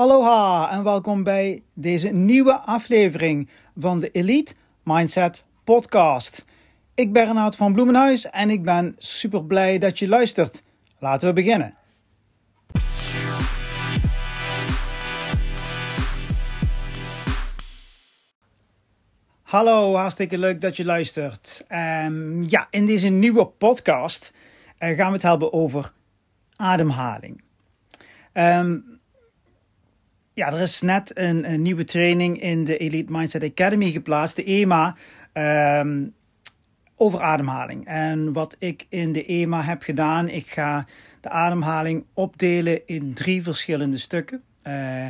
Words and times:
Aloha 0.00 0.70
en 0.70 0.84
welkom 0.84 1.22
bij 1.22 1.62
deze 1.74 2.08
nieuwe 2.08 2.58
aflevering 2.58 3.48
van 3.76 4.00
de 4.00 4.10
Elite 4.10 4.54
Mindset 4.84 5.44
Podcast. 5.64 6.44
Ik 6.94 7.12
ben 7.12 7.26
Renaat 7.26 7.56
van 7.56 7.72
Bloemenhuis 7.72 8.30
en 8.30 8.50
ik 8.50 8.62
ben 8.62 8.94
super 8.98 9.44
blij 9.44 9.78
dat 9.78 9.98
je 9.98 10.08
luistert. 10.08 10.62
Laten 10.98 11.28
we 11.28 11.34
beginnen. 11.34 11.74
Hallo, 19.42 19.94
hartstikke 19.94 20.38
leuk 20.38 20.60
dat 20.60 20.76
je 20.76 20.84
luistert. 20.84 21.64
Um, 22.04 22.42
ja, 22.42 22.66
in 22.70 22.86
deze 22.86 23.08
nieuwe 23.08 23.46
podcast 23.46 24.32
uh, 24.78 24.96
gaan 24.96 25.06
we 25.06 25.12
het 25.12 25.22
hebben 25.22 25.52
over 25.52 25.92
ademhaling. 26.56 27.42
Um, 28.32 28.99
ja, 30.40 30.52
er 30.52 30.60
is 30.60 30.80
net 30.80 31.18
een, 31.18 31.52
een, 31.52 31.62
nieuwe 31.62 31.84
training 31.84 32.42
in 32.42 32.64
de 32.64 32.76
Elite 32.76 33.12
Mindset 33.12 33.44
Academy 33.44 33.90
geplaatst, 33.90 34.36
de 34.36 34.44
EMA, 34.44 34.96
um, 35.80 36.14
over 36.96 37.20
ademhaling. 37.20 37.86
En 37.86 38.32
wat 38.32 38.56
ik 38.58 38.86
in 38.88 39.12
de 39.12 39.24
EMA 39.24 39.62
heb 39.62 39.82
gedaan, 39.82 40.28
ik 40.28 40.46
ga 40.46 40.86
de 41.20 41.28
ademhaling 41.28 42.04
opdelen 42.14 42.86
in 42.86 43.12
drie 43.12 43.42
verschillende 43.42 43.98
stukken. 43.98 44.42
Uh, 44.66 45.04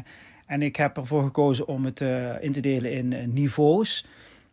en 0.47 0.63
ik 0.63 0.77
heb 0.77 0.97
ervoor 0.97 1.23
gekozen 1.23 1.67
om 1.67 1.85
het 1.85 2.01
uh, 2.01 2.43
in 2.43 2.53
te 2.53 2.61
delen 2.61 2.93
in 2.93 3.13
uh, 3.13 3.27
niveaus. 3.27 4.07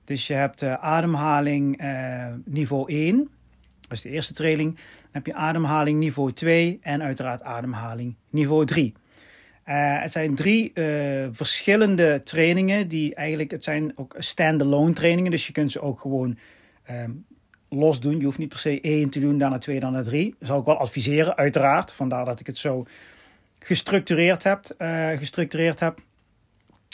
Dus 0.04 0.28
je 0.28 0.34
hebt 0.34 0.64
ademhaling 0.64 1.82
niveau 2.46 2.92
1, 2.92 3.30
dat 3.82 3.98
is 3.98 4.02
de 4.02 4.10
eerste 4.10 4.34
training. 4.34 4.76
Dan 4.76 5.12
heb 5.12 5.26
je 5.26 5.34
ademhaling 5.34 6.00
niveau 6.00 6.32
2 6.32 6.80
en 6.82 7.04
uiteraard 7.04 7.42
ademhaling 7.42 8.16
niveau 8.30 8.66
3. 8.66 8.94
Het 9.74 10.12
zijn 10.12 10.36
drie 10.36 10.72
uh, 10.74 11.28
verschillende 11.32 12.22
trainingen 12.24 12.88
die 12.88 13.16
eigenlijk, 13.16 13.52
het 13.52 13.64
zijn 13.64 13.92
ook 13.96 14.16
standalone 14.18 14.94
trainingen, 14.94 15.32
dus 15.32 15.48
je 15.48 15.54
kunt 15.54 15.72
ze 15.72 15.82
ook 15.82 16.00
gewoon 16.00 16.38
um, 16.92 17.26
los 17.70 18.00
doen. 18.00 18.20
Je 18.20 18.26
hoeft 18.26 18.38
niet 18.38 18.50
per 18.50 18.60
se 18.60 18.82
één 18.82 19.10
te 19.10 19.20
doen, 19.20 19.38
daarna 19.38 19.58
twee, 19.58 19.80
daarna 19.80 20.02
drie. 20.02 20.36
Dat 20.40 20.48
zou 20.48 20.60
ik 20.60 20.66
wel 20.66 20.78
adviseren, 20.78 21.38
uiteraard. 21.38 21.92
Vandaar 21.92 22.26
dat 22.26 22.40
ik 22.40 22.48
het 22.48 22.58
zo 22.58 22.86
gestructureerd 23.60 24.44
heb. 24.44 24.76
Uh, 24.78 25.10
gestructureerd 25.10 25.80
heb. 25.80 26.00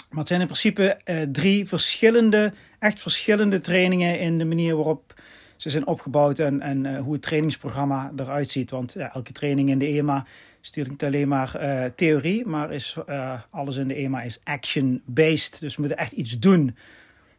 Maar 0.09 0.19
het 0.19 0.27
zijn 0.27 0.39
in 0.41 0.45
principe 0.45 0.97
drie 1.31 1.67
verschillende, 1.67 2.53
echt 2.79 3.01
verschillende 3.01 3.59
trainingen 3.59 4.19
in 4.19 4.37
de 4.37 4.45
manier 4.45 4.75
waarop 4.75 5.13
ze 5.57 5.69
zijn 5.69 5.87
opgebouwd 5.87 6.39
en, 6.39 6.61
en 6.61 6.97
hoe 6.97 7.13
het 7.13 7.21
trainingsprogramma 7.21 8.11
eruit 8.15 8.49
ziet. 8.49 8.69
Want 8.69 8.93
ja, 8.93 9.13
elke 9.13 9.31
training 9.31 9.69
in 9.69 9.77
de 9.77 9.85
EMA 9.85 10.25
is 10.63 10.69
natuurlijk 10.69 11.01
niet 11.01 11.13
alleen 11.13 11.27
maar 11.27 11.61
uh, 11.61 11.85
theorie, 11.95 12.45
maar 12.45 12.71
is, 12.71 12.97
uh, 13.09 13.39
alles 13.49 13.75
in 13.75 13.87
de 13.87 13.95
EMA 13.95 14.21
is 14.21 14.39
action-based. 14.43 15.59
Dus 15.59 15.75
we 15.75 15.81
moeten 15.81 15.99
echt 15.99 16.11
iets 16.11 16.39
doen. 16.39 16.75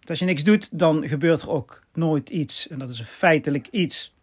Als 0.05 0.19
je 0.19 0.25
niks 0.25 0.45
doet, 0.45 0.79
dan 0.79 1.09
gebeurt 1.09 1.43
er 1.43 1.51
ook 1.51 1.83
nooit 1.95 2.31
iets. 2.31 2.69
En 2.69 2.79
dat 2.79 2.89
is 2.89 2.99
een 2.99 3.05
feitelijk 3.05 3.67
iets. 3.71 4.15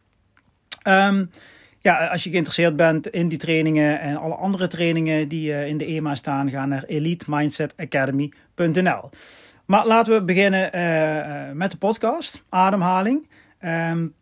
Um, 0.87 1.31
ja, 1.79 2.07
als 2.07 2.23
je 2.23 2.29
geïnteresseerd 2.29 2.75
bent 2.75 3.07
in 3.07 3.27
die 3.27 3.37
trainingen 3.37 3.99
en 3.99 4.17
alle 4.17 4.35
andere 4.35 4.67
trainingen 4.67 5.27
die 5.27 5.49
uh, 5.49 5.67
in 5.67 5.77
de 5.77 5.85
EMA 5.85 6.15
staan, 6.15 6.49
ga 6.49 6.65
naar 6.65 6.83
elitemindsetacademy.nl. 6.83 9.09
Maar 9.65 9.87
laten 9.87 10.13
we 10.13 10.23
beginnen 10.23 10.69
met 11.57 11.71
de 11.71 11.77
podcast, 11.77 12.43
ademhaling. 12.49 13.29
Um, 13.61 14.13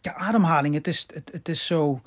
ja, 0.00 0.14
ademhaling, 0.14 0.74
het 0.74 0.86
is, 0.86 1.06
het, 1.14 1.30
het 1.32 1.48
is 1.48 1.66
zo 1.66 2.02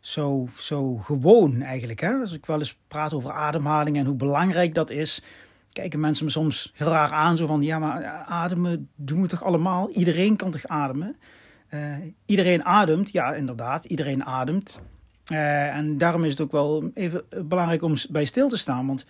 zo, 0.00 0.48
zo 0.56 0.96
gewoon 0.96 1.62
eigenlijk. 1.62 2.00
Hè? 2.00 2.12
Als 2.12 2.32
ik 2.32 2.46
wel 2.46 2.58
eens 2.58 2.78
praat 2.88 3.12
over 3.12 3.32
ademhaling 3.32 3.96
en 3.96 4.06
hoe 4.06 4.16
belangrijk 4.16 4.74
dat 4.74 4.90
is, 4.90 5.22
kijken 5.72 6.00
mensen 6.00 6.24
me 6.24 6.30
soms 6.30 6.72
heel 6.74 6.88
raar 6.88 7.12
aan. 7.12 7.36
Zo 7.36 7.46
van, 7.46 7.62
ja, 7.62 7.78
maar 7.78 8.04
ademen 8.26 8.88
doen 8.94 9.22
we 9.22 9.28
toch 9.28 9.44
allemaal? 9.44 9.90
Iedereen 9.90 10.36
kan 10.36 10.50
toch 10.50 10.66
ademen? 10.66 11.16
Uh, 11.74 11.80
iedereen 12.26 12.64
ademt, 12.64 13.12
ja, 13.12 13.34
inderdaad, 13.34 13.84
iedereen 13.84 14.24
ademt. 14.24 14.80
Uh, 15.32 15.76
en 15.76 15.98
daarom 15.98 16.24
is 16.24 16.30
het 16.30 16.40
ook 16.40 16.52
wel 16.52 16.90
even 16.94 17.24
belangrijk 17.44 17.82
om 17.82 17.94
bij 18.10 18.24
stil 18.24 18.48
te 18.48 18.56
staan. 18.56 18.86
Want 18.86 19.04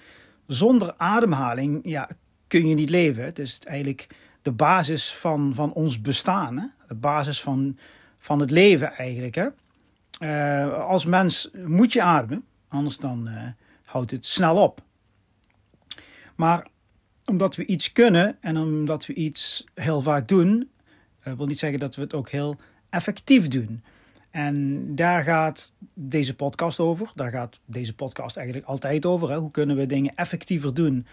zonder 0.47 0.95
ademhaling 0.97 1.81
ja, 1.83 2.09
kun 2.47 2.67
je 2.67 2.75
niet 2.75 2.91
leven. 2.91 3.25
Het 3.25 3.39
is 3.39 3.61
eigenlijk 3.61 4.07
de 4.43 4.53
basis 4.53 5.15
van, 5.15 5.55
van 5.55 5.73
ons 5.73 6.01
bestaan. 6.01 6.59
Hè? 6.59 6.67
De 6.89 6.95
basis 6.95 7.41
van, 7.43 7.79
van 8.19 8.41
het 8.41 8.51
leven 8.51 8.93
eigenlijk. 8.93 9.35
Hè? 9.35 9.47
Uh, 10.21 10.73
als 10.75 11.05
mens 11.05 11.51
moet 11.67 11.93
je 11.93 12.03
ademen, 12.03 12.45
anders 12.69 12.97
dan 12.99 13.29
uh, 13.29 13.43
houdt 13.85 14.11
het 14.11 14.27
snel 14.27 14.57
op. 14.57 14.83
Maar 16.37 16.67
omdat 17.25 17.57
we 17.57 17.67
iets 17.67 17.93
kunnen 17.93 18.37
en 18.41 18.57
omdat 18.57 19.07
we 19.07 19.15
iets 19.15 19.65
heel 19.75 20.01
vaak 20.01 20.29
doen, 20.29 20.71
uh, 21.25 21.35
wil 21.35 21.47
niet 21.47 21.59
zeggen 21.59 21.79
dat 21.79 21.95
we 21.95 22.03
het 22.03 22.15
ook 22.15 22.31
heel 22.31 22.57
effectief 22.91 23.49
doen. 23.49 23.83
En 24.31 24.87
daar 24.95 25.23
gaat 25.23 25.73
deze 25.95 26.37
podcast 26.37 26.81
over. 26.81 27.13
Daar 27.15 27.31
gaat 27.31 27.61
deze 27.65 27.95
podcast 27.95 28.37
eigenlijk 28.37 28.67
altijd 28.67 29.07
over. 29.07 29.31
Hè? 29.31 29.37
Hoe 29.37 29.51
kunnen 29.51 29.77
we 29.77 29.87
dingen 29.87 30.15
effectiever 30.15 30.75
doen? 30.75 31.07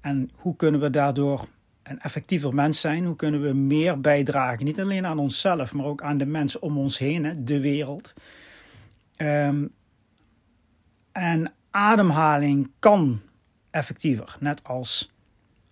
En 0.00 0.30
hoe 0.34 0.56
kunnen 0.56 0.80
we 0.80 0.90
daardoor 0.90 1.48
een 1.88 2.00
effectiever 2.00 2.54
mens 2.54 2.80
zijn? 2.80 3.04
Hoe 3.04 3.16
kunnen 3.16 3.42
we 3.42 3.52
meer 3.52 4.00
bijdragen? 4.00 4.64
Niet 4.64 4.80
alleen 4.80 5.06
aan 5.06 5.18
onszelf, 5.18 5.74
maar 5.74 5.86
ook 5.86 6.02
aan 6.02 6.18
de 6.18 6.26
mensen 6.26 6.62
om 6.62 6.78
ons 6.78 6.98
heen, 6.98 7.24
hè? 7.24 7.44
de 7.44 7.60
wereld. 7.60 8.14
Um, 9.16 9.70
en 11.12 11.52
ademhaling 11.70 12.70
kan 12.78 13.20
effectiever, 13.70 14.36
net 14.40 14.64
als 14.64 15.12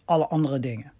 alle 0.04 0.26
andere 0.26 0.60
dingen. 0.60 0.92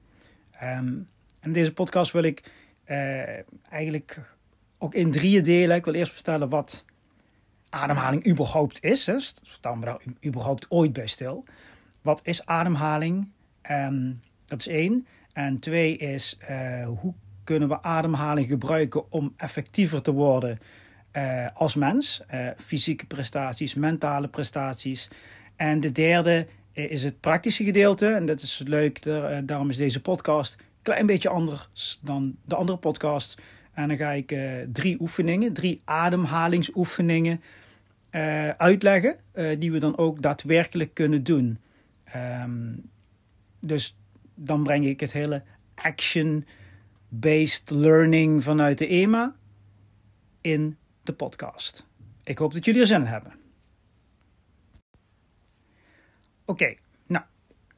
Um, 0.63 1.09
in 1.43 1.53
deze 1.53 1.73
podcast 1.73 2.13
wil 2.13 2.23
ik 2.23 2.53
uh, 2.87 3.73
eigenlijk 3.73 4.21
ook 4.79 4.95
in 4.95 5.11
drieën 5.11 5.43
delen. 5.43 5.77
Ik 5.77 5.85
wil 5.85 5.95
eerst 5.95 6.13
vertellen 6.13 6.49
wat 6.49 6.85
ademhaling 7.69 8.29
überhaupt 8.29 8.83
is. 8.83 9.07
Hè. 9.07 9.21
Staan 9.21 9.81
we 9.81 9.87
daar 9.87 10.03
überhaupt 10.25 10.71
ooit 10.71 10.93
bij 10.93 11.07
stil? 11.07 11.45
Wat 12.03 12.21
is 12.23 12.47
ademhaling? 12.47 13.29
Um, 13.71 14.21
dat 14.47 14.59
is 14.61 14.69
één. 14.69 15.07
En 15.33 15.59
twee 15.59 15.97
is 15.97 16.39
uh, 16.51 16.89
hoe 17.01 17.15
kunnen 17.45 17.69
we 17.69 17.83
ademhaling 17.83 18.47
gebruiken 18.47 19.13
om 19.13 19.35
effectiever 19.37 20.03
te 20.03 20.13
worden 20.13 20.59
uh, 21.13 21.47
als 21.55 21.75
mens. 21.75 22.23
Uh, 22.35 22.49
fysieke 22.57 23.07
prestaties, 23.07 23.75
mentale 23.75 24.29
prestaties. 24.29 25.09
En 25.57 25.81
de 25.81 25.93
derde 25.93 26.47
is 26.73 27.03
het 27.03 27.21
praktische 27.21 27.65
gedeelte. 27.65 28.07
En 28.07 28.27
dat 28.27 28.43
is 28.43 28.63
leuk, 28.67 29.03
daar, 29.03 29.47
daarom 29.47 29.71
is 29.71 29.77
deze 29.77 30.01
podcast 30.01 30.55
een 30.55 30.67
klein 30.83 31.07
beetje 31.07 31.29
anders 31.29 31.99
dan 32.03 32.37
de 32.45 32.55
andere 32.55 32.79
podcast. 32.79 33.43
En 33.73 33.89
dan 33.89 33.97
ga 33.97 34.11
ik 34.11 34.37
drie 34.73 35.01
oefeningen, 35.01 35.53
drie 35.53 35.81
ademhalingsoefeningen 35.85 37.41
uitleggen, 38.57 39.17
die 39.59 39.73
we 39.73 39.79
dan 39.79 39.99
ook 39.99 40.23
daadwerkelijk 40.23 40.95
kunnen 40.95 41.23
doen. 41.23 41.59
Um, 42.43 42.91
dus 43.61 43.97
dan 44.37 44.63
breng 44.63 44.87
ik 44.87 45.01
het 45.01 45.13
hele 45.13 45.43
action-based 45.75 47.71
learning 47.71 48.43
vanuit 48.43 48.79
de 48.79 48.87
EMA 48.87 49.37
in 50.41 50.77
de 51.03 51.13
podcast. 51.13 51.87
Ik 52.25 52.39
hoop 52.39 52.53
dat 52.53 52.65
jullie 52.65 52.81
er 52.81 52.87
zin 52.87 53.01
in 53.01 53.07
hebben. 53.07 53.33
Oké, 56.45 56.75
nou, 57.07 57.25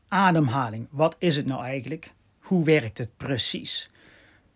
ademhaling. 0.09 0.89
Wat 0.91 1.17
is 1.19 1.37
het 1.37 1.47
nou 1.47 1.63
eigenlijk? 1.65 2.13
Hoe 2.39 2.65
werkt 2.65 2.99
het 2.99 3.17
precies? 3.17 3.91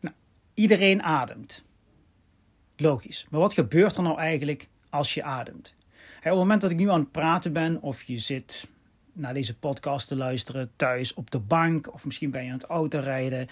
Nou, 0.01 0.15
iedereen 0.55 1.03
ademt. 1.03 1.65
Logisch. 2.77 3.27
Maar 3.31 3.41
wat 3.41 3.55
gebeurt 3.55 3.97
er 3.97 4.03
nou 4.03 4.19
eigenlijk 4.19 4.69
als 4.91 5.15
je 5.15 5.23
ademt? 5.23 5.75
op 6.17 6.23
het 6.23 6.35
moment 6.35 6.61
dat 6.61 6.71
ik 6.71 6.77
nu 6.77 6.91
aan 6.91 7.01
het 7.01 7.11
praten 7.11 7.53
ben, 7.53 7.83
of 7.83 8.03
je 8.03 8.19
zit 8.19 8.69
naar 9.13 9.35
deze 9.35 9.59
podcast 9.59 10.09
te 10.09 10.17
luisteren 10.17 10.71
thuis 10.77 11.15
op 11.15 11.31
de 11.31 11.39
bank, 11.39 11.93
of 11.93 12.05
misschien 12.05 12.31
ben 12.31 12.45
je 12.45 12.49
aan 12.49 12.59
het 12.59 12.67
autorijden, 12.67 13.49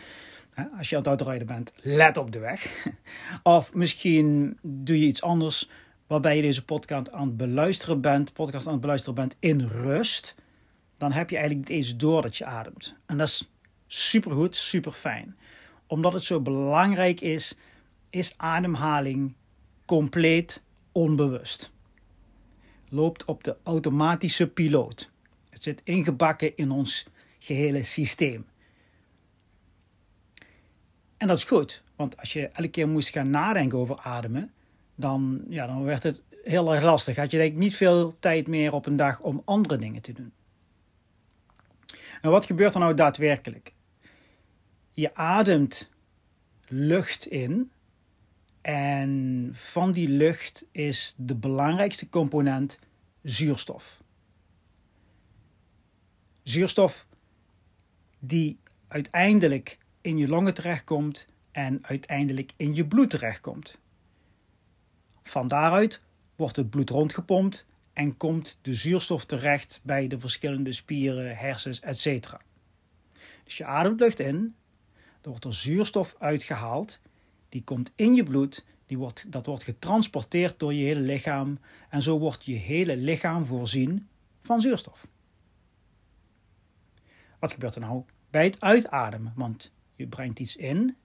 als 0.79 0.89
je 0.89 0.97
aan 0.97 1.03
het 1.03 1.11
autorijden 1.11 1.47
bent, 1.47 1.73
let 1.77 2.17
op 2.17 2.33
de 2.33 2.39
weg. 2.39 2.87
Of 3.43 3.75
misschien 3.75 4.59
doe 4.63 5.01
je 5.01 5.07
iets 5.07 5.23
anders 5.23 5.69
waarbij 6.07 6.37
je 6.37 6.43
deze 6.43 6.65
podcast 6.65 7.13
aan 7.13 7.27
het 7.27 7.37
beluisteren 7.37 8.01
bent, 8.01 8.33
podcast 8.33 8.67
aan 8.67 8.73
het 8.73 8.81
beluisteren 8.81 9.15
bent 9.15 9.37
in 9.39 9.61
rust. 9.61 10.35
Dan 10.99 11.13
heb 11.13 11.31
je 11.31 11.37
eigenlijk 11.37 11.69
niet 11.69 11.79
eens 11.79 11.97
door 11.97 12.23
dat 12.23 12.37
je 12.37 12.45
ademt. 12.45 12.95
En 13.07 13.19
dat 13.19 13.29
is 13.29 13.51
supergoed, 13.87 14.57
super 14.57 14.93
fijn. 14.93 15.37
Omdat 15.87 16.13
het 16.13 16.25
zo 16.25 16.41
belangrijk 16.41 17.21
is, 17.21 17.57
is 18.11 18.35
ademhaling 18.37 19.35
compleet 19.85 20.63
onbewust. 20.93 21.73
Loopt 22.89 23.25
op 23.25 23.45
de 23.45 23.57
automatische 23.63 24.49
piloot. 24.49 25.10
Het 25.61 25.69
zit 25.69 25.81
ingebakken 25.85 26.57
in 26.57 26.71
ons 26.71 27.07
gehele 27.39 27.83
systeem. 27.83 28.47
En 31.17 31.27
dat 31.29 31.37
is 31.37 31.45
goed, 31.45 31.83
want 31.97 32.17
als 32.17 32.33
je 32.33 32.49
elke 32.49 32.71
keer 32.71 32.89
moest 32.89 33.09
gaan 33.09 33.31
nadenken 33.31 33.79
over 33.79 33.99
ademen, 33.99 34.53
dan, 34.95 35.45
ja, 35.49 35.67
dan 35.67 35.83
werd 35.83 36.03
het 36.03 36.23
heel 36.43 36.75
erg 36.75 36.85
lastig. 36.85 37.17
Had 37.17 37.31
je 37.31 37.37
denk 37.37 37.57
niet 37.57 37.77
veel 37.77 38.17
tijd 38.19 38.47
meer 38.47 38.73
op 38.73 38.87
een 38.87 38.97
dag 38.97 39.21
om 39.21 39.43
andere 39.45 39.77
dingen 39.77 40.03
te 40.03 40.13
doen. 40.13 40.33
En 42.21 42.31
wat 42.31 42.47
gebeurt 42.47 42.75
er 42.75 42.81
nou 42.81 42.95
daadwerkelijk? 42.95 43.73
Je 44.93 45.15
ademt 45.15 45.91
lucht 46.69 47.27
in. 47.27 47.71
En 48.61 49.51
van 49.53 49.93
die 49.93 50.09
lucht 50.09 50.65
is 50.73 51.15
de 51.17 51.37
belangrijkste 51.37 52.09
component 52.09 52.79
zuurstof. 53.23 54.03
Zuurstof 56.43 57.07
die 58.19 58.59
uiteindelijk 58.89 59.79
in 60.01 60.19
je 60.19 60.29
longen 60.29 60.55
terechtkomt 60.55 61.27
en 61.53 61.79
uiteindelijk 61.83 62.53
in 62.57 62.75
je 62.75 62.87
bloed 62.87 63.11
terechtkomt. 63.11 63.79
Van 65.23 65.49
daaruit 65.49 66.01
wordt 66.37 66.57
het 66.57 66.71
bloed 66.71 66.91
rondgepompt 66.91 67.67
en 67.93 68.17
komt 68.17 68.59
de 68.63 68.75
zuurstof 68.75 69.25
terecht 69.25 69.81
bij 69.83 70.07
de 70.07 70.21
verschillende 70.21 70.73
spieren, 70.73 71.37
hersens, 71.37 71.81
etc. 71.81 72.37
Dus 73.45 73.57
je 73.57 73.65
ademt 73.65 74.01
lucht 74.01 74.21
in, 74.21 74.55
er 75.23 75.29
wordt 75.29 75.45
er 75.45 75.55
zuurstof 75.55 76.15
uitgehaald, 76.19 76.99
die 77.49 77.65
komt 77.65 77.93
in 77.95 78.15
je 78.15 78.23
bloed, 78.23 78.65
die 78.87 78.99
wordt, 78.99 79.33
dat 79.33 79.47
wordt 79.47 79.63
getransporteerd 79.63 80.59
door 80.59 80.75
je 80.75 80.85
hele 80.85 81.01
lichaam 81.01 81.59
en 81.89 82.03
zo 82.03 82.19
wordt 82.19 82.45
je 82.45 82.55
hele 82.55 82.97
lichaam 82.97 83.47
voorzien 83.47 84.09
van 84.43 84.61
zuurstof. 84.61 85.07
Wat 87.41 87.53
gebeurt 87.53 87.75
er 87.75 87.81
nou 87.81 88.05
bij 88.31 88.45
het 88.45 88.61
uitademen? 88.61 89.33
Want 89.37 89.73
je 89.97 90.07
brengt 90.07 90.39
iets 90.39 90.57
in 90.57 90.97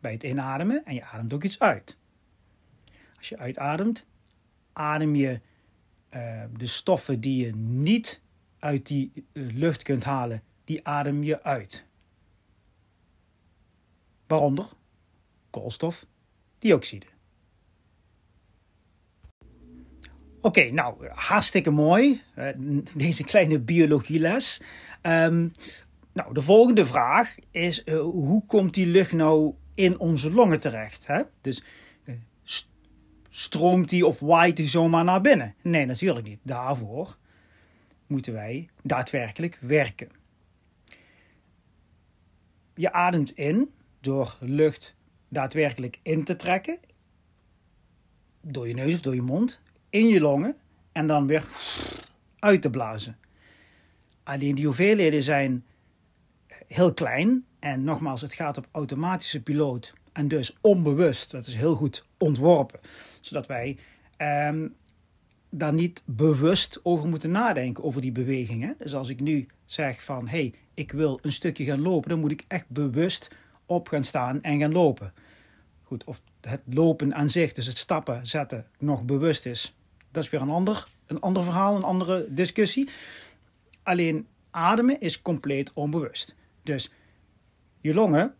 bij 0.00 0.12
het 0.12 0.22
inademen 0.22 0.84
en 0.84 0.94
je 0.94 1.04
ademt 1.04 1.32
ook 1.32 1.44
iets 1.44 1.58
uit. 1.58 1.96
Als 3.16 3.28
je 3.28 3.38
uitademt, 3.38 4.06
adem 4.72 5.14
je 5.14 5.40
uh, 6.14 6.42
de 6.56 6.66
stoffen 6.66 7.20
die 7.20 7.46
je 7.46 7.54
niet 7.56 8.20
uit 8.58 8.86
die 8.86 9.12
uh, 9.32 9.52
lucht 9.52 9.82
kunt 9.82 10.04
halen, 10.04 10.42
die 10.64 10.86
adem 10.86 11.22
je 11.22 11.42
uit. 11.42 11.86
Waaronder 14.26 14.68
koolstofdioxide. 15.50 17.06
Oké, 20.40 20.70
nou, 20.70 21.08
hartstikke 21.08 21.70
mooi. 21.70 22.22
Uh, 22.36 22.48
deze 22.94 23.24
kleine 23.24 23.60
biologieles. 23.60 24.60
Um, 25.02 25.52
nou, 26.12 26.34
de 26.34 26.40
volgende 26.40 26.86
vraag 26.86 27.34
is: 27.50 27.82
uh, 27.84 28.00
hoe 28.00 28.46
komt 28.46 28.74
die 28.74 28.86
lucht 28.86 29.12
nou 29.12 29.54
in 29.74 29.98
onze 29.98 30.30
longen 30.32 30.60
terecht? 30.60 31.06
Hè? 31.06 31.22
Dus 31.40 31.62
uh, 32.04 32.14
stroomt 33.28 33.88
die 33.88 34.06
of 34.06 34.20
waait 34.20 34.56
die 34.56 34.68
zomaar 34.68 35.04
naar 35.04 35.20
binnen? 35.20 35.54
Nee, 35.62 35.86
natuurlijk 35.86 36.26
niet. 36.26 36.40
Daarvoor 36.42 37.16
moeten 38.06 38.32
wij 38.32 38.68
daadwerkelijk 38.82 39.58
werken. 39.60 40.08
Je 42.74 42.92
ademt 42.92 43.30
in 43.30 43.70
door 44.00 44.36
lucht 44.40 44.94
daadwerkelijk 45.28 45.98
in 46.02 46.24
te 46.24 46.36
trekken, 46.36 46.78
door 48.40 48.68
je 48.68 48.74
neus 48.74 48.94
of 48.94 49.00
door 49.00 49.14
je 49.14 49.22
mond, 49.22 49.60
in 49.90 50.08
je 50.08 50.20
longen 50.20 50.56
en 50.92 51.06
dan 51.06 51.26
weer 51.26 51.46
uit 52.38 52.62
te 52.62 52.70
blazen. 52.70 53.16
Alleen 54.28 54.54
die 54.54 54.64
hoeveelheden 54.64 55.22
zijn 55.22 55.64
heel 56.66 56.94
klein 56.94 57.44
en 57.58 57.84
nogmaals, 57.84 58.20
het 58.20 58.32
gaat 58.32 58.56
op 58.56 58.68
automatische 58.70 59.42
piloot 59.42 59.92
en 60.12 60.28
dus 60.28 60.56
onbewust. 60.60 61.30
Dat 61.30 61.46
is 61.46 61.54
heel 61.54 61.74
goed 61.74 62.04
ontworpen, 62.18 62.80
zodat 63.20 63.46
wij 63.46 63.78
um, 64.48 64.74
daar 65.50 65.72
niet 65.72 66.02
bewust 66.04 66.80
over 66.82 67.08
moeten 67.08 67.30
nadenken, 67.30 67.84
over 67.84 68.00
die 68.00 68.12
bewegingen. 68.12 68.74
Dus 68.78 68.94
als 68.94 69.08
ik 69.08 69.20
nu 69.20 69.46
zeg 69.64 70.04
van, 70.04 70.28
hé, 70.28 70.38
hey, 70.38 70.54
ik 70.74 70.92
wil 70.92 71.18
een 71.22 71.32
stukje 71.32 71.64
gaan 71.64 71.80
lopen, 71.80 72.10
dan 72.10 72.20
moet 72.20 72.30
ik 72.30 72.44
echt 72.48 72.68
bewust 72.68 73.30
op 73.66 73.88
gaan 73.88 74.04
staan 74.04 74.42
en 74.42 74.58
gaan 74.58 74.72
lopen. 74.72 75.12
Goed, 75.82 76.04
of 76.04 76.20
het 76.40 76.62
lopen 76.64 77.14
aan 77.14 77.30
zich, 77.30 77.52
dus 77.52 77.66
het 77.66 77.78
stappen, 77.78 78.26
zetten, 78.26 78.66
nog 78.78 79.04
bewust 79.04 79.46
is, 79.46 79.74
dat 80.10 80.24
is 80.24 80.30
weer 80.30 80.40
een 80.40 80.50
ander, 80.50 80.84
een 81.06 81.20
ander 81.20 81.44
verhaal, 81.44 81.76
een 81.76 81.82
andere 81.82 82.26
discussie. 82.28 82.88
Alleen 83.88 84.26
ademen 84.50 85.00
is 85.00 85.22
compleet 85.22 85.72
onbewust. 85.72 86.34
Dus 86.62 86.90
je 87.80 87.94
longen, 87.94 88.34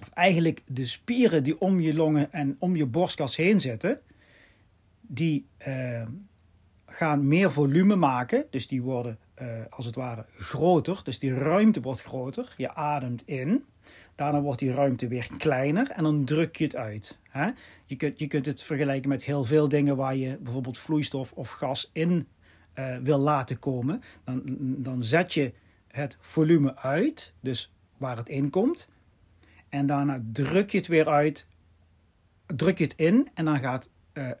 of 0.00 0.08
eigenlijk 0.08 0.62
de 0.66 0.86
spieren 0.86 1.42
die 1.42 1.60
om 1.60 1.80
je 1.80 1.94
longen 1.94 2.32
en 2.32 2.56
om 2.58 2.76
je 2.76 2.86
borstkas 2.86 3.36
heen 3.36 3.60
zitten, 3.60 4.00
die 5.00 5.46
uh, 5.66 6.02
gaan 6.86 7.28
meer 7.28 7.52
volume 7.52 7.96
maken. 7.96 8.46
Dus 8.50 8.66
die 8.66 8.82
worden 8.82 9.18
uh, 9.42 9.48
als 9.70 9.86
het 9.86 9.94
ware 9.94 10.26
groter. 10.30 11.00
Dus 11.04 11.18
die 11.18 11.34
ruimte 11.34 11.80
wordt 11.80 12.02
groter. 12.02 12.54
Je 12.56 12.74
ademt 12.74 13.22
in. 13.26 13.64
Daarna 14.14 14.40
wordt 14.40 14.58
die 14.58 14.72
ruimte 14.72 15.08
weer 15.08 15.28
kleiner 15.38 15.90
en 15.90 16.02
dan 16.02 16.24
druk 16.24 16.56
je 16.56 16.64
het 16.64 16.76
uit. 16.76 17.18
Je, 17.86 17.96
kunt, 17.96 18.18
je 18.18 18.26
kunt 18.26 18.46
het 18.46 18.62
vergelijken 18.62 19.08
met 19.08 19.24
heel 19.24 19.44
veel 19.44 19.68
dingen 19.68 19.96
waar 19.96 20.16
je 20.16 20.38
bijvoorbeeld 20.40 20.78
vloeistof 20.78 21.32
of 21.32 21.50
gas 21.50 21.90
in 21.92 22.26
uh, 22.74 22.96
wil 22.96 23.18
laten 23.18 23.58
komen. 23.58 24.02
Dan, 24.24 24.42
dan 24.82 25.04
zet 25.04 25.34
je 25.34 25.52
het 25.88 26.16
volume 26.20 26.76
uit, 26.76 27.34
dus 27.40 27.72
waar 27.96 28.16
het 28.16 28.28
in 28.28 28.50
komt. 28.50 28.88
En 29.68 29.86
daarna 29.86 30.22
druk 30.32 30.70
je 30.70 30.78
het 30.78 30.86
weer 30.86 31.08
uit, 31.08 31.46
druk 32.46 32.78
je 32.78 32.84
het 32.84 32.94
in 32.96 33.28
en 33.34 33.44
dan 33.44 33.58
gaat 33.58 33.88
uh, 34.14 34.26
uh, 34.26 34.34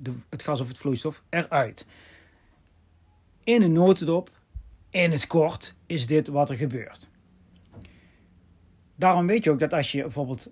de, 0.00 0.14
het 0.28 0.42
gas 0.42 0.60
of 0.60 0.68
het 0.68 0.78
vloeistof 0.78 1.22
eruit. 1.28 1.86
In 3.44 3.62
een 3.62 3.72
notendop, 3.72 4.30
in 4.90 5.10
het 5.10 5.26
kort, 5.26 5.74
is 5.86 6.06
dit 6.06 6.28
wat 6.28 6.50
er 6.50 6.56
gebeurt. 6.56 7.08
Daarom 8.96 9.26
weet 9.26 9.44
je 9.44 9.50
ook 9.50 9.58
dat 9.58 9.72
als 9.72 9.92
je 9.92 10.02
bijvoorbeeld 10.02 10.50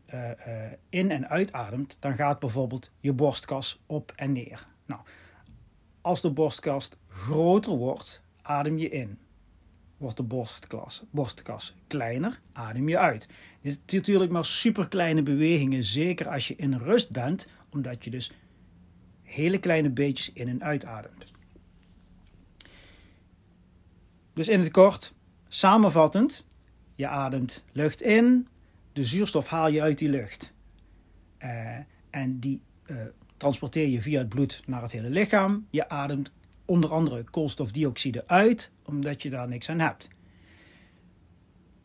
in- 0.89 1.11
en 1.11 1.29
uitademt, 1.29 1.97
dan 1.99 2.15
gaat 2.15 2.39
bijvoorbeeld 2.39 2.91
je 2.99 3.13
borstkas 3.13 3.81
op 3.87 4.13
en 4.17 4.33
neer. 4.33 4.67
Nou, 4.87 5.01
als 6.01 6.21
de 6.21 6.31
borstkas 6.31 6.89
groter 7.09 7.77
wordt, 7.77 8.23
adem 8.43 8.79
je 8.79 8.89
in. 8.89 9.19
Wordt 9.97 10.17
de 10.17 10.23
borstkas, 10.23 11.03
borstkas 11.11 11.75
kleiner, 11.87 12.41
adem 12.53 12.89
je 12.89 12.99
uit. 12.99 13.29
Dit 13.61 13.81
is 13.89 13.95
natuurlijk 13.95 14.31
maar 14.31 14.45
super 14.45 14.89
kleine 14.89 15.23
bewegingen, 15.23 15.85
zeker 15.85 16.29
als 16.29 16.49
je 16.49 16.57
in 16.57 16.75
rust 16.75 17.11
bent, 17.11 17.49
omdat 17.71 18.05
je 18.05 18.11
dus 18.11 18.33
hele 19.23 19.59
kleine 19.59 19.91
beetjes 19.91 20.33
in- 20.33 20.49
en 20.49 20.63
uitademt. 20.63 21.33
Dus 24.33 24.49
in 24.49 24.61
het 24.61 24.71
kort, 24.71 25.15
samenvattend, 25.49 26.45
je 26.95 27.09
ademt 27.09 27.65
lucht 27.73 28.03
in, 28.03 28.49
de 28.93 29.05
zuurstof 29.05 29.47
haal 29.47 29.69
je 29.69 29.83
uit 29.83 29.99
die 29.99 30.09
lucht. 30.09 30.53
Uh, 31.43 31.77
en 32.11 32.39
die 32.39 32.61
uh, 32.87 32.97
transporteer 33.41 33.89
je 33.89 34.03
via 34.03 34.19
het 34.19 34.29
bloed 34.29 34.63
naar 34.67 34.83
het 34.83 34.93
hele 34.93 35.11
lichaam. 35.11 35.67
Je 35.71 35.89
ademt 35.89 36.33
onder 36.65 36.91
andere 36.91 37.25
koolstofdioxide 37.25 38.27
uit, 38.27 38.71
omdat 38.85 39.23
je 39.23 39.31
daar 39.31 39.49
niks 39.49 39.69
aan 39.69 39.79
hebt. 39.79 40.09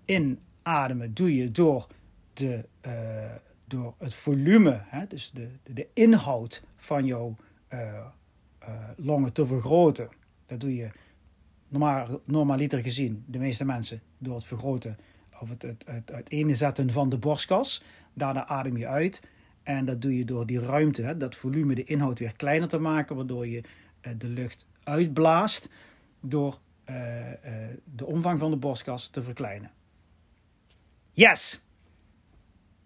Inademen 0.05 1.13
doe 1.13 1.35
je 1.35 1.51
door, 1.51 1.87
de, 2.33 2.65
uh, 2.85 2.91
door 3.65 3.95
het 3.97 4.13
volume, 4.13 4.81
hè, 4.83 5.07
dus 5.07 5.31
de, 5.31 5.49
de, 5.63 5.73
de, 5.73 5.87
inhoud 5.93 6.63
van 6.75 7.05
jouw 7.05 7.35
longen 8.97 9.33
te 9.33 9.45
vergroten. 9.45 10.09
Dat 10.45 10.59
doe 10.59 10.75
je 10.75 10.89
normaal, 11.67 12.21
normaliter 12.25 12.81
gezien, 12.81 13.23
de 13.27 13.37
meeste 13.37 13.65
mensen, 13.65 14.01
door 14.17 14.35
het 14.35 14.45
vergroten 14.45 14.97
of 15.41 15.49
het, 15.49 15.61
het, 15.61 15.83
het 15.85 16.11
uiteenzetten 16.11 16.91
van 16.91 17.09
de 17.09 17.17
borstkas. 17.17 17.83
Daarna 18.13 18.47
adem 18.47 18.77
je 18.77 18.87
uit. 18.87 19.21
En 19.65 19.85
dat 19.85 20.01
doe 20.01 20.17
je 20.17 20.25
door 20.25 20.45
die 20.45 20.59
ruimte, 20.59 21.01
hè, 21.01 21.17
dat 21.17 21.35
volume, 21.35 21.75
de 21.75 21.83
inhoud 21.83 22.19
weer 22.19 22.35
kleiner 22.35 22.67
te 22.67 22.77
maken, 22.77 23.15
waardoor 23.15 23.47
je 23.47 23.61
uh, 24.01 24.13
de 24.17 24.27
lucht 24.27 24.65
uitblaast 24.83 25.69
door 26.19 26.59
uh, 26.89 26.95
uh, 26.95 27.33
de 27.95 28.05
omvang 28.05 28.39
van 28.39 28.51
de 28.51 28.57
borstkas 28.57 29.07
te 29.07 29.23
verkleinen. 29.23 29.71
Yes! 31.11 31.61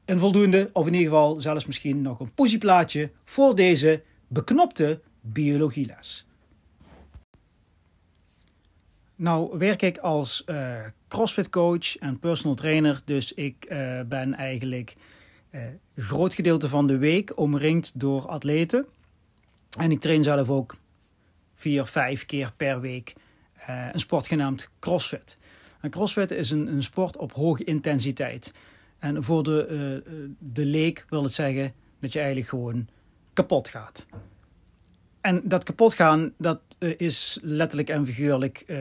Een 0.05 0.19
voldoende, 0.19 0.69
of 0.73 0.87
in 0.87 0.93
ieder 0.93 1.09
geval 1.09 1.41
zelfs 1.41 1.65
misschien 1.65 2.01
nog 2.01 2.19
een 2.19 2.33
positieplaatje 2.33 3.11
voor 3.23 3.55
deze 3.55 4.03
beknopte 4.27 5.01
biologieles. 5.21 6.27
Nou 9.15 9.57
werk 9.57 9.81
ik 9.81 9.97
als 9.97 10.43
uh, 10.45 10.79
CrossFit 11.07 11.49
coach 11.49 11.97
en 11.97 12.19
personal 12.19 12.55
trainer, 12.55 13.01
dus 13.05 13.33
ik 13.33 13.65
ben 14.07 14.33
eigenlijk 14.33 14.95
een 15.51 15.79
groot 15.95 16.33
gedeelte 16.33 16.69
van 16.69 16.87
de 16.87 16.97
week 16.97 17.37
omringd 17.37 17.99
door 17.99 18.27
atleten. 18.27 18.85
En 19.77 19.91
ik 19.91 19.99
train 19.99 20.23
zelf 20.23 20.49
ook 20.49 20.75
vier, 21.55 21.85
vijf 21.85 22.25
keer 22.25 22.53
per 22.57 22.81
week 22.81 23.13
een 23.91 23.99
sport 23.99 24.27
genaamd 24.27 24.69
CrossFit. 24.79 25.37
En 25.81 25.89
CrossFit 25.89 26.31
is 26.31 26.51
een, 26.51 26.67
een 26.67 26.83
sport 26.83 27.17
op 27.17 27.33
hoge 27.33 27.63
intensiteit. 27.63 28.53
En 28.99 29.23
voor 29.23 29.43
de, 29.43 30.33
de 30.39 30.65
leek 30.65 31.05
wil 31.09 31.23
het 31.23 31.33
zeggen 31.33 31.73
dat 31.99 32.13
je 32.13 32.19
eigenlijk 32.19 32.49
gewoon 32.49 32.87
kapot 33.33 33.67
gaat. 33.67 34.05
En 35.21 35.41
dat 35.43 35.63
kapot 35.63 35.93
gaan, 35.93 36.33
dat 36.37 36.61
is 36.97 37.39
letterlijk 37.41 37.89
en 37.89 38.05
figuurlijk 38.05 38.63
uh, 38.67 38.79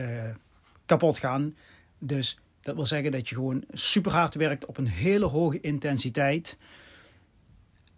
kapot 0.85 1.17
gaan. 1.17 1.55
Dus 1.97 2.37
dat 2.69 2.77
wil 2.77 2.87
zeggen 2.87 3.11
dat 3.11 3.29
je 3.29 3.35
gewoon 3.35 3.63
super 3.71 4.11
hard 4.11 4.35
werkt 4.35 4.65
op 4.65 4.77
een 4.77 4.87
hele 4.87 5.25
hoge 5.25 5.59
intensiteit. 5.59 6.57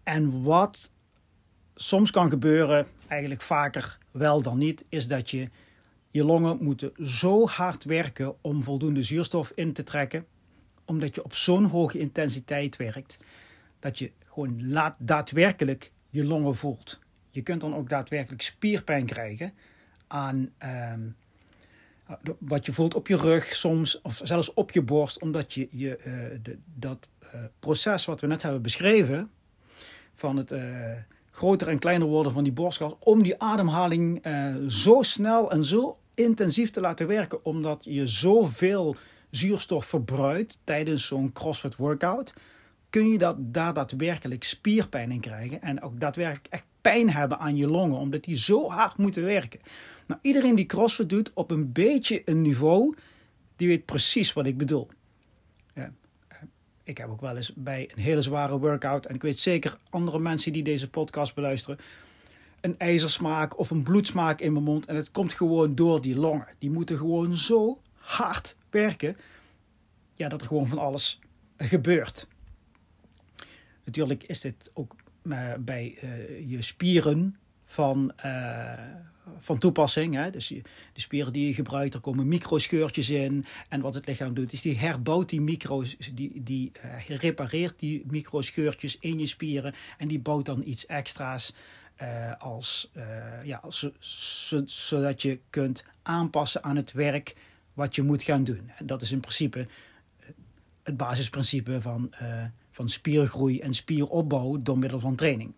En 0.03 0.43
wat 0.43 0.91
soms 1.75 2.11
kan 2.11 2.29
gebeuren, 2.29 2.87
eigenlijk 3.07 3.41
vaker 3.41 3.97
wel 4.11 4.41
dan 4.41 4.57
niet, 4.57 4.85
is 4.89 5.07
dat 5.07 5.29
je 5.29 5.49
je 6.11 6.23
longen 6.23 6.57
moeten 6.61 6.91
zo 7.03 7.47
hard 7.47 7.83
werken 7.83 8.35
om 8.41 8.63
voldoende 8.63 9.03
zuurstof 9.03 9.51
in 9.55 9.73
te 9.73 9.83
trekken, 9.83 10.25
omdat 10.85 11.15
je 11.15 11.23
op 11.23 11.35
zo'n 11.35 11.65
hoge 11.65 11.99
intensiteit 11.99 12.75
werkt, 12.75 13.17
dat 13.79 13.99
je 13.99 14.11
gewoon 14.25 14.71
laat 14.71 14.95
daadwerkelijk 14.97 15.91
je 16.09 16.23
longen 16.23 16.55
voelt. 16.55 16.99
Je 17.29 17.41
kunt 17.41 17.61
dan 17.61 17.75
ook 17.75 17.89
daadwerkelijk 17.89 18.41
spierpijn 18.41 19.05
krijgen 19.05 19.53
aan 20.07 20.49
ehm, 20.57 21.01
wat 22.39 22.65
je 22.65 22.73
voelt 22.73 22.95
op 22.95 23.07
je 23.07 23.15
rug 23.15 23.43
soms, 23.43 24.01
of 24.01 24.21
zelfs 24.23 24.53
op 24.53 24.71
je 24.71 24.81
borst, 24.81 25.21
omdat 25.21 25.53
je, 25.53 25.67
je 25.71 25.99
uh, 26.05 26.39
de, 26.43 26.57
dat 26.75 27.09
uh, 27.23 27.41
proces 27.59 28.05
wat 28.05 28.21
we 28.21 28.27
net 28.27 28.41
hebben 28.41 28.61
beschreven, 28.61 29.31
van 30.15 30.37
het 30.37 30.51
uh, 30.51 30.61
groter 31.31 31.67
en 31.67 31.79
kleiner 31.79 32.07
worden 32.07 32.31
van 32.31 32.43
die 32.43 32.53
borstkas, 32.53 32.93
om 32.99 33.23
die 33.23 33.41
ademhaling 33.41 34.23
zo 34.67 35.01
snel 35.01 35.51
en 35.51 35.63
zo 35.63 35.97
intensief 36.13 36.69
te 36.69 36.81
laten 36.81 37.07
werken, 37.07 37.45
omdat 37.45 37.83
je 37.83 38.07
zoveel 38.07 38.95
zuurstof 39.29 39.85
verbruikt 39.85 40.57
tijdens 40.63 41.07
zo'n 41.07 41.31
CrossFit 41.31 41.75
workout, 41.75 42.33
kun 42.91 43.11
je 43.11 43.17
dat, 43.17 43.35
daar 43.39 43.73
daadwerkelijk 43.73 44.43
spierpijn 44.43 45.11
in 45.11 45.19
krijgen 45.19 45.61
en 45.61 45.81
ook 45.81 45.99
daadwerkelijk 45.99 46.47
echt 46.49 46.65
pijn 46.81 47.09
hebben 47.09 47.39
aan 47.39 47.55
je 47.55 47.67
longen, 47.67 47.97
omdat 47.97 48.23
die 48.23 48.37
zo 48.37 48.69
hard 48.69 48.97
moeten 48.97 49.23
werken. 49.23 49.59
Nou, 50.07 50.19
iedereen 50.23 50.55
die 50.55 50.65
CrossFit 50.65 51.09
doet 51.09 51.31
op 51.33 51.51
een 51.51 51.71
beetje 51.71 52.21
een 52.25 52.41
niveau, 52.41 52.95
die 53.55 53.67
weet 53.67 53.85
precies 53.85 54.33
wat 54.33 54.45
ik 54.45 54.57
bedoel. 54.57 54.87
ik 56.83 56.97
heb 56.97 57.09
ook 57.09 57.21
wel 57.21 57.35
eens 57.35 57.53
bij 57.53 57.89
een 57.95 58.01
hele 58.01 58.21
zware 58.21 58.59
workout, 58.59 59.05
en 59.05 59.15
ik 59.15 59.21
weet 59.21 59.39
zeker 59.39 59.77
andere 59.89 60.19
mensen 60.19 60.53
die 60.53 60.63
deze 60.63 60.89
podcast 60.89 61.35
beluisteren, 61.35 61.77
een 62.61 62.79
ijzersmaak 62.79 63.59
of 63.59 63.69
een 63.69 63.83
bloedsmaak 63.83 64.39
in 64.39 64.51
mijn 64.53 64.63
mond. 64.63 64.85
En 64.85 64.95
het 64.95 65.11
komt 65.11 65.33
gewoon 65.33 65.75
door 65.75 66.01
die 66.01 66.15
longen. 66.15 66.47
Die 66.57 66.69
moeten 66.69 66.97
gewoon 66.97 67.35
zo 67.35 67.81
hard 67.93 68.55
werken, 68.69 69.17
ja, 70.13 70.29
dat 70.29 70.41
er 70.41 70.47
gewoon 70.47 70.67
van 70.67 70.77
alles 70.77 71.19
gebeurt. 71.57 72.27
Natuurlijk 73.91 74.23
is 74.23 74.41
dit 74.41 74.71
ook 74.73 74.95
uh, 75.23 75.53
bij 75.59 75.97
uh, 76.03 76.49
je 76.49 76.61
spieren 76.61 77.35
van, 77.65 78.11
uh, 78.25 78.73
van 79.39 79.57
toepassing. 79.57 80.15
Hè? 80.15 80.29
Dus 80.29 80.47
de 80.47 80.61
spieren 80.93 81.33
die 81.33 81.47
je 81.47 81.53
gebruikt, 81.53 81.93
er 81.93 81.99
komen 81.99 82.27
microscheurtjes 82.27 83.09
in. 83.09 83.45
En 83.69 83.81
wat 83.81 83.93
het 83.93 84.07
lichaam 84.07 84.33
doet, 84.33 84.53
is 84.53 84.61
die 84.61 84.77
herbouwt 84.77 85.29
die 85.29 85.41
micro's, 85.41 85.97
die, 86.13 86.43
die 86.43 86.71
repareert 87.07 87.79
die 87.79 88.03
microscheurtjes 88.07 88.97
in 88.99 89.19
je 89.19 89.25
spieren. 89.25 89.73
En 89.97 90.07
die 90.07 90.19
bouwt 90.19 90.45
dan 90.45 90.63
iets 90.65 90.85
extra's. 90.85 91.53
als, 92.39 92.91
ja, 93.43 93.57
als, 93.63 93.89
zodat 94.65 95.21
je 95.21 95.39
kunt 95.49 95.83
aanpassen 96.01 96.63
aan 96.63 96.75
het 96.75 96.91
werk 96.91 97.35
wat 97.73 97.95
je 97.95 98.01
moet 98.01 98.23
gaan 98.23 98.43
doen. 98.43 98.71
En 98.77 98.85
dat 98.85 99.01
is 99.01 99.11
in 99.11 99.19
principe 99.19 99.67
het 100.83 100.97
basisprincipe 100.97 101.81
van 101.81 102.13
spiergroei 102.89 103.59
en 103.59 103.73
spieropbouw 103.73 104.61
door 104.61 104.77
middel 104.77 104.99
van 104.99 105.15
training. 105.15 105.53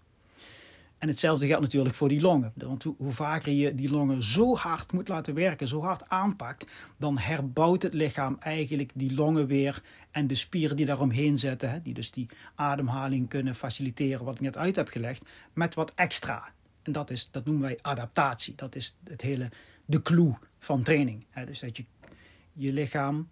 En 0.98 1.10
hetzelfde 1.10 1.48
geldt 1.48 1.62
natuurlijk 1.62 1.96
voor 1.96 2.10
die 2.10 2.22
longen. 2.22 2.54
Want 2.56 2.84
hoe, 2.84 3.12
vaker 3.12 3.52
je 3.52 3.76
die 3.76 3.90
longen 3.90 4.24
zo 4.24 4.56
hard 4.56 4.92
moet 4.92 5.08
laten 5.08 5.34
werken, 5.34 5.68
zo 5.68 5.82
hard 5.82 6.10
aanpakt, 6.10 6.66
dan 6.98 7.18
herbouwt 7.18 7.84
het 7.84 7.94
lichaam 7.94 8.38
eigenlijk 8.40 8.92
die 8.94 9.14
longen 9.14 9.48
weer 9.48 9.84
en 10.12 10.28
de 10.28 10.36
spieren 10.36 10.76
die 10.76 10.86
daaromheen 10.86 11.38
zitten, 11.38 11.84
die 11.84 11.94
dus 11.94 12.12
die 12.12 12.30
ademhaling 12.56 13.30
kunnen 13.30 13.56
faciliteren, 13.56 14.26
wat 14.26 14.36
ik 14.36 14.42
net 14.42 14.58
uit 14.58 14.76
heb 14.76 14.88
gelegd, 14.88 15.26
met 15.54 15.74
wat 15.74 15.92
extra. 15.96 16.52
En 16.82 16.92
dat, 16.92 17.10
is, 17.10 17.30
dat 17.32 17.46
noemen 17.46 17.64
wij 17.64 17.80
adaptatie. 17.82 18.56
Dat 18.56 18.76
is 18.76 18.96
het 19.04 19.22
hele, 19.22 19.50
de 19.86 20.02
clue 20.02 20.36
van 20.60 20.84
training. 20.84 21.26
Dus 21.46 21.60
dat 21.60 21.78
je 21.78 21.86
je 22.54 22.74
lichaam 22.74 23.28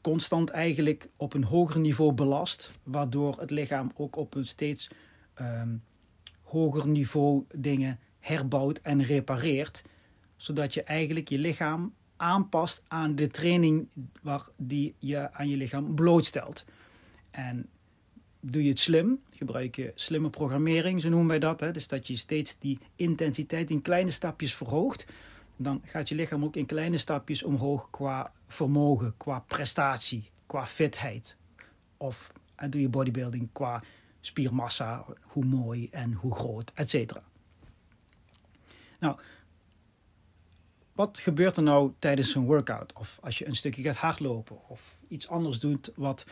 constant 0.00 0.50
eigenlijk 0.50 1.08
op 1.16 1.34
een 1.34 1.44
hoger 1.44 1.80
niveau 1.80 2.12
belast, 2.12 2.70
waardoor 2.82 3.40
het 3.40 3.50
lichaam 3.50 3.90
ook 3.94 4.16
op 4.16 4.34
een 4.34 4.46
steeds 4.46 4.90
um, 5.40 5.82
hoger 6.42 6.88
niveau 6.88 7.44
dingen 7.54 7.98
herbouwt 8.18 8.80
en 8.82 9.02
repareert, 9.02 9.84
zodat 10.36 10.74
je 10.74 10.82
eigenlijk 10.82 11.28
je 11.28 11.38
lichaam 11.38 11.94
aanpast 12.16 12.82
aan 12.88 13.14
de 13.14 13.26
training 13.26 13.88
waar 14.22 14.48
die 14.56 14.94
je 14.98 15.32
aan 15.32 15.48
je 15.48 15.56
lichaam 15.56 15.94
blootstelt. 15.94 16.64
En 17.30 17.68
doe 18.40 18.62
je 18.62 18.68
het 18.68 18.80
slim, 18.80 19.20
gebruik 19.30 19.76
je 19.76 19.92
slimme 19.94 20.30
programmering, 20.30 21.00
zo 21.00 21.08
noemen 21.08 21.28
wij 21.28 21.38
dat. 21.38 21.60
Hè? 21.60 21.70
Dus 21.70 21.88
dat 21.88 22.06
je 22.06 22.16
steeds 22.16 22.58
die 22.58 22.78
intensiteit 22.96 23.70
in 23.70 23.82
kleine 23.82 24.10
stapjes 24.10 24.54
verhoogt, 24.54 25.06
dan 25.62 25.82
gaat 25.84 26.08
je 26.08 26.14
lichaam 26.14 26.44
ook 26.44 26.56
in 26.56 26.66
kleine 26.66 26.98
stapjes 26.98 27.42
omhoog 27.42 27.90
qua 27.90 28.32
vermogen, 28.46 29.16
qua 29.16 29.38
prestatie, 29.38 30.30
qua 30.46 30.66
fitheid. 30.66 31.36
Of 31.96 32.32
en 32.54 32.70
doe 32.70 32.80
je 32.80 32.88
bodybuilding 32.88 33.48
qua 33.52 33.82
spiermassa, 34.20 35.04
hoe 35.22 35.44
mooi 35.44 35.88
en 35.90 36.12
hoe 36.12 36.34
groot, 36.34 36.72
et 36.74 36.90
cetera. 36.90 37.22
Nou, 38.98 39.18
wat 40.92 41.18
gebeurt 41.18 41.56
er 41.56 41.62
nou 41.62 41.92
tijdens 41.98 42.34
een 42.34 42.44
workout? 42.44 42.92
Of 42.92 43.18
als 43.22 43.38
je 43.38 43.46
een 43.46 43.56
stukje 43.56 43.82
gaat 43.82 43.96
hardlopen 43.96 44.68
of 44.68 45.00
iets 45.08 45.28
anders 45.28 45.60
doet 45.60 45.92
wat 45.96 46.26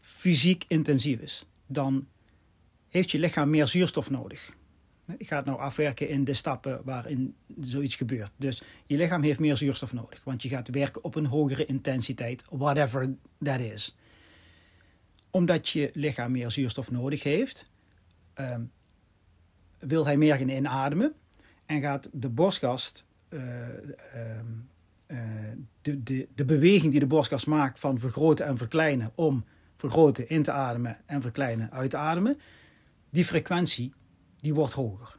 fysiek 0.00 0.64
intensief 0.68 1.20
is, 1.20 1.46
dan 1.66 2.08
heeft 2.88 3.10
je 3.10 3.18
lichaam 3.18 3.50
meer 3.50 3.66
zuurstof 3.66 4.10
nodig. 4.10 4.56
Gaat 5.18 5.44
nou 5.44 5.58
afwerken 5.58 6.08
in 6.08 6.24
de 6.24 6.34
stappen 6.34 6.80
waarin 6.84 7.34
zoiets 7.60 7.96
gebeurt. 7.96 8.30
Dus 8.36 8.62
je 8.86 8.96
lichaam 8.96 9.22
heeft 9.22 9.38
meer 9.38 9.56
zuurstof 9.56 9.92
nodig, 9.92 10.24
want 10.24 10.42
je 10.42 10.48
gaat 10.48 10.68
werken 10.68 11.04
op 11.04 11.14
een 11.14 11.26
hogere 11.26 11.64
intensiteit, 11.64 12.44
whatever 12.50 13.14
that 13.42 13.60
is. 13.60 13.96
Omdat 15.30 15.68
je 15.68 15.90
lichaam 15.92 16.32
meer 16.32 16.50
zuurstof 16.50 16.90
nodig 16.90 17.22
heeft, 17.22 17.70
ehm, 18.34 18.62
wil 19.78 20.04
hij 20.04 20.16
meer 20.16 20.36
gaan 20.36 20.48
inademen 20.48 21.14
en 21.66 21.80
gaat 21.80 22.08
de 22.12 22.28
borstkast, 22.28 23.04
uh, 23.28 23.40
uh, 25.06 25.18
de, 25.80 26.02
de, 26.02 26.28
de 26.34 26.44
beweging 26.44 26.90
die 26.90 27.00
de 27.00 27.06
borstkast 27.06 27.46
maakt 27.46 27.80
van 27.80 27.98
vergroten 27.98 28.46
en 28.46 28.56
verkleinen 28.56 29.12
om 29.14 29.44
vergroten 29.76 30.28
in 30.28 30.42
te 30.42 30.52
ademen 30.52 30.96
en 31.06 31.22
verkleinen 31.22 31.70
uit 31.72 31.90
te 31.90 31.96
ademen, 31.96 32.38
die 33.10 33.24
frequentie 33.24 33.92
die 34.44 34.54
wordt 34.54 34.72
hoger. 34.72 35.18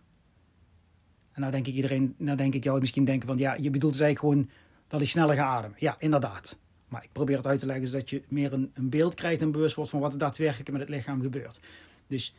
En 1.32 1.42
nou 1.42 1.52
denk 1.52 1.68
ik 1.68 1.74
iedereen, 1.74 2.16
nou 2.18 2.38
denk 2.38 2.54
ik 2.54 2.64
jou 2.64 2.80
misschien 2.80 3.06
denken 3.06 3.28
van 3.28 3.38
ja, 3.38 3.54
je 3.54 3.70
bedoelt 3.70 3.94
dus 3.94 4.02
eigenlijk 4.02 4.34
gewoon 4.34 4.50
dat 4.88 5.02
ik 5.02 5.10
sneller 5.10 5.36
ga 5.36 5.46
ademen. 5.46 5.78
Ja, 5.80 5.96
inderdaad. 6.00 6.58
Maar 6.88 7.04
ik 7.04 7.12
probeer 7.12 7.38
het 7.38 7.48
uit 7.48 7.60
te 7.60 7.66
leggen 7.66 7.88
zodat 7.88 8.10
je 8.10 8.24
meer 8.28 8.54
een, 8.54 8.72
een 8.74 8.90
beeld 8.90 9.14
krijgt 9.14 9.42
en 9.42 9.52
bewust 9.52 9.76
wordt 9.76 9.92
van 9.92 10.00
wat 10.00 10.12
er 10.12 10.18
daadwerkelijk 10.18 10.72
met 10.72 10.80
het 10.80 10.90
lichaam 10.90 11.22
gebeurt. 11.22 11.60
Dus 12.08 12.36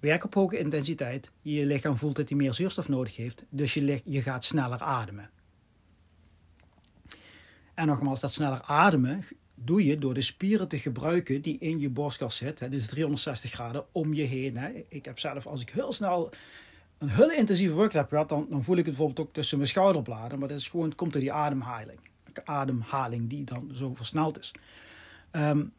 werk 0.00 0.24
op 0.24 0.34
hoge 0.34 0.58
intensiteit. 0.58 1.30
Je 1.42 1.66
lichaam 1.66 1.96
voelt 1.98 2.16
dat 2.16 2.28
hij 2.28 2.38
meer 2.38 2.54
zuurstof 2.54 2.88
nodig 2.88 3.16
heeft. 3.16 3.44
Dus 3.48 3.74
je, 3.74 4.00
je 4.04 4.22
gaat 4.22 4.44
sneller 4.44 4.82
ademen. 4.82 5.30
En 7.74 7.86
nogmaals, 7.86 8.20
dat 8.20 8.32
sneller 8.32 8.62
ademen 8.62 9.24
doe 9.64 9.84
je 9.84 9.98
door 9.98 10.14
de 10.14 10.20
spieren 10.20 10.68
te 10.68 10.78
gebruiken 10.78 11.42
die 11.42 11.58
in 11.58 11.80
je 11.80 11.88
borstkas 11.88 12.36
zitten. 12.36 12.70
Dus 12.70 12.86
360 12.86 13.50
graden 13.50 13.84
om 13.92 14.14
je 14.14 14.22
heen. 14.22 14.56
Hè. 14.56 14.84
Ik 14.88 15.04
heb 15.04 15.18
zelf, 15.18 15.46
als 15.46 15.60
ik 15.60 15.70
heel 15.70 15.92
snel 15.92 16.30
een 16.98 17.08
heel 17.08 17.30
intensieve 17.30 17.74
workout 17.74 17.92
heb 17.92 18.08
gehad, 18.08 18.28
dan, 18.28 18.46
dan 18.50 18.64
voel 18.64 18.76
ik 18.76 18.86
het 18.86 18.96
bijvoorbeeld 18.96 19.26
ook 19.28 19.34
tussen 19.34 19.58
mijn 19.58 19.70
schouderbladen. 19.70 20.38
Maar 20.38 20.48
dat 20.48 20.58
is 20.58 20.68
gewoon, 20.68 20.94
komt 20.94 21.12
door 21.12 21.20
die 21.20 21.32
ademhaling. 21.32 21.98
Ademhaling 22.44 23.28
die 23.28 23.44
dan 23.44 23.70
zo 23.74 23.94
versneld 23.94 24.38
is. 24.38 24.52
Um, 25.32 25.72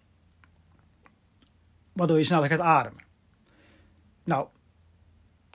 waardoor 1.93 2.17
je 2.17 2.23
sneller 2.23 2.47
gaat 2.47 2.59
ademen. 2.59 3.03
Nou, 4.23 4.47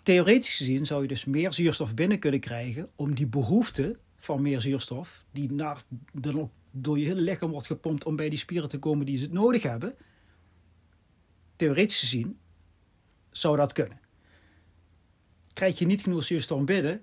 theoretisch 0.02 0.57
gezien 0.57 0.87
zou 0.87 1.02
je 1.02 1.09
dus 1.09 1.25
meer 1.25 1.52
zuurstof 1.52 1.95
binnen 1.95 2.19
kunnen 2.19 2.40
krijgen 2.40 2.88
om 2.97 3.14
die 3.14 3.26
behoefte 3.26 3.99
van 4.16 4.43
meer 4.43 4.61
zuurstof, 4.61 5.25
die 5.31 5.52
naar 5.52 5.83
de 6.12 6.49
door 6.76 6.99
je 6.99 7.04
hele 7.04 7.21
lichaam 7.21 7.50
wordt 7.50 7.66
gepompt 7.66 8.04
om 8.04 8.16
bij 8.16 8.28
die 8.28 8.38
spieren 8.38 8.69
te 8.69 8.78
komen 8.78 9.07
die 9.07 9.19
ze 9.19 9.28
nodig 9.31 9.62
hebben. 9.62 9.95
Theoretisch 11.57 11.99
gezien 11.99 12.38
zou 13.31 13.57
dat 13.57 13.73
kunnen. 13.73 14.00
Krijg 15.52 15.78
je 15.78 15.87
niet 15.87 16.02
genoeg 16.02 16.25
zuurstof 16.25 16.64
binnen, 16.64 17.02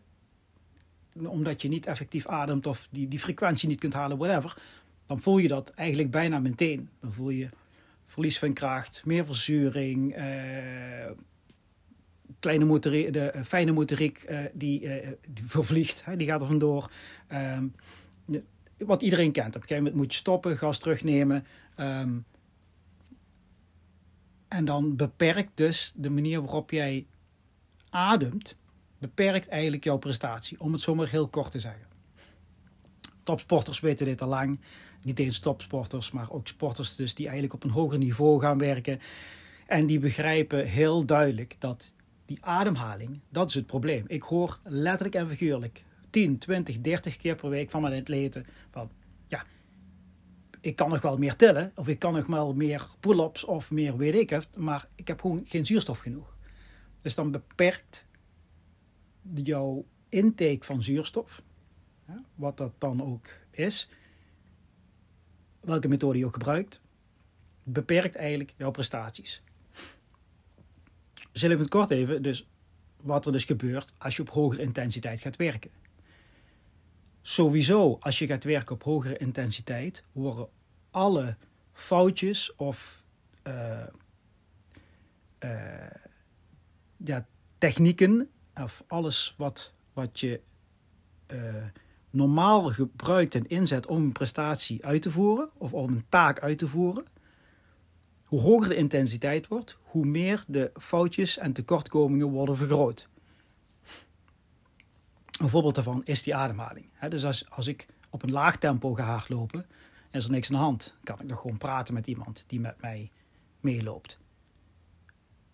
omdat 1.13 1.61
je 1.61 1.67
niet 1.67 1.85
effectief 1.85 2.27
ademt 2.27 2.67
of 2.67 2.87
die, 2.91 3.07
die 3.07 3.19
frequentie 3.19 3.67
niet 3.67 3.79
kunt 3.79 3.93
halen, 3.93 4.17
whatever, 4.17 4.61
dan 5.05 5.21
voel 5.21 5.37
je 5.37 5.47
dat 5.47 5.69
eigenlijk 5.69 6.11
bijna 6.11 6.39
meteen. 6.39 6.89
Dan 6.99 7.11
voel 7.11 7.29
je 7.29 7.49
verlies 8.05 8.39
van 8.39 8.53
kracht, 8.53 9.05
meer 9.05 9.25
verzuring, 9.25 10.13
eh, 10.13 11.11
kleine 12.39 12.65
motoriek, 12.65 13.13
de 13.13 13.33
uh, 13.35 13.43
fijne 13.43 13.71
motoriek 13.71 14.25
uh, 14.29 14.39
die, 14.53 14.81
uh, 14.81 15.07
die 15.27 15.45
vervliegt, 15.45 16.05
hè, 16.05 16.15
die 16.15 16.27
gaat 16.27 16.41
er 16.41 16.47
vandoor. 16.47 16.91
Ehm, 17.27 17.67
wat 18.85 19.01
iedereen 19.01 19.31
kent. 19.31 19.47
Op 19.47 19.55
een 19.55 19.61
gegeven 19.61 19.83
moment 19.83 19.95
moet 19.95 20.11
je 20.11 20.17
stoppen, 20.17 20.57
gas 20.57 20.77
terugnemen. 20.77 21.45
Ehm, 21.75 22.17
en 24.47 24.65
dan 24.65 24.95
beperkt 24.95 25.51
dus 25.53 25.93
de 25.95 26.09
manier 26.09 26.41
waarop 26.41 26.71
jij 26.71 27.05
ademt, 27.89 28.57
beperkt 28.97 29.47
eigenlijk 29.47 29.83
jouw 29.83 29.97
prestatie. 29.97 30.59
Om 30.59 30.71
het 30.71 30.81
zomaar 30.81 31.09
heel 31.09 31.27
kort 31.27 31.51
te 31.51 31.59
zeggen. 31.59 31.85
Topsporters 33.23 33.79
weten 33.79 34.05
dit 34.05 34.21
al 34.21 34.27
lang. 34.27 34.59
Niet 35.03 35.19
eens 35.19 35.39
topsporters, 35.39 36.11
maar 36.11 36.31
ook 36.31 36.47
sporters 36.47 36.95
dus 36.95 37.15
die 37.15 37.25
eigenlijk 37.25 37.53
op 37.53 37.63
een 37.63 37.69
hoger 37.69 37.97
niveau 37.97 38.39
gaan 38.39 38.57
werken. 38.57 38.99
En 39.67 39.85
die 39.85 39.99
begrijpen 39.99 40.67
heel 40.67 41.05
duidelijk 41.05 41.55
dat 41.59 41.91
die 42.25 42.45
ademhaling, 42.45 43.19
dat 43.29 43.49
is 43.49 43.53
het 43.53 43.65
probleem. 43.65 44.03
Ik 44.07 44.23
hoor 44.23 44.59
letterlijk 44.63 45.15
en 45.15 45.29
figuurlijk 45.29 45.83
10, 46.11 46.37
20, 46.37 46.81
30 46.81 47.17
keer 47.17 47.35
per 47.35 47.49
week 47.49 47.71
van 47.71 47.81
mijn 47.81 48.01
atleten 48.01 48.45
van 48.71 48.91
ja, 49.27 49.45
ik 50.61 50.75
kan 50.75 50.89
nog 50.89 51.01
wel 51.01 51.17
meer 51.17 51.35
tillen 51.35 51.71
of 51.75 51.87
ik 51.87 51.99
kan 51.99 52.13
nog 52.13 52.25
wel 52.25 52.53
meer 52.53 52.87
pull-ups 52.99 53.45
of 53.45 53.71
meer 53.71 53.97
weet 53.97 54.15
ik 54.15 54.57
maar 54.57 54.87
ik 54.95 55.07
heb 55.07 55.21
gewoon 55.21 55.41
geen 55.45 55.65
zuurstof 55.65 55.99
genoeg. 55.99 56.35
Dus 57.01 57.15
dan 57.15 57.31
beperkt 57.31 58.05
jouw 59.33 59.85
intake 60.09 60.65
van 60.65 60.83
zuurstof, 60.83 61.43
wat 62.35 62.57
dat 62.57 62.73
dan 62.77 63.03
ook 63.03 63.27
is, 63.51 63.89
welke 65.59 65.87
methode 65.87 66.17
je 66.17 66.25
ook 66.25 66.33
gebruikt, 66.33 66.81
beperkt 67.63 68.15
eigenlijk 68.15 68.53
jouw 68.57 68.71
prestaties. 68.71 69.43
Zullen 71.31 71.55
we 71.55 71.61
het 71.61 71.71
kort 71.71 71.91
even, 71.91 72.21
dus 72.21 72.47
wat 73.01 73.25
er 73.25 73.31
dus 73.31 73.45
gebeurt 73.45 73.93
als 73.97 74.15
je 74.15 74.21
op 74.21 74.29
hogere 74.29 74.61
intensiteit 74.61 75.21
gaat 75.21 75.35
werken. 75.35 75.71
Sowieso, 77.21 77.97
als 77.99 78.19
je 78.19 78.27
gaat 78.27 78.43
werken 78.43 78.75
op 78.75 78.83
hogere 78.83 79.17
intensiteit, 79.17 80.03
worden 80.11 80.47
alle 80.91 81.37
foutjes 81.73 82.55
of 82.55 83.05
uh, 83.47 83.79
uh, 85.43 85.51
ja, 86.97 87.27
technieken 87.57 88.29
of 88.55 88.83
alles 88.87 89.33
wat, 89.37 89.73
wat 89.93 90.19
je 90.19 90.41
uh, 91.33 91.65
normaal 92.09 92.63
gebruikt 92.63 93.35
en 93.35 93.47
inzet 93.47 93.87
om 93.87 94.03
een 94.03 94.11
prestatie 94.11 94.85
uit 94.85 95.01
te 95.01 95.11
voeren 95.11 95.49
of 95.57 95.73
om 95.73 95.89
een 95.89 96.05
taak 96.09 96.39
uit 96.39 96.57
te 96.57 96.67
voeren, 96.67 97.05
hoe 98.23 98.39
hoger 98.39 98.69
de 98.69 98.75
intensiteit 98.75 99.47
wordt, 99.47 99.77
hoe 99.81 100.05
meer 100.05 100.43
de 100.47 100.71
foutjes 100.73 101.37
en 101.37 101.53
tekortkomingen 101.53 102.27
worden 102.27 102.57
vergroot. 102.57 103.09
Een 105.41 105.49
voorbeeld 105.49 105.75
daarvan 105.75 106.01
is 106.03 106.23
die 106.23 106.35
ademhaling. 106.35 106.89
Dus 107.09 107.25
als, 107.25 107.49
als 107.49 107.67
ik 107.67 107.87
op 108.09 108.23
een 108.23 108.31
laag 108.31 108.57
tempo 108.57 108.93
ga 108.93 109.03
hardlopen, 109.03 109.65
is 110.11 110.25
er 110.25 110.31
niks 110.31 110.49
aan 110.49 110.55
de 110.55 110.61
hand. 110.61 110.95
Kan 111.03 111.19
ik 111.19 111.27
nog 111.27 111.39
gewoon 111.39 111.57
praten 111.57 111.93
met 111.93 112.07
iemand 112.07 112.43
die 112.47 112.59
met 112.59 112.81
mij 112.81 113.11
meeloopt. 113.59 114.19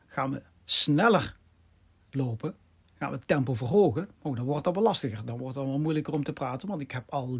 Gaan 0.06 0.32
we 0.32 0.42
sneller 0.66 1.38
lopen, 2.12 2.56
gaan 2.94 3.10
we 3.10 3.16
het 3.16 3.28
tempo 3.28 3.54
verhogen, 3.54 4.10
oh, 4.22 4.36
dan 4.36 4.46
wordt 4.46 4.64
dat 4.64 4.76
wel 4.76 4.84
lastiger. 4.84 5.26
Dan 5.26 5.38
wordt 5.38 5.56
het 5.56 5.66
wel 5.66 5.80
moeilijker 5.80 6.14
om 6.14 6.24
te 6.24 6.34
praten, 6.34 6.68
want 6.68 6.82
ik 6.82 6.92
heb 6.92 7.12
al 7.12 7.40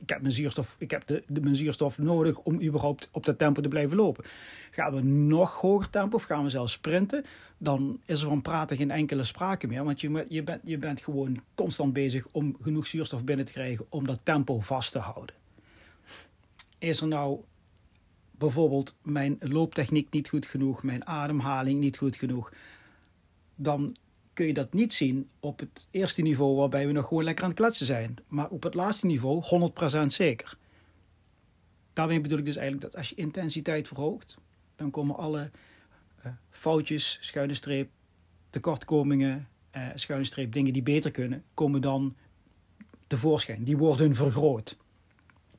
ik 0.00 0.08
heb 0.08 0.20
mijn 0.20 0.34
zuurstof, 0.34 0.76
ik 0.78 0.90
heb 0.90 1.06
de, 1.06 1.22
de, 1.26 1.40
mijn 1.40 1.56
zuurstof 1.56 1.98
nodig 1.98 2.38
om 2.38 2.62
überhaupt 2.62 3.08
op 3.12 3.24
dat 3.24 3.38
tempo 3.38 3.60
te 3.60 3.68
blijven 3.68 3.96
lopen. 3.96 4.24
Gaan 4.70 4.94
we 4.94 5.02
nog 5.02 5.60
hoger 5.60 5.90
tempo 5.90 6.16
of 6.16 6.22
gaan 6.22 6.42
we 6.42 6.50
zelfs 6.50 6.72
sprinten, 6.72 7.24
dan 7.58 8.00
is 8.04 8.22
er 8.22 8.28
van 8.28 8.42
praten 8.42 8.76
geen 8.76 8.90
enkele 8.90 9.24
sprake 9.24 9.66
meer. 9.66 9.84
Want 9.84 10.00
je, 10.00 10.26
je, 10.28 10.42
bent, 10.42 10.60
je 10.64 10.78
bent 10.78 11.00
gewoon 11.00 11.42
constant 11.54 11.92
bezig 11.92 12.26
om 12.32 12.56
genoeg 12.62 12.86
zuurstof 12.86 13.24
binnen 13.24 13.46
te 13.46 13.52
krijgen 13.52 13.86
om 13.88 14.06
dat 14.06 14.20
tempo 14.22 14.60
vast 14.60 14.92
te 14.92 14.98
houden. 14.98 15.34
Is 16.78 17.00
er 17.00 17.08
nou 17.08 17.40
bijvoorbeeld 18.30 18.94
mijn 19.02 19.36
looptechniek 19.40 20.10
niet 20.10 20.28
goed 20.28 20.46
genoeg, 20.46 20.82
mijn 20.82 21.06
ademhaling 21.06 21.80
niet 21.80 21.98
goed 21.98 22.16
genoeg, 22.16 22.52
dan 23.54 23.96
kun 24.36 24.46
je 24.46 24.54
dat 24.54 24.72
niet 24.72 24.94
zien 24.94 25.28
op 25.40 25.58
het 25.58 25.86
eerste 25.90 26.22
niveau 26.22 26.56
waarbij 26.56 26.86
we 26.86 26.92
nog 26.92 27.06
gewoon 27.06 27.24
lekker 27.24 27.44
aan 27.44 27.50
het 27.50 27.58
kletsen 27.58 27.86
zijn. 27.86 28.16
Maar 28.28 28.48
op 28.48 28.62
het 28.62 28.74
laatste 28.74 29.06
niveau 29.06 29.70
100% 30.02 30.06
zeker. 30.06 30.58
Daarmee 31.92 32.20
bedoel 32.20 32.38
ik 32.38 32.44
dus 32.44 32.56
eigenlijk 32.56 32.86
dat 32.86 32.96
als 33.00 33.08
je 33.08 33.14
intensiteit 33.14 33.88
verhoogt, 33.88 34.36
dan 34.74 34.90
komen 34.90 35.16
alle 35.16 35.50
uh, 36.26 36.32
foutjes, 36.50 37.18
schuine 37.20 37.54
streep, 37.54 37.90
tekortkomingen, 38.50 39.48
uh, 39.76 39.88
schuine 39.94 40.26
streep, 40.26 40.52
dingen 40.52 40.72
die 40.72 40.82
beter 40.82 41.10
kunnen, 41.10 41.44
komen 41.54 41.80
dan 41.80 42.16
tevoorschijn. 43.06 43.64
Die 43.64 43.76
worden 43.76 44.14
vergroot. 44.14 44.76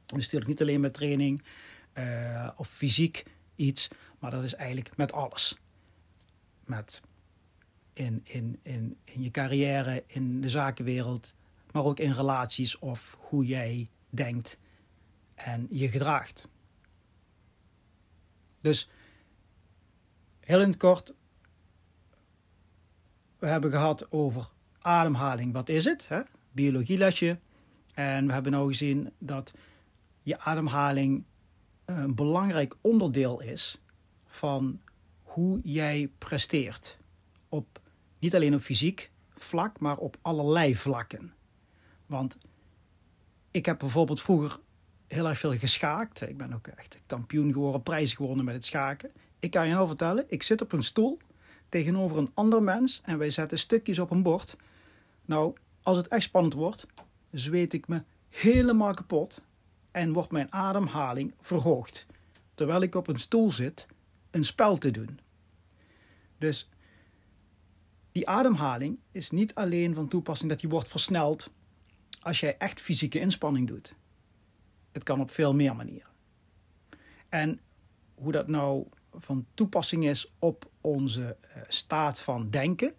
Dus 0.05 0.23
natuurlijk 0.23 0.47
niet 0.47 0.61
alleen 0.61 0.81
met 0.81 0.93
training 0.93 1.43
uh, 1.93 2.49
of 2.55 2.69
fysiek 2.69 3.23
iets, 3.55 3.87
maar 4.19 4.31
dat 4.31 4.43
is 4.43 4.55
eigenlijk 4.55 4.97
met 4.97 5.11
alles. 5.11 5.57
Met 6.65 7.01
in, 7.97 8.21
in, 8.23 8.59
in, 8.61 8.97
in 9.03 9.21
je 9.21 9.31
carrière, 9.31 10.03
in 10.07 10.41
de 10.41 10.49
zakenwereld, 10.49 11.33
maar 11.71 11.83
ook 11.83 11.99
in 11.99 12.11
relaties 12.11 12.79
of 12.79 13.17
hoe 13.19 13.45
jij 13.45 13.89
denkt 14.09 14.57
en 15.35 15.67
je 15.69 15.89
gedraagt. 15.89 16.47
Dus 18.59 18.89
heel 20.39 20.61
in 20.61 20.67
het 20.67 20.77
kort, 20.77 21.13
we 23.39 23.47
hebben 23.47 23.71
gehad 23.71 24.11
over 24.11 24.49
ademhaling. 24.79 25.53
Wat 25.53 25.69
is 25.69 25.85
het? 25.85 26.07
Hè? 26.07 26.21
Biologielesje. 26.51 27.39
En 27.93 28.27
we 28.27 28.33
hebben 28.33 28.51
nou 28.51 28.67
gezien 28.67 29.11
dat 29.17 29.53
je 30.23 30.39
ademhaling 30.39 31.23
een 31.85 32.15
belangrijk 32.15 32.75
onderdeel 32.81 33.41
is 33.41 33.81
van 34.27 34.81
hoe 35.21 35.59
jij 35.63 36.11
presteert 36.17 36.97
op 37.49 37.79
niet 38.19 38.35
alleen 38.35 38.55
op 38.55 38.61
fysiek 38.61 39.11
vlak, 39.29 39.79
maar 39.79 39.97
op 39.97 40.17
allerlei 40.21 40.75
vlakken. 40.75 41.33
Want 42.05 42.37
ik 43.51 43.65
heb 43.65 43.79
bijvoorbeeld 43.79 44.21
vroeger 44.21 44.59
heel 45.07 45.27
erg 45.27 45.39
veel 45.39 45.57
geschaakt. 45.57 46.21
Ik 46.21 46.37
ben 46.37 46.53
ook 46.53 46.67
echt 46.67 46.99
kampioen 47.05 47.53
geworden, 47.53 47.83
prijzen 47.83 48.17
gewonnen 48.17 48.45
met 48.45 48.53
het 48.53 48.65
schaken. 48.65 49.11
Ik 49.39 49.51
kan 49.51 49.67
je 49.67 49.73
nou 49.73 49.87
vertellen, 49.87 50.25
ik 50.27 50.43
zit 50.43 50.61
op 50.61 50.71
een 50.71 50.83
stoel 50.83 51.17
tegenover 51.69 52.17
een 52.17 52.31
ander 52.33 52.63
mens 52.63 53.01
en 53.05 53.17
wij 53.17 53.29
zetten 53.29 53.59
stukjes 53.59 53.99
op 53.99 54.11
een 54.11 54.23
bord. 54.23 54.57
Nou, 55.25 55.55
als 55.81 55.97
het 55.97 56.07
echt 56.07 56.23
spannend 56.23 56.53
wordt, 56.53 56.87
zweet 57.31 57.73
ik 57.73 57.87
me 57.87 58.03
helemaal 58.29 58.93
kapot 58.93 59.41
en 59.91 60.13
wordt 60.13 60.31
mijn 60.31 60.53
ademhaling 60.53 61.33
verhoogd. 61.41 62.05
Terwijl 62.55 62.81
ik 62.81 62.95
op 62.95 63.07
een 63.07 63.19
stoel 63.19 63.51
zit, 63.51 63.87
een 64.31 64.43
spel 64.43 64.77
te 64.77 64.91
doen. 64.91 65.19
Dus 66.37 66.69
die 68.17 68.29
ademhaling 68.29 68.99
is 69.11 69.31
niet 69.31 69.55
alleen 69.55 69.93
van 69.95 70.07
toepassing 70.07 70.49
dat 70.49 70.59
die 70.59 70.69
wordt 70.69 70.87
versneld 70.87 71.51
als 72.19 72.39
jij 72.39 72.57
echt 72.57 72.81
fysieke 72.81 73.19
inspanning 73.19 73.67
doet. 73.67 73.95
Het 74.91 75.03
kan 75.03 75.19
op 75.19 75.31
veel 75.31 75.53
meer 75.53 75.75
manieren. 75.75 76.11
En 77.29 77.59
hoe 78.15 78.31
dat 78.31 78.47
nou 78.47 78.87
van 79.11 79.45
toepassing 79.53 80.05
is 80.05 80.33
op 80.39 80.71
onze 80.81 81.37
eh, 81.41 81.61
staat 81.67 82.21
van 82.21 82.49
denken 82.49 82.93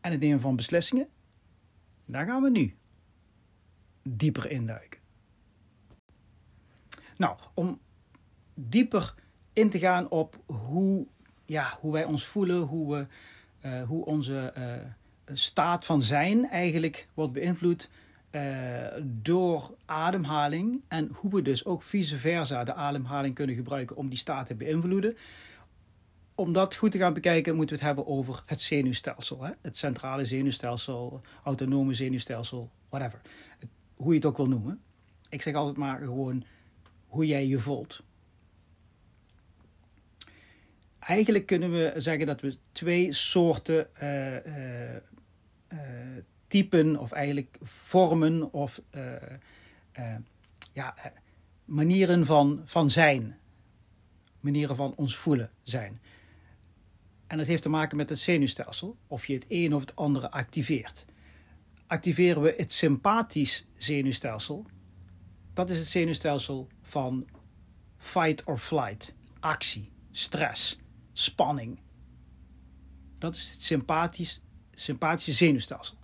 en 0.00 0.10
het 0.10 0.20
nemen 0.20 0.40
van 0.40 0.56
beslissingen, 0.56 1.08
daar 2.04 2.26
gaan 2.26 2.42
we 2.42 2.50
nu 2.50 2.76
dieper 4.02 4.50
induiken. 4.50 5.00
Nou, 7.16 7.38
om 7.54 7.80
dieper 8.54 9.14
in 9.52 9.70
te 9.70 9.78
gaan 9.78 10.10
op 10.10 10.42
hoe 10.46 11.06
ja, 11.44 11.78
hoe 11.80 11.92
wij 11.92 12.04
ons 12.04 12.24
voelen, 12.24 12.60
hoe, 12.60 12.96
we, 12.96 13.06
uh, 13.68 13.82
hoe 13.82 14.04
onze 14.04 14.52
uh, 14.58 15.36
staat 15.36 15.84
van 15.84 16.02
zijn 16.02 16.48
eigenlijk 16.50 17.08
wordt 17.14 17.32
beïnvloed 17.32 17.90
uh, 18.30 18.42
door 19.02 19.74
ademhaling. 19.84 20.80
En 20.88 21.10
hoe 21.12 21.34
we 21.34 21.42
dus 21.42 21.64
ook 21.64 21.82
vice 21.82 22.16
versa 22.16 22.64
de 22.64 22.74
ademhaling 22.74 23.34
kunnen 23.34 23.56
gebruiken 23.56 23.96
om 23.96 24.08
die 24.08 24.18
staat 24.18 24.46
te 24.46 24.54
beïnvloeden. 24.54 25.16
Om 26.34 26.52
dat 26.52 26.74
goed 26.74 26.90
te 26.90 26.98
gaan 26.98 27.12
bekijken, 27.12 27.54
moeten 27.56 27.76
we 27.76 27.84
het 27.84 27.94
hebben 27.94 28.14
over 28.14 28.42
het 28.46 28.60
zenuwstelsel. 28.60 29.42
Hè? 29.42 29.52
Het 29.60 29.76
centrale 29.76 30.26
zenuwstelsel, 30.26 31.20
autonome 31.44 31.94
zenuwstelsel, 31.94 32.70
whatever. 32.88 33.20
Hoe 33.94 34.08
je 34.08 34.14
het 34.14 34.24
ook 34.24 34.36
wil 34.36 34.48
noemen. 34.48 34.80
Ik 35.28 35.42
zeg 35.42 35.54
altijd 35.54 35.76
maar 35.76 35.98
gewoon 35.98 36.44
hoe 37.06 37.26
jij 37.26 37.46
je 37.46 37.58
voelt 37.58 38.02
eigenlijk 41.06 41.46
kunnen 41.46 41.70
we 41.70 41.92
zeggen 41.96 42.26
dat 42.26 42.40
we 42.40 42.56
twee 42.72 43.12
soorten 43.12 43.88
uh, 44.02 44.46
uh, 44.46 44.94
uh, 45.72 45.78
typen 46.46 46.96
of 46.96 47.12
eigenlijk 47.12 47.58
vormen 47.62 48.52
of 48.52 48.80
ja, 50.72 50.94
manieren 51.64 52.26
van, 52.26 52.62
van 52.64 52.90
zijn, 52.90 53.38
manieren 54.40 54.76
van 54.76 54.94
ons 54.96 55.16
voelen 55.16 55.50
zijn. 55.62 56.00
En 57.26 57.38
dat 57.38 57.46
heeft 57.46 57.62
te 57.62 57.68
maken 57.68 57.96
met 57.96 58.08
het 58.08 58.18
zenuwstelsel, 58.18 58.96
of 59.06 59.26
je 59.26 59.34
het 59.34 59.44
een 59.48 59.74
of 59.74 59.80
het 59.80 59.96
andere 59.96 60.30
activeert. 60.30 61.04
activeren 61.86 62.42
we 62.42 62.54
het 62.56 62.72
sympathisch 62.72 63.66
zenuwstelsel. 63.76 64.66
Dat 65.52 65.70
is 65.70 65.78
het 65.78 65.86
zenuwstelsel 65.86 66.68
van 66.82 67.26
fight 67.96 68.44
or 68.44 68.58
flight, 68.58 69.14
actie, 69.40 69.90
stress, 70.10 70.78
spanning. 71.14 71.78
Dat 73.18 73.34
is 73.34 73.50
het 73.52 73.62
sympathisch, 73.62 74.40
sympathische 74.74 75.32
zenuwstelsel. 75.32 75.96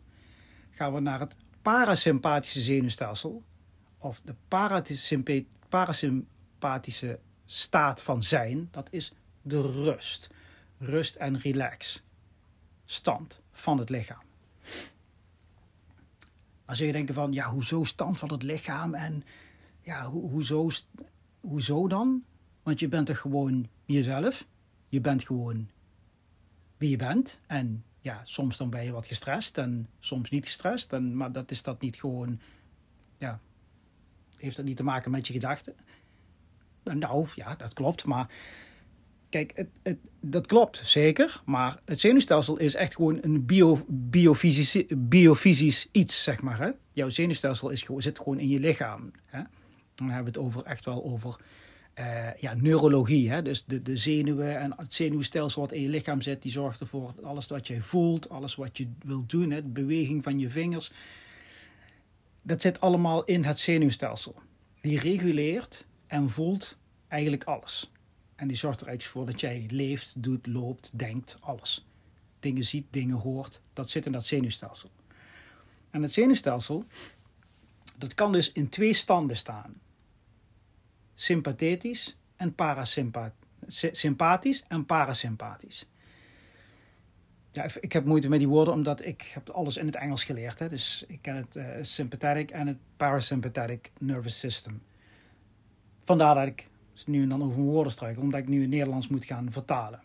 Gaan 0.70 0.94
we 0.94 1.01
naar 1.01 1.20
het 1.20 1.35
parasympathische 1.62 2.61
zenuwstelsel, 2.61 3.42
of 3.99 4.20
de 4.25 4.35
parasympathische 5.68 7.18
staat 7.44 8.03
van 8.03 8.23
zijn, 8.23 8.68
dat 8.70 8.88
is 8.90 9.12
de 9.42 9.61
rust. 9.61 10.31
Rust 10.79 11.14
en 11.14 11.38
relax. 11.38 12.03
Stand 12.85 13.40
van 13.53 13.79
het 13.79 13.88
lichaam. 13.88 14.23
Zul 16.66 16.87
je 16.87 16.92
denken 16.92 17.14
van, 17.14 17.33
ja, 17.33 17.51
hoezo 17.51 17.85
stand 17.85 18.18
van 18.18 18.33
het 18.33 18.42
lichaam 18.42 18.94
en 18.94 19.25
ja, 19.81 20.05
ho 20.05 20.20
hoezo, 20.20 20.70
hoezo 21.40 21.88
dan? 21.88 22.25
Want 22.62 22.81
je 22.81 22.88
bent 22.88 23.07
toch 23.07 23.18
gewoon 23.18 23.68
jezelf? 23.85 24.46
Je 24.90 25.00
bent 25.00 25.24
gewoon 25.24 25.68
wie 26.76 26.90
je 26.90 26.96
bent. 26.96 27.40
En 27.46 27.85
ja, 28.00 28.20
soms 28.24 28.57
dan 28.57 28.70
ben 28.70 28.85
je 28.85 28.92
wat 28.92 29.07
gestrest 29.07 29.59
en 29.59 29.88
soms 29.98 30.31
niet 30.31 30.46
gestrest. 30.46 30.92
En, 30.92 31.16
maar 31.16 31.33
dat 31.33 31.50
is 31.50 31.62
dat 31.62 31.81
niet 31.81 31.96
gewoon, 31.96 32.40
ja, 33.18 33.40
heeft 34.37 34.57
dat 34.57 34.64
niet 34.64 34.76
te 34.76 34.83
maken 34.83 35.11
met 35.11 35.26
je 35.26 35.33
gedachten? 35.33 35.74
Nou, 36.83 37.26
ja, 37.35 37.55
dat 37.55 37.72
klopt, 37.72 38.05
maar 38.05 38.29
kijk, 39.29 39.53
het, 39.55 39.68
het, 39.83 39.98
dat 40.20 40.46
klopt 40.46 40.81
zeker, 40.85 41.42
maar 41.44 41.81
het 41.85 42.00
zenuwstelsel 42.00 42.57
is 42.57 42.74
echt 42.74 42.94
gewoon 42.94 43.18
een 43.20 43.46
bio, 43.46 43.85
biofysisch, 43.88 44.85
biofysisch 44.96 45.88
iets, 45.92 46.22
zeg 46.22 46.42
maar. 46.42 46.59
Hè? 46.59 46.70
Jouw 46.92 47.09
zenuwstelsel 47.09 47.70
is, 47.70 47.87
zit 47.96 48.18
gewoon 48.18 48.38
in 48.38 48.48
je 48.48 48.59
lichaam. 48.59 49.11
Hè? 49.24 49.42
Dan 49.94 50.07
hebben 50.07 50.33
we 50.33 50.38
het 50.38 50.48
over, 50.48 50.64
echt 50.64 50.85
wel 50.85 51.05
over 51.05 51.37
uh, 52.01 52.35
ja, 52.37 52.55
neurologie. 52.55 53.31
Hè? 53.31 53.43
Dus 53.43 53.65
de, 53.65 53.83
de 53.83 53.97
zenuwen 53.97 54.59
en 54.59 54.73
het 54.77 54.95
zenuwstelsel 54.95 55.61
wat 55.61 55.73
in 55.73 55.83
je 55.83 55.89
lichaam 55.89 56.21
zit, 56.21 56.43
die 56.43 56.53
zorgt 56.53 56.81
ervoor 56.81 57.13
dat 57.17 57.25
alles 57.25 57.47
wat 57.47 57.67
je 57.67 57.81
voelt, 57.81 58.29
alles 58.29 58.55
wat 58.55 58.77
je 58.79 58.89
wilt 59.05 59.31
doen, 59.31 59.51
hè? 59.51 59.63
de 59.63 59.69
beweging 59.69 60.23
van 60.23 60.39
je 60.39 60.51
vingers, 60.51 60.93
dat 62.43 62.61
zit 62.61 62.81
allemaal 62.81 63.25
in 63.25 63.45
het 63.45 63.59
zenuwstelsel. 63.59 64.35
Die 64.81 64.99
reguleert 64.99 65.87
en 66.07 66.31
voelt 66.31 66.77
eigenlijk 67.09 67.45
alles. 67.45 67.91
En 68.35 68.49
die 68.49 68.57
zorgt 68.57 68.81
er 68.81 68.87
eigenlijk 68.87 69.17
voor 69.17 69.31
dat 69.31 69.41
jij 69.41 69.67
leeft, 69.71 70.23
doet, 70.23 70.47
loopt, 70.47 70.99
denkt, 70.99 71.37
alles. 71.41 71.87
Dingen 72.41 72.65
ziet, 72.65 72.87
dingen 72.91 73.17
hoort, 73.17 73.61
dat 73.73 73.91
zit 73.91 74.07
in 74.07 74.13
dat 74.13 74.27
zenuwstelsel. 74.27 74.91
En 75.91 76.03
het 76.03 76.13
zenuwstelsel, 76.13 76.85
dat 77.97 78.15
kan 78.15 78.33
dus 78.33 78.53
in 78.53 78.69
twee 78.69 78.93
standen 78.93 79.37
staan. 79.37 79.75
Sympathetisch 81.21 82.17
en 82.37 82.55
parasympathisch 82.55 84.63
en 84.69 84.87
parasympathisch. 84.87 85.87
Ja, 87.51 87.67
ik 87.81 87.93
heb 87.93 88.05
moeite 88.05 88.29
met 88.29 88.39
die 88.39 88.49
woorden 88.49 88.75
omdat 88.75 89.05
ik 89.05 89.23
heb 89.23 89.49
alles 89.49 89.77
in 89.77 89.87
het 89.87 89.97
Engels 89.97 90.25
geleerd. 90.25 90.59
Hè? 90.59 90.69
Dus 90.69 91.05
ik 91.07 91.23
ken 91.23 91.37
het 91.37 91.57
uh, 91.57 91.65
sympathetic 91.81 92.51
en 92.51 92.67
het 92.67 92.79
parasympathetic 92.97 93.91
nervous 93.99 94.39
system. 94.39 94.83
Vandaar 96.05 96.35
dat 96.35 96.47
ik 96.47 96.69
nu 97.07 97.23
en 97.23 97.29
dan 97.29 97.43
over 97.43 97.59
mijn 97.59 97.71
woorden 97.71 97.93
struikel, 97.93 98.23
omdat 98.23 98.41
ik 98.41 98.49
nu 98.49 98.63
in 98.63 98.69
Nederlands 98.69 99.09
moet 99.09 99.25
gaan 99.25 99.53
vertalen. 99.53 100.01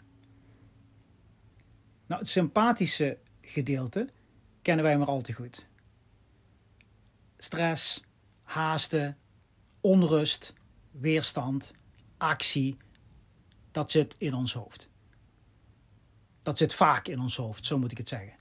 Nou, 2.08 2.22
het 2.22 2.30
sympathische 2.30 3.18
gedeelte 3.42 4.10
kennen 4.62 4.86
wij 4.86 4.98
maar 4.98 5.08
al 5.08 5.22
te 5.22 5.34
goed. 5.34 5.68
Stress, 7.38 8.04
haasten, 8.44 9.18
onrust, 9.82 10.54
weerstand, 11.00 11.72
actie, 12.18 12.78
dat 13.72 13.92
zit 13.92 14.16
in 14.18 14.34
ons 14.34 14.54
hoofd. 14.54 14.90
Dat 16.42 16.58
zit 16.58 16.74
vaak 16.74 17.08
in 17.08 17.20
ons 17.20 17.36
hoofd, 17.36 17.66
zo 17.66 17.80
moet 17.80 17.92
ik 17.92 17.98
het 17.98 18.08
zeggen. 18.08 18.34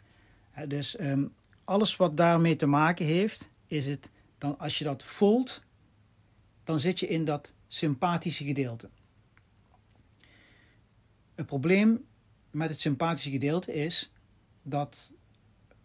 Dus 0.69 1.01
um, 1.01 1.35
alles 1.65 1.97
wat 1.97 2.17
daarmee 2.17 2.57
te 2.57 2.67
maken 2.67 3.07
heeft, 3.07 3.51
is 3.67 3.87
het 3.87 4.11
dan 4.39 4.59
als 4.59 4.79
je 4.79 4.85
dat 4.85 5.03
voelt, 5.03 5.63
dan 6.65 6.81
zit 6.81 7.01
je 7.01 7.07
in 7.07 7.25
dat 7.25 7.53
sympathische 7.67 8.45
gedeelte. 8.45 8.91
Het 11.35 11.47
probleem 11.47 12.05
met 12.51 12.71
het 12.71 12.81
sympathische 12.81 13.31
gedeelte 13.31 13.75
is 13.75 14.13
dat 14.63 15.15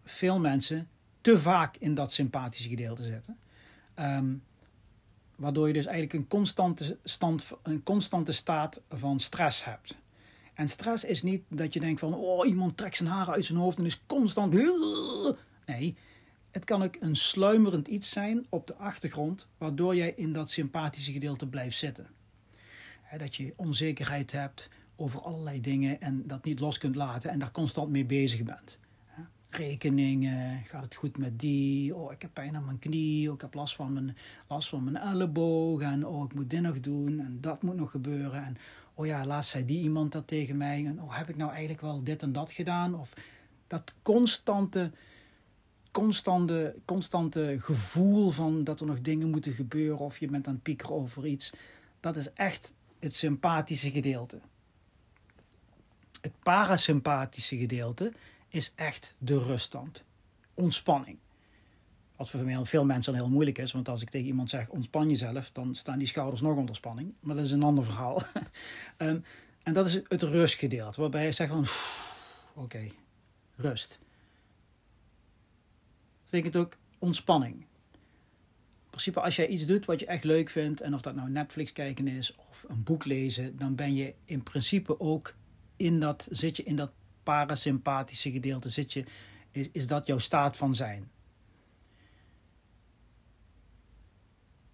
veel 0.04 0.40
mensen 0.40 0.88
te 1.20 1.38
vaak 1.38 1.76
in 1.76 1.94
dat 1.94 2.12
sympathische 2.12 2.68
gedeelte 2.68 3.02
zitten. 3.02 3.38
Um, 3.96 4.42
waardoor 5.40 5.66
je 5.66 5.72
dus 5.72 5.86
eigenlijk 5.86 6.14
een 6.14 6.28
constante, 6.28 6.98
stand, 7.04 7.50
een 7.62 7.82
constante 7.82 8.32
staat 8.32 8.80
van 8.88 9.20
stress 9.20 9.64
hebt. 9.64 9.98
En 10.54 10.68
stress 10.68 11.04
is 11.04 11.22
niet 11.22 11.42
dat 11.48 11.72
je 11.72 11.80
denkt 11.80 12.00
van, 12.00 12.14
oh, 12.14 12.46
iemand 12.46 12.76
trekt 12.76 12.96
zijn 12.96 13.08
haren 13.08 13.34
uit 13.34 13.44
zijn 13.44 13.58
hoofd 13.58 13.78
en 13.78 13.84
is 13.84 14.02
constant. 14.06 14.54
Nee, 15.66 15.96
het 16.50 16.64
kan 16.64 16.82
ook 16.82 16.96
een 17.00 17.16
sluimerend 17.16 17.88
iets 17.88 18.10
zijn 18.10 18.46
op 18.48 18.66
de 18.66 18.76
achtergrond, 18.76 19.48
waardoor 19.58 19.96
jij 19.96 20.12
in 20.16 20.32
dat 20.32 20.50
sympathische 20.50 21.12
gedeelte 21.12 21.46
blijft 21.46 21.78
zitten. 21.78 22.06
Dat 23.18 23.36
je 23.36 23.52
onzekerheid 23.56 24.32
hebt 24.32 24.68
over 24.96 25.20
allerlei 25.20 25.60
dingen 25.60 26.00
en 26.00 26.26
dat 26.26 26.44
niet 26.44 26.60
los 26.60 26.78
kunt 26.78 26.96
laten 26.96 27.30
en 27.30 27.38
daar 27.38 27.50
constant 27.50 27.90
mee 27.90 28.04
bezig 28.04 28.42
bent. 28.42 28.78
Rekeningen, 29.50 30.64
gaat 30.64 30.84
het 30.84 30.94
goed 30.94 31.18
met 31.18 31.38
die? 31.38 31.94
Oh, 31.94 32.12
ik 32.12 32.22
heb 32.22 32.30
pijn 32.32 32.56
aan 32.56 32.64
mijn 32.64 32.78
knie, 32.78 33.28
oh, 33.28 33.34
ik 33.34 33.40
heb 33.40 33.54
last 33.54 33.74
van 33.74 33.92
mijn, 33.92 34.16
last 34.48 34.68
van 34.68 34.84
mijn 34.84 34.96
elleboog 34.96 35.80
en 35.80 36.06
oh, 36.06 36.24
ik 36.24 36.34
moet 36.34 36.50
dit 36.50 36.60
nog 36.60 36.80
doen 36.80 37.20
en 37.20 37.38
dat 37.40 37.62
moet 37.62 37.76
nog 37.76 37.90
gebeuren. 37.90 38.44
En 38.44 38.56
oh 38.94 39.06
ja, 39.06 39.26
laatst 39.26 39.50
zei 39.50 39.64
die 39.64 39.82
iemand 39.82 40.12
dat 40.12 40.26
tegen 40.26 40.56
mij 40.56 40.86
en 40.86 41.02
oh, 41.02 41.16
heb 41.16 41.28
ik 41.28 41.36
nou 41.36 41.50
eigenlijk 41.50 41.80
wel 41.80 42.02
dit 42.04 42.22
en 42.22 42.32
dat 42.32 42.50
gedaan? 42.50 42.94
Of 42.94 43.12
dat 43.66 43.94
constante 44.02 44.90
constante, 45.90 46.74
constante 46.84 47.56
gevoel 47.58 48.30
van 48.30 48.64
dat 48.64 48.80
er 48.80 48.86
nog 48.86 49.00
dingen 49.00 49.30
moeten 49.30 49.52
gebeuren 49.52 49.98
of 49.98 50.18
je 50.18 50.28
bent 50.28 50.46
aan 50.46 50.54
het 50.54 50.62
piekeren 50.62 50.94
over 50.94 51.26
iets. 51.26 51.52
Dat 52.00 52.16
is 52.16 52.32
echt 52.32 52.72
het 52.98 53.14
sympathische 53.14 53.90
gedeelte. 53.90 54.40
Het 56.20 56.32
parasympathische 56.42 57.56
gedeelte 57.56 58.12
is 58.50 58.72
echt 58.74 59.14
de 59.18 59.38
ruststand. 59.38 60.04
Ontspanning. 60.54 61.18
Wat 62.16 62.30
voor 62.30 62.66
veel 62.66 62.84
mensen 62.84 63.14
heel 63.14 63.28
moeilijk 63.28 63.58
is, 63.58 63.72
want 63.72 63.88
als 63.88 64.02
ik 64.02 64.10
tegen 64.10 64.26
iemand 64.26 64.50
zeg 64.50 64.68
ontspan 64.68 65.08
jezelf, 65.08 65.50
dan 65.50 65.74
staan 65.74 65.98
die 65.98 66.06
schouders 66.06 66.40
nog 66.40 66.56
onder 66.56 66.74
spanning. 66.74 67.14
Maar 67.20 67.36
dat 67.36 67.44
is 67.44 67.50
een 67.50 67.62
ander 67.62 67.84
verhaal. 67.84 68.22
um, 68.98 69.24
en 69.62 69.72
dat 69.72 69.86
is 69.86 69.94
het 70.08 70.22
rustgedeelte, 70.22 71.00
waarbij 71.00 71.24
je 71.24 71.32
zegt 71.32 71.50
van 71.50 71.66
oké, 72.54 72.90
rust 73.56 73.98
betekent 76.30 76.56
ook 76.56 76.76
ontspanning. 76.98 77.54
In 77.54 78.96
principe, 78.96 79.20
als 79.20 79.36
jij 79.36 79.46
iets 79.46 79.66
doet 79.66 79.84
wat 79.84 80.00
je 80.00 80.06
echt 80.06 80.24
leuk 80.24 80.50
vindt, 80.50 80.80
en 80.80 80.94
of 80.94 81.00
dat 81.00 81.14
nou 81.14 81.30
Netflix 81.30 81.72
kijken 81.72 82.08
is 82.08 82.34
of 82.50 82.64
een 82.68 82.82
boek 82.82 83.04
lezen, 83.04 83.56
dan 83.56 83.74
ben 83.74 83.94
je 83.94 84.14
in 84.24 84.42
principe 84.42 85.00
ook 85.00 85.34
in 85.76 86.00
dat, 86.00 86.28
zit 86.30 86.56
je 86.56 86.62
in 86.62 86.76
dat 86.76 86.90
parasympathische 87.30 88.30
gedeelte, 88.30 88.68
zit 88.68 88.92
je, 88.92 89.04
is, 89.50 89.68
is 89.72 89.86
dat 89.86 90.06
jouw 90.06 90.18
staat 90.18 90.56
van 90.56 90.74
zijn. 90.74 91.10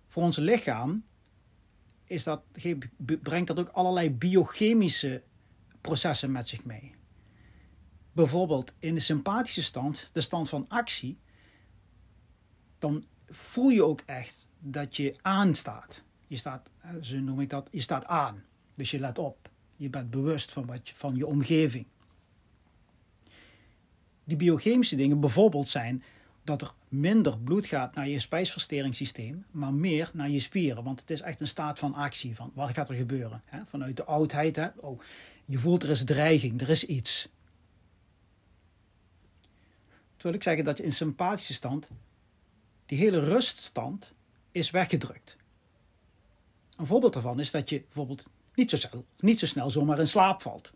Voor 0.06 0.22
ons 0.22 0.36
lichaam 0.36 1.04
is 2.04 2.24
dat, 2.24 2.42
brengt 3.22 3.46
dat 3.46 3.58
ook 3.58 3.68
allerlei 3.68 4.10
biochemische 4.10 5.22
processen 5.80 6.32
met 6.32 6.48
zich 6.48 6.64
mee. 6.64 6.94
Bijvoorbeeld 8.12 8.72
in 8.78 8.94
de 8.94 9.00
sympathische 9.00 9.62
stand, 9.62 10.10
de 10.12 10.20
stand 10.20 10.48
van 10.48 10.68
actie, 10.68 11.18
dan 12.78 13.04
voel 13.28 13.68
je 13.68 13.84
ook 13.84 14.02
echt 14.06 14.48
dat 14.58 14.96
je 14.96 15.14
aanstaat. 15.22 16.02
Je 16.26 16.36
staat, 16.36 16.68
zo 17.00 17.18
noem 17.18 17.40
ik 17.40 17.50
dat, 17.50 17.68
je 17.70 17.80
staat 17.80 18.06
aan. 18.06 18.44
Dus 18.74 18.90
je 18.90 18.98
let 18.98 19.18
op. 19.18 19.50
Je 19.76 19.90
bent 19.90 20.10
bewust 20.10 20.52
van, 20.52 20.66
wat 20.66 20.90
van 20.94 21.16
je 21.16 21.26
omgeving. 21.26 21.86
Die 24.26 24.36
biochemische 24.36 24.96
dingen 24.96 25.20
bijvoorbeeld 25.20 25.68
zijn 25.68 26.02
dat 26.44 26.62
er 26.62 26.72
minder 26.88 27.38
bloed 27.38 27.66
gaat 27.66 27.94
naar 27.94 28.08
je 28.08 28.18
spijsversteringssysteem, 28.18 29.44
maar 29.50 29.74
meer 29.74 30.10
naar 30.12 30.30
je 30.30 30.40
spieren. 30.40 30.84
Want 30.84 31.00
het 31.00 31.10
is 31.10 31.20
echt 31.20 31.40
een 31.40 31.46
staat 31.46 31.78
van 31.78 31.94
actie. 31.94 32.34
Van 32.34 32.50
wat 32.54 32.70
gaat 32.70 32.88
er 32.88 32.94
gebeuren? 32.94 33.42
Hè? 33.44 33.58
Vanuit 33.66 33.96
de 33.96 34.04
oudheid. 34.04 34.56
Hè? 34.56 34.68
Oh, 34.76 35.00
je 35.44 35.58
voelt 35.58 35.82
er 35.82 35.90
is 35.90 36.04
dreiging, 36.04 36.60
er 36.60 36.68
is 36.68 36.84
iets. 36.84 37.28
Terwijl 40.16 40.34
ik 40.34 40.42
zeggen 40.42 40.64
dat 40.64 40.78
je 40.78 40.84
in 40.84 40.92
sympathische 40.92 41.54
stand 41.54 41.90
die 42.86 42.98
hele 42.98 43.18
ruststand 43.20 44.14
is 44.50 44.70
weggedrukt. 44.70 45.36
Een 46.76 46.86
voorbeeld 46.86 47.12
daarvan 47.12 47.40
is 47.40 47.50
dat 47.50 47.70
je 47.70 47.80
bijvoorbeeld 47.80 48.24
niet 48.54 48.70
zo, 48.70 48.76
snel, 48.76 49.04
niet 49.18 49.38
zo 49.38 49.46
snel 49.46 49.70
zomaar 49.70 49.98
in 49.98 50.08
slaap 50.08 50.42
valt. 50.42 50.72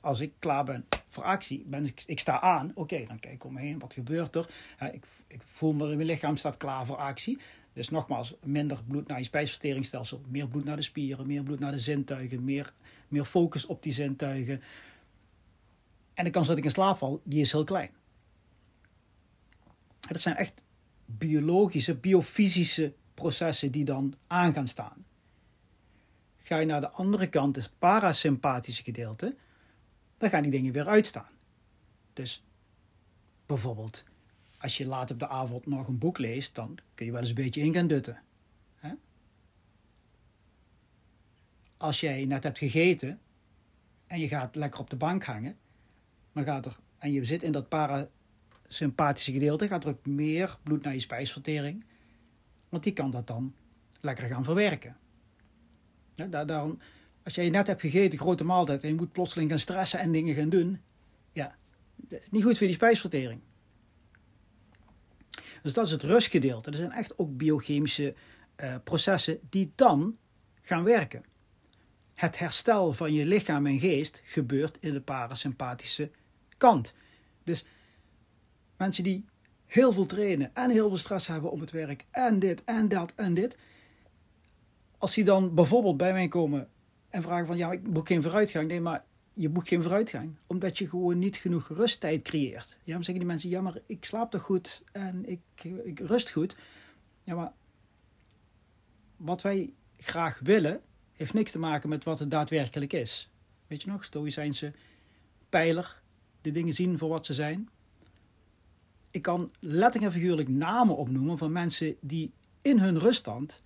Als 0.00 0.20
ik 0.20 0.32
klaar 0.38 0.64
ben 0.64 0.86
voor 1.08 1.24
actie, 1.24 1.64
ben 1.66 1.84
ik, 1.84 2.02
ik 2.06 2.20
sta 2.20 2.40
aan, 2.40 2.72
oké, 2.74 3.04
dan 3.06 3.18
kijk 3.18 3.34
ik 3.34 3.44
om 3.44 3.52
me 3.52 3.60
heen, 3.60 3.78
wat 3.78 3.92
gebeurt 3.92 4.34
er? 4.34 4.48
Ik, 4.92 5.04
ik 5.26 5.40
voel 5.44 5.72
me, 5.72 5.86
mijn 5.86 6.06
lichaam 6.06 6.36
staat 6.36 6.56
klaar 6.56 6.86
voor 6.86 6.96
actie. 6.96 7.38
Dus 7.72 7.88
nogmaals, 7.88 8.34
minder 8.44 8.84
bloed 8.84 9.06
naar 9.06 9.18
je 9.18 9.24
spijsverteringsstelsel, 9.24 10.22
meer 10.28 10.48
bloed 10.48 10.64
naar 10.64 10.76
de 10.76 10.82
spieren, 10.82 11.26
meer 11.26 11.42
bloed 11.42 11.58
naar 11.58 11.72
de 11.72 11.78
zintuigen, 11.78 12.44
meer, 12.44 12.72
meer 13.08 13.24
focus 13.24 13.66
op 13.66 13.82
die 13.82 13.92
zintuigen. 13.92 14.62
En 16.14 16.24
de 16.24 16.30
kans 16.30 16.46
dat 16.46 16.58
ik 16.58 16.64
in 16.64 16.70
slaap 16.70 16.96
val, 16.96 17.20
die 17.24 17.40
is 17.40 17.52
heel 17.52 17.64
klein. 17.64 17.90
Dat 20.00 20.20
zijn 20.20 20.36
echt 20.36 20.62
biologische, 21.06 21.94
biofysische 21.94 22.94
processen 23.14 23.70
die 23.70 23.84
dan 23.84 24.14
aan 24.26 24.54
gaan 24.54 24.68
staan. 24.68 25.04
Ga 26.38 26.58
je 26.58 26.66
naar 26.66 26.80
de 26.80 26.90
andere 26.90 27.28
kant, 27.28 27.56
het 27.56 27.70
parasympathische 27.78 28.82
gedeelte, 28.82 29.36
dan 30.20 30.30
gaan 30.30 30.42
die 30.42 30.50
dingen 30.50 30.72
weer 30.72 30.88
uitstaan. 30.88 31.30
Dus 32.12 32.44
bijvoorbeeld, 33.46 34.04
als 34.58 34.76
je 34.76 34.86
laat 34.86 35.10
op 35.10 35.18
de 35.18 35.28
avond 35.28 35.66
nog 35.66 35.88
een 35.88 35.98
boek 35.98 36.18
leest, 36.18 36.54
dan 36.54 36.78
kun 36.94 37.06
je 37.06 37.12
wel 37.12 37.20
eens 37.20 37.28
een 37.28 37.34
beetje 37.34 37.60
in 37.60 37.74
gaan 37.74 37.86
dutten. 37.86 38.22
Als 41.76 42.00
jij 42.00 42.24
net 42.24 42.42
hebt 42.42 42.58
gegeten 42.58 43.20
en 44.06 44.20
je 44.20 44.28
gaat 44.28 44.56
lekker 44.56 44.80
op 44.80 44.90
de 44.90 44.96
bank 44.96 45.24
hangen, 45.24 45.56
dan 46.32 46.44
gaat 46.44 46.66
er, 46.66 46.78
en 46.98 47.12
je 47.12 47.24
zit 47.24 47.42
in 47.42 47.52
dat 47.52 47.68
parasympathische 47.68 49.32
gedeelte, 49.32 49.68
gaat 49.68 49.84
er 49.84 49.90
ook 49.90 50.06
meer 50.06 50.58
bloed 50.62 50.82
naar 50.82 50.92
je 50.92 51.00
spijsvertering. 51.00 51.84
Want 52.68 52.82
die 52.82 52.92
kan 52.92 53.10
dat 53.10 53.26
dan 53.26 53.54
lekker 54.00 54.28
gaan 54.28 54.44
verwerken. 54.44 54.96
Ja, 56.14 56.44
daarom, 56.44 56.78
als 57.24 57.34
jij 57.34 57.50
net 57.50 57.66
hebt 57.66 57.80
gegeten, 57.80 58.18
grote 58.18 58.44
maaltijd, 58.44 58.82
en 58.82 58.88
je 58.88 58.94
moet 58.94 59.12
plotseling 59.12 59.50
gaan 59.50 59.58
stressen 59.58 59.98
en 60.00 60.12
dingen 60.12 60.34
gaan 60.34 60.48
doen, 60.48 60.80
ja, 61.32 61.56
dat 61.96 62.22
is 62.22 62.30
niet 62.30 62.44
goed 62.44 62.58
voor 62.58 62.66
die 62.66 62.76
spijsvertering. 62.76 63.40
Dus 65.62 65.72
dat 65.72 65.86
is 65.86 65.92
het 65.92 66.02
rustgedeelte. 66.02 66.70
Er 66.70 66.76
zijn 66.76 66.92
echt 66.92 67.18
ook 67.18 67.36
biochemische 67.36 68.14
uh, 68.56 68.74
processen 68.84 69.38
die 69.48 69.72
dan 69.74 70.16
gaan 70.62 70.84
werken. 70.84 71.24
Het 72.14 72.38
herstel 72.38 72.92
van 72.92 73.12
je 73.12 73.26
lichaam 73.26 73.66
en 73.66 73.78
geest 73.78 74.22
gebeurt 74.24 74.78
in 74.80 74.92
de 74.92 75.00
parasympathische 75.00 76.10
kant. 76.56 76.94
Dus 77.44 77.64
mensen 78.76 79.04
die 79.04 79.24
heel 79.66 79.92
veel 79.92 80.06
trainen 80.06 80.54
en 80.54 80.70
heel 80.70 80.88
veel 80.88 80.96
stress 80.96 81.26
hebben 81.26 81.50
om 81.50 81.60
het 81.60 81.70
werk 81.70 82.06
en 82.10 82.38
dit 82.38 82.64
en 82.64 82.88
dat 82.88 83.12
en 83.14 83.34
dit. 83.34 83.56
Als 84.98 85.14
die 85.14 85.24
dan 85.24 85.54
bijvoorbeeld 85.54 85.96
bij 85.96 86.12
mij 86.12 86.28
komen 86.28 86.68
en 87.10 87.22
vragen 87.22 87.46
van 87.46 87.56
ja, 87.56 87.72
ik 87.72 87.92
boek 87.92 88.06
geen 88.06 88.22
vooruitgang. 88.22 88.68
Nee, 88.68 88.80
maar 88.80 89.04
je 89.34 89.48
boekt 89.48 89.68
geen 89.68 89.82
vooruitgang. 89.82 90.36
Omdat 90.46 90.78
je 90.78 90.88
gewoon 90.88 91.18
niet 91.18 91.36
genoeg 91.36 91.68
rusttijd 91.68 92.22
creëert. 92.22 92.76
Ja, 92.82 92.92
dan 92.92 93.04
zeggen 93.04 93.14
die 93.14 93.32
mensen, 93.32 93.50
ja, 93.50 93.60
maar 93.60 93.78
ik 93.86 94.04
slaap 94.04 94.30
toch 94.30 94.42
goed 94.42 94.82
en 94.92 95.28
ik, 95.28 95.40
ik 95.84 95.98
rust 95.98 96.30
goed. 96.30 96.56
Ja, 97.24 97.34
maar 97.34 97.52
wat 99.16 99.42
wij 99.42 99.72
graag 99.96 100.40
willen, 100.42 100.80
heeft 101.12 101.34
niks 101.34 101.50
te 101.50 101.58
maken 101.58 101.88
met 101.88 102.04
wat 102.04 102.18
het 102.18 102.30
daadwerkelijk 102.30 102.92
is. 102.92 103.30
Weet 103.66 103.82
je 103.82 103.90
nog, 103.90 104.04
stoïcijnse 104.04 104.72
pijler, 105.48 106.02
de 106.40 106.50
dingen 106.50 106.74
zien 106.74 106.98
voor 106.98 107.08
wat 107.08 107.26
ze 107.26 107.34
zijn. 107.34 107.68
Ik 109.10 109.22
kan 109.22 109.50
letterlijk 109.58 110.04
en 110.04 110.20
figuurlijk 110.20 110.48
namen 110.48 110.96
opnoemen 110.96 111.38
van 111.38 111.52
mensen 111.52 111.96
die 112.00 112.32
in 112.62 112.78
hun 112.78 112.98
ruststand 112.98 113.62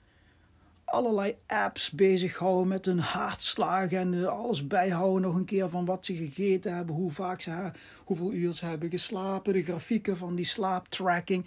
allerlei 0.95 1.37
apps 1.47 1.91
bezighouden 1.91 2.69
met 2.69 2.85
hun 2.85 2.99
hartslagen 2.99 3.99
en 3.99 4.15
eh, 4.15 4.27
alles 4.27 4.67
bijhouden 4.67 5.23
nog 5.23 5.35
een 5.35 5.45
keer 5.45 5.69
van 5.69 5.85
wat 5.85 6.05
ze 6.05 6.15
gegeten 6.15 6.75
hebben, 6.75 6.95
hoe 6.95 7.11
vaak 7.11 7.41
ze, 7.41 7.71
hoeveel 8.05 8.33
uur 8.33 8.53
ze 8.53 8.67
hebben 8.67 8.91
geslapen, 8.91 9.53
de 9.53 9.63
grafieken 9.63 10.17
van 10.17 10.35
die 10.35 10.45
slaaptracking. 10.45 11.47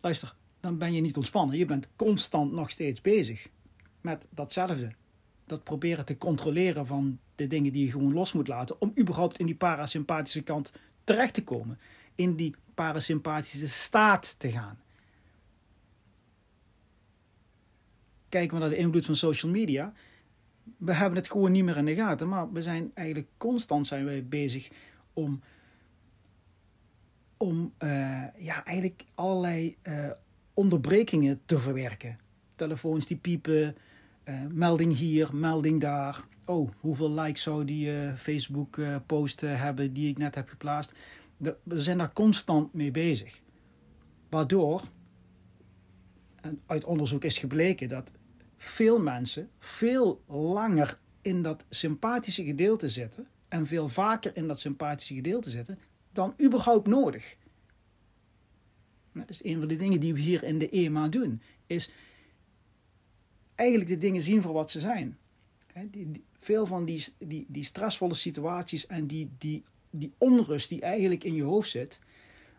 Luister, 0.00 0.34
dan 0.60 0.78
ben 0.78 0.92
je 0.92 1.00
niet 1.00 1.16
ontspannen. 1.16 1.56
Je 1.56 1.64
bent 1.64 1.88
constant 1.96 2.52
nog 2.52 2.70
steeds 2.70 3.00
bezig 3.00 3.48
met 4.00 4.26
datzelfde. 4.30 4.92
Dat 5.46 5.64
proberen 5.64 6.04
te 6.04 6.18
controleren 6.18 6.86
van 6.86 7.18
de 7.34 7.46
dingen 7.46 7.72
die 7.72 7.84
je 7.84 7.90
gewoon 7.90 8.12
los 8.12 8.32
moet 8.32 8.48
laten 8.48 8.80
om 8.80 8.92
überhaupt 8.98 9.38
in 9.38 9.46
die 9.46 9.54
parasympathische 9.54 10.42
kant 10.42 10.72
terecht 11.04 11.34
te 11.34 11.44
komen. 11.44 11.78
In 12.14 12.34
die 12.34 12.54
parasympathische 12.74 13.68
staat 13.68 14.34
te 14.38 14.50
gaan. 14.50 14.78
Kijken 18.34 18.54
we 18.54 18.62
naar 18.62 18.70
de 18.70 18.76
invloed 18.76 19.04
van 19.04 19.16
social 19.16 19.52
media. 19.52 19.92
We 20.76 20.92
hebben 20.92 21.18
het 21.18 21.30
gewoon 21.30 21.52
niet 21.52 21.64
meer 21.64 21.76
in 21.76 21.84
de 21.84 21.94
gaten. 21.94 22.28
Maar 22.28 22.52
we 22.52 22.62
zijn 22.62 22.90
eigenlijk 22.94 23.28
constant 23.36 23.86
zijn 23.86 24.04
wij 24.04 24.24
bezig 24.26 24.70
om, 25.12 25.40
om 27.36 27.72
uh, 27.78 27.88
ja, 28.38 28.64
eigenlijk 28.64 29.04
allerlei 29.14 29.76
uh, 29.82 30.10
onderbrekingen 30.54 31.40
te 31.46 31.58
verwerken. 31.58 32.18
Telefoons 32.54 33.06
die 33.06 33.16
piepen, 33.16 33.76
uh, 34.24 34.34
melding 34.50 34.96
hier, 34.96 35.36
melding 35.36 35.80
daar. 35.80 36.24
Oh, 36.44 36.70
hoeveel 36.80 37.10
likes 37.10 37.42
zou 37.42 37.64
die 37.64 38.16
Facebook 38.16 38.78
post 39.06 39.40
hebben 39.40 39.92
die 39.92 40.08
ik 40.08 40.18
net 40.18 40.34
heb 40.34 40.48
geplaatst? 40.48 40.92
we 41.62 41.82
zijn 41.82 41.98
daar 41.98 42.12
constant 42.12 42.72
mee 42.72 42.90
bezig. 42.90 43.40
Waardoor 44.28 44.82
uit 46.66 46.84
onderzoek 46.84 47.24
is 47.24 47.38
gebleken 47.38 47.88
dat 47.88 48.12
veel 48.64 49.00
mensen 49.00 49.50
veel 49.58 50.22
langer 50.26 50.98
in 51.22 51.42
dat 51.42 51.64
sympathische 51.70 52.44
gedeelte 52.44 52.88
zitten 52.88 53.26
en 53.48 53.66
veel 53.66 53.88
vaker 53.88 54.36
in 54.36 54.46
dat 54.46 54.60
sympathische 54.60 55.14
gedeelte 55.14 55.50
zitten 55.50 55.78
dan 56.12 56.34
überhaupt 56.42 56.86
nodig. 56.86 57.36
Dat 59.12 59.30
is 59.30 59.44
een 59.44 59.58
van 59.58 59.68
de 59.68 59.76
dingen 59.76 60.00
die 60.00 60.14
we 60.14 60.20
hier 60.20 60.42
in 60.42 60.58
de 60.58 60.68
EMA 60.68 61.08
doen, 61.08 61.42
is 61.66 61.90
eigenlijk 63.54 63.90
de 63.90 63.98
dingen 63.98 64.22
zien 64.22 64.42
voor 64.42 64.52
wat 64.52 64.70
ze 64.70 64.80
zijn. 64.80 65.18
veel 66.38 66.66
van 66.66 66.84
die, 66.84 67.04
die, 67.18 67.46
die 67.48 67.64
stressvolle 67.64 68.14
situaties 68.14 68.86
en 68.86 69.06
die, 69.06 69.30
die, 69.38 69.64
die 69.90 70.12
onrust 70.18 70.68
die 70.68 70.80
eigenlijk 70.80 71.24
in 71.24 71.34
je 71.34 71.42
hoofd 71.42 71.70
zit, 71.70 72.00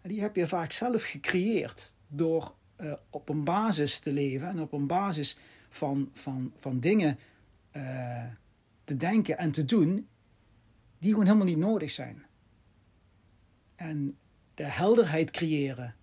die 0.02 0.22
heb 0.22 0.36
je 0.36 0.48
vaak 0.48 0.72
zelf 0.72 1.04
gecreëerd 1.04 1.94
door 2.08 2.56
uh, 2.82 2.94
op 3.10 3.30
een 3.30 3.44
basis 3.44 4.00
te 4.00 4.12
leven 4.12 4.48
en 4.48 4.60
op 4.60 4.72
een 4.74 4.88
basis 4.88 5.38
van, 5.76 6.10
van, 6.14 6.54
van 6.58 6.80
dingen 6.80 7.20
uh, 7.76 8.24
te 8.84 8.96
denken 8.98 9.38
en 9.38 9.52
te 9.52 9.66
doen 9.66 10.08
die 11.00 11.12
gewoon 11.12 11.26
helemaal 11.26 11.48
niet 11.48 11.58
nodig 11.58 11.92
zijn. 11.92 12.26
En 13.76 14.18
de 14.54 14.64
helderheid 14.64 15.32
creëren 15.32 15.96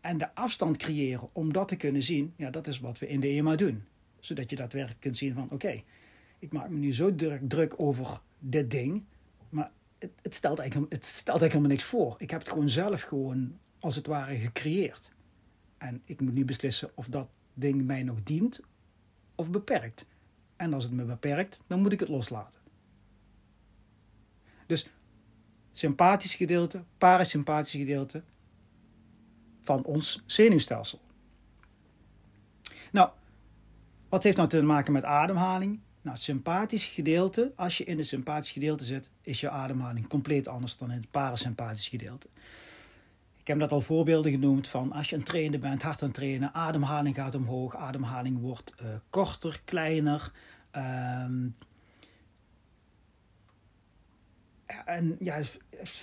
en 0.00 0.18
de 0.18 0.34
afstand 0.34 0.76
creëren 0.76 1.28
om 1.32 1.52
dat 1.52 1.68
te 1.68 1.76
kunnen 1.76 2.02
zien, 2.02 2.34
ja, 2.36 2.50
dat 2.50 2.66
is 2.66 2.80
wat 2.80 2.98
we 2.98 3.08
in 3.08 3.20
de 3.20 3.28
EMA 3.28 3.56
doen. 3.56 3.84
Zodat 4.20 4.50
je 4.50 4.56
daadwerkelijk 4.56 5.00
kunt 5.00 5.16
zien 5.16 5.34
van 5.34 5.50
oké, 5.50 5.82
ik 6.38 6.52
maak 6.52 6.68
me 6.68 6.78
nu 6.78 6.92
zo 6.92 7.14
druk, 7.14 7.40
druk 7.48 7.74
over 7.76 8.20
dit 8.38 8.70
ding, 8.70 9.04
maar 9.48 9.70
het, 9.98 10.12
het, 10.22 10.34
stelt 10.34 10.58
eigenlijk, 10.58 10.92
het 10.92 11.04
stelt 11.04 11.40
eigenlijk 11.40 11.52
helemaal 11.52 11.76
niks 11.76 11.84
voor. 11.84 12.14
Ik 12.18 12.30
heb 12.30 12.40
het 12.40 12.48
gewoon 12.48 12.68
zelf 12.68 13.02
gewoon 13.02 13.58
als 13.78 13.96
het 13.96 14.06
ware 14.06 14.36
gecreëerd. 14.36 15.12
En 15.78 16.02
ik 16.04 16.20
moet 16.20 16.34
nu 16.34 16.44
beslissen 16.44 16.90
of 16.94 17.06
dat 17.08 17.28
ding 17.54 17.84
mij 17.84 18.02
nog 18.02 18.22
dient 18.22 18.60
of 19.34 19.50
beperkt. 19.50 20.04
En 20.56 20.74
als 20.74 20.84
het 20.84 20.92
me 20.92 21.04
beperkt, 21.04 21.58
dan 21.66 21.80
moet 21.80 21.92
ik 21.92 22.00
het 22.00 22.08
loslaten. 22.08 22.60
Dus 24.66 24.86
sympathisch 25.72 26.34
gedeelte, 26.34 26.84
parasympathisch 26.98 27.72
gedeelte 27.72 28.22
van 29.60 29.84
ons 29.84 30.22
zenuwstelsel. 30.26 31.00
Nou, 32.92 33.10
wat 34.08 34.22
heeft 34.22 34.36
nou 34.36 34.48
te 34.48 34.62
maken 34.62 34.92
met 34.92 35.04
ademhaling? 35.04 35.80
Nou, 36.02 36.14
het 36.14 36.24
sympathische 36.24 36.90
gedeelte, 36.90 37.52
als 37.56 37.78
je 37.78 37.84
in 37.84 37.98
het 37.98 38.06
sympathische 38.06 38.52
gedeelte 38.52 38.84
zit, 38.84 39.10
is 39.20 39.40
je 39.40 39.50
ademhaling 39.50 40.08
compleet 40.08 40.48
anders 40.48 40.76
dan 40.76 40.90
in 40.90 41.00
het 41.00 41.10
parasympathische 41.10 41.90
gedeelte. 41.90 42.28
Ik 43.42 43.48
heb 43.48 43.58
dat 43.58 43.72
al 43.72 43.80
voorbeelden 43.80 44.32
genoemd 44.32 44.68
van 44.68 44.92
als 44.92 45.10
je 45.10 45.16
een 45.16 45.22
trainer 45.22 45.58
bent, 45.58 45.82
hard 45.82 46.02
aan 46.02 46.08
het 46.08 46.16
trainen, 46.16 46.54
ademhaling 46.54 47.14
gaat 47.14 47.34
omhoog, 47.34 47.76
ademhaling 47.76 48.40
wordt 48.40 48.74
uh, 48.82 48.88
korter, 49.10 49.60
kleiner. 49.64 50.32
Um, 50.76 51.56
en 54.84 55.16
ja, 55.20 55.36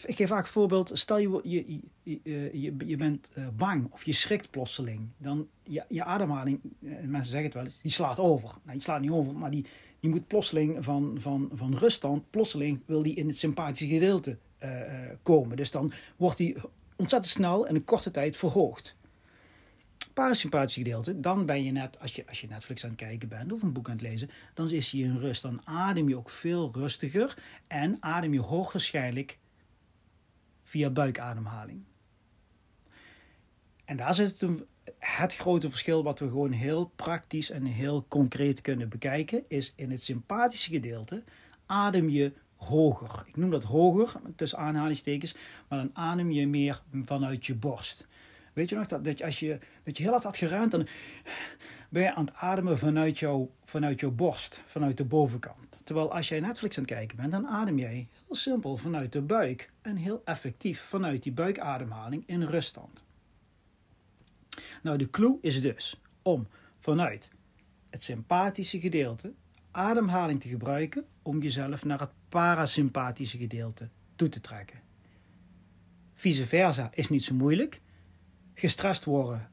ik 0.05 0.15
geef 0.15 0.27
vaak 0.27 0.47
voorbeeld. 0.47 0.91
Stel 0.93 1.17
je, 1.17 1.39
je, 1.43 1.79
je, 2.03 2.49
je, 2.61 2.75
je 2.85 2.97
bent 2.97 3.29
uh, 3.37 3.47
bang 3.55 3.91
of 3.91 4.05
je 4.05 4.13
schrikt 4.13 4.49
plotseling. 4.49 5.09
Dan 5.17 5.47
je, 5.63 5.85
je 5.87 6.03
ademhaling, 6.03 6.59
eh, 6.63 6.89
mensen 6.89 7.31
zeggen 7.31 7.43
het 7.43 7.53
wel 7.53 7.63
eens, 7.63 7.81
die 7.81 7.91
slaat 7.91 8.19
over. 8.19 8.49
Nou, 8.49 8.71
die 8.71 8.81
slaat 8.81 9.01
niet 9.01 9.11
over, 9.11 9.33
maar 9.33 9.51
die, 9.51 9.65
die 9.99 10.09
moet 10.09 10.27
plotseling 10.27 10.83
van, 10.83 11.17
van, 11.19 11.49
van 11.53 11.75
ruststand, 11.75 12.29
plotseling 12.29 12.79
wil 12.85 13.03
die 13.03 13.15
in 13.15 13.27
het 13.27 13.37
sympathische 13.37 13.87
gedeelte 13.87 14.37
komen. 15.21 15.57
Dus 15.57 15.71
dan 15.71 15.91
wordt 16.17 16.37
die 16.37 16.55
ontzettend 16.99 17.33
snel 17.33 17.67
in 17.67 17.75
een 17.75 17.83
korte 17.83 18.11
tijd 18.11 18.35
verhoogd. 18.35 18.97
parasympathische 20.13 20.79
gedeelte, 20.79 21.19
dan 21.19 21.45
ben 21.45 21.63
je 21.63 21.71
net, 21.71 21.99
als 21.99 22.15
je, 22.15 22.27
als 22.27 22.41
je 22.41 22.47
Netflix 22.47 22.83
aan 22.83 22.89
het 22.89 22.99
kijken 22.99 23.29
bent 23.29 23.51
of 23.51 23.61
een 23.61 23.73
boek 23.73 23.87
aan 23.89 23.93
het 23.93 24.01
lezen, 24.01 24.29
dan 24.53 24.69
is 24.69 24.91
je 24.91 25.03
in 25.03 25.17
rust. 25.17 25.41
Dan 25.41 25.61
adem 25.63 26.09
je 26.09 26.17
ook 26.17 26.29
veel 26.29 26.71
rustiger 26.73 27.37
en 27.67 27.97
adem 27.99 28.33
je 28.33 28.39
hoogwaarschijnlijk 28.39 29.37
via 30.63 30.89
buikademhaling. 30.89 31.83
En 33.85 33.97
daar 33.97 34.13
zit 34.13 34.39
het, 34.39 34.63
het 34.97 35.35
grote 35.35 35.69
verschil 35.69 36.03
wat 36.03 36.19
we 36.19 36.27
gewoon 36.27 36.51
heel 36.51 36.91
praktisch 36.95 37.49
en 37.49 37.65
heel 37.65 38.05
concreet 38.07 38.61
kunnen 38.61 38.89
bekijken, 38.89 39.43
is 39.47 39.73
in 39.75 39.91
het 39.91 40.03
sympathische 40.03 40.71
gedeelte 40.71 41.23
adem 41.65 42.09
je 42.09 42.33
hoger. 42.59 43.23
Ik 43.25 43.35
noem 43.35 43.49
dat 43.49 43.63
hoger, 43.63 44.11
tussen 44.35 44.59
aanhalingstekens, 44.59 45.35
maar 45.67 45.79
dan 45.79 45.89
adem 45.93 46.31
je 46.31 46.47
meer 46.47 46.81
vanuit 47.03 47.45
je 47.45 47.55
borst. 47.55 48.07
Weet 48.53 48.69
je 48.69 48.75
nog 48.75 48.85
dat, 48.85 49.03
dat, 49.03 49.17
je, 49.17 49.25
als 49.25 49.39
je, 49.39 49.59
dat 49.83 49.97
je 49.97 50.03
heel 50.03 50.11
hard 50.11 50.23
had 50.23 50.37
geruimd, 50.37 50.71
dan 50.71 50.87
ben 51.89 52.03
je 52.03 52.13
aan 52.13 52.25
het 52.25 52.35
ademen 52.35 52.77
vanuit, 52.77 53.19
jou, 53.19 53.49
vanuit 53.63 53.99
jouw 53.99 54.11
borst, 54.11 54.63
vanuit 54.65 54.97
de 54.97 55.05
bovenkant. 55.05 55.79
Terwijl 55.83 56.13
als 56.13 56.27
jij 56.27 56.39
Netflix 56.39 56.77
aan 56.77 56.83
het 56.83 56.93
kijken 56.93 57.17
bent, 57.17 57.31
dan 57.31 57.47
adem 57.47 57.79
jij 57.79 58.07
heel 58.25 58.35
simpel 58.35 58.77
vanuit 58.77 59.11
de 59.11 59.21
buik. 59.21 59.71
En 59.81 59.95
heel 59.95 60.21
effectief 60.25 60.81
vanuit 60.81 61.23
die 61.23 61.31
buikademhaling 61.31 62.23
in 62.25 62.43
ruststand. 62.43 63.03
Nou, 64.83 64.97
de 64.97 65.09
clue 65.09 65.37
is 65.41 65.61
dus 65.61 65.99
om 66.21 66.47
vanuit 66.79 67.29
het 67.89 68.03
sympathische 68.03 68.79
gedeelte 68.79 69.33
ademhaling 69.79 70.41
te 70.41 70.47
gebruiken 70.47 71.05
om 71.21 71.41
jezelf 71.41 71.85
naar 71.85 71.99
het 71.99 72.11
parasympathische 72.29 73.37
gedeelte 73.37 73.89
toe 74.15 74.29
te 74.29 74.41
trekken. 74.41 74.79
Vice 76.13 76.45
versa 76.45 76.89
is 76.93 77.09
niet 77.09 77.23
zo 77.23 77.35
moeilijk. 77.35 77.81
Gestrest 78.53 79.03
worden, 79.03 79.51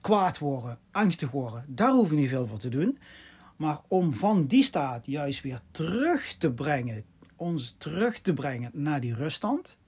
kwaad 0.00 0.38
worden, 0.38 0.78
angstig 0.90 1.30
worden, 1.30 1.64
daar 1.68 1.90
hoef 1.90 2.10
je 2.10 2.16
niet 2.16 2.28
veel 2.28 2.46
voor 2.46 2.58
te 2.58 2.68
doen. 2.68 2.98
Maar 3.56 3.80
om 3.88 4.14
van 4.14 4.46
die 4.46 4.62
staat 4.62 5.06
juist 5.06 5.42
weer 5.42 5.60
terug 5.70 6.34
te 6.38 6.52
brengen, 6.52 7.04
ons 7.36 7.74
terug 7.78 8.20
te 8.20 8.32
brengen 8.32 8.70
naar 8.74 9.00
die 9.00 9.14
ruststand, 9.14 9.78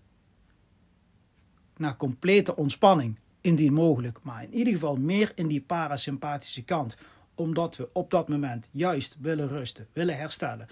naar 1.76 1.96
complete 1.96 2.56
ontspanning, 2.56 3.18
indien 3.40 3.72
mogelijk, 3.72 4.22
maar 4.22 4.42
in 4.42 4.54
ieder 4.54 4.72
geval 4.72 4.96
meer 4.96 5.32
in 5.34 5.48
die 5.48 5.60
parasympathische 5.60 6.62
kant, 6.62 6.96
omdat 7.40 7.76
we 7.76 7.88
op 7.92 8.10
dat 8.10 8.28
moment 8.28 8.68
juist 8.70 9.16
willen 9.20 9.48
rusten, 9.48 9.88
willen 9.92 10.16
herstellen. 10.16 10.66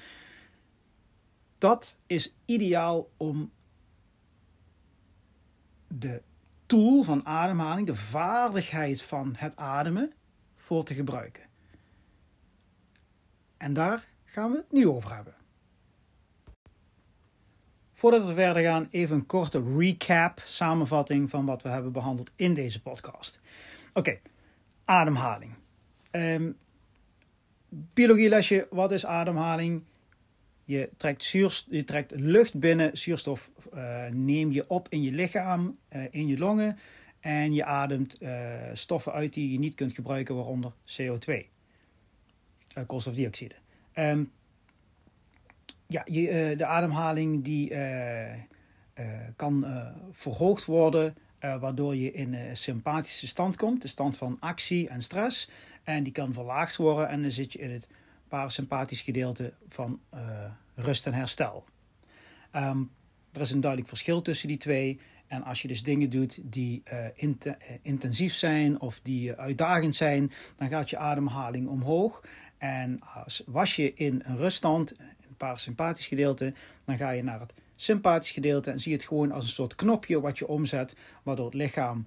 Dat 1.59 1.97
is 2.07 2.35
ideaal 2.45 3.11
om 3.17 3.53
de 5.89 6.23
tool 6.67 7.03
van 7.03 7.27
ademhaling, 7.27 7.87
de 7.87 7.97
vaardigheid 7.97 9.03
van 9.03 9.35
het 9.37 9.57
ademen, 9.57 10.13
voor 10.57 10.85
te 10.85 10.95
gebruiken. 10.95 11.43
En 13.57 13.73
daar 13.73 14.09
gaan 14.25 14.51
we 14.51 14.57
het 14.57 14.73
nu 14.73 14.89
over 14.89 15.15
hebben. 15.15 15.35
Voordat 17.93 18.27
we 18.27 18.35
verder 18.35 18.63
gaan, 18.63 18.89
even 18.91 19.17
een 19.17 19.27
korte 19.27 19.63
recap, 19.77 20.43
samenvatting 20.45 21.31
van 21.31 21.45
wat 21.45 21.63
we 21.63 21.69
hebben 21.69 21.93
behandeld 21.93 22.31
in 22.37 22.55
deze 22.55 22.83
podcast. 22.83 23.41
Oké, 23.93 24.19
ademhaling. 24.85 25.58
Um, 26.11 26.57
biologielesje, 27.69 28.67
wat 28.71 28.93
is 28.93 29.07
ademhaling? 29.07 29.83
Je 30.65 30.91
trekt, 30.97 31.25
zuurst 31.25 31.67
je 31.71 31.85
trekt 31.85 32.13
lucht 32.17 32.55
binnen, 32.55 32.97
zuurstof 32.97 33.51
uh, 33.75 34.07
neem 34.11 34.53
je 34.53 34.69
op 34.69 34.87
in 34.91 35.03
je 35.03 35.13
lichaam, 35.13 35.79
uh, 35.93 36.03
in 36.11 36.27
je 36.27 36.39
longen. 36.39 36.79
En 37.21 37.55
je 37.55 37.65
ademt 37.65 38.23
uh, 38.23 38.31
stoffen 38.73 39.13
uit 39.13 39.35
die 39.35 39.53
je 39.53 39.59
niet 39.59 39.75
kunt 39.75 39.93
gebruiken, 39.93 40.35
waaronder 40.35 40.73
CO2, 40.85 41.35
koolstofdioxide. 42.87 43.55
Um, 43.95 44.31
ja, 45.87 46.03
je, 46.05 46.55
de 46.57 46.67
ademhaling 46.67 47.45
die 47.45 47.73
kan 49.37 49.67
verhoogd 50.13 50.65
worden, 50.65 51.17
waardoor 51.41 51.97
je 51.97 52.13
in 52.13 52.35
een 52.35 52.57
sympathische 52.57 53.27
stand 53.27 53.57
komt, 53.57 53.83
de 53.83 53.89
stand 53.89 54.17
van 54.17 54.37
actie 54.41 54.89
en 54.89 55.03
stress. 55.03 55.49
En 55.89 56.03
die 56.03 56.13
kan 56.13 56.33
verlaagd 56.33 56.77
worden 56.77 57.09
en 57.09 57.23
dan 57.23 57.31
zit 57.31 57.53
je 57.53 57.59
in 57.59 57.71
het 57.71 57.89
parasympathisch 58.29 59.01
gedeelte 59.01 59.53
van 59.69 60.01
uh, 60.15 60.21
rust 60.75 61.07
en 61.07 61.15
herstel. 61.15 61.65
Um, 62.57 62.91
er 63.33 63.41
is 63.41 63.51
een 63.51 63.61
duidelijk 63.61 63.91
verschil 63.91 64.23
tussen 64.23 64.49
die 64.49 64.57
twee. 64.57 65.01
En 65.27 65.43
als 65.43 65.63
je 65.63 65.69
dus 65.69 65.83
dingen 65.83 66.11
doet 66.11 66.39
die 66.43 66.83
uh, 66.93 66.99
int 67.15 67.47
intensief 67.83 68.35
zijn 68.35 68.81
of 68.81 69.01
die 69.01 69.35
uitdagend 69.35 69.97
zijn, 69.97 70.33
dan 70.57 70.69
gaat 70.69 70.91
je 70.91 70.97
ademhaling 70.97 71.69
omhoog. 71.69 72.25
En 72.59 73.01
als 73.15 73.43
was 73.47 73.77
je 73.77 73.95
in 73.95 74.23
een 74.25 74.37
ruststand, 74.37 74.93
in 74.93 75.05
het 75.29 75.37
parasympathisch 75.37 76.07
gedeelte, 76.07 76.53
dan 76.85 76.97
ga 76.97 77.11
je 77.11 77.23
naar 77.23 77.41
het 77.41 77.55
sympathisch 77.75 78.31
gedeelte 78.31 78.71
en 78.71 78.81
zie 78.81 78.91
je 78.91 78.97
het 78.97 79.07
gewoon 79.07 79.33
als 79.33 79.45
een 79.45 79.51
soort 79.51 79.75
knopje 79.75 80.21
wat 80.21 80.39
je 80.39 80.49
omzet, 80.49 80.97
waardoor 81.23 81.47
het 81.47 81.55
lichaam 81.55 82.07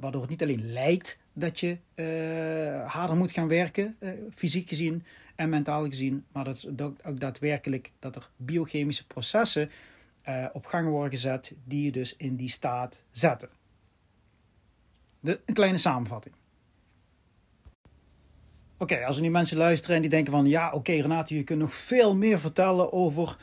waardoor 0.00 0.20
het 0.20 0.30
niet 0.30 0.42
alleen 0.42 0.72
lijkt 0.72 1.18
dat 1.34 1.60
je 1.60 1.78
uh, 1.94 2.92
harder 2.92 3.16
moet 3.16 3.30
gaan 3.30 3.48
werken, 3.48 3.96
uh, 4.00 4.10
fysiek 4.34 4.68
gezien 4.68 5.04
en 5.36 5.48
mentaal 5.48 5.84
gezien, 5.84 6.24
maar 6.32 6.44
dat 6.44 6.56
is 6.56 6.66
ook 7.04 7.20
daadwerkelijk 7.20 7.90
dat 7.98 8.16
er 8.16 8.30
biochemische 8.36 9.06
processen 9.06 9.70
op 10.52 10.66
gang 10.66 10.88
worden 10.88 11.10
gezet 11.10 11.52
die 11.64 11.84
je 11.84 11.92
dus 11.92 12.16
in 12.16 12.36
die 12.36 12.48
staat 12.48 13.02
zetten. 13.10 13.48
De, 15.20 15.40
een 15.44 15.54
kleine 15.54 15.78
samenvatting. 15.78 16.34
Oké, 18.78 19.04
als 19.04 19.16
er 19.16 19.22
nu 19.22 19.30
mensen 19.30 19.56
luisteren 19.56 19.96
en 19.96 20.02
die 20.02 20.10
denken 20.10 20.32
van 20.32 20.46
ja, 20.46 20.66
oké 20.66 20.76
okay, 20.76 21.00
Renate, 21.00 21.34
je 21.34 21.44
kunt 21.44 21.60
nog 21.60 21.74
veel 21.74 22.16
meer 22.16 22.40
vertellen 22.40 22.92
over 22.92 23.36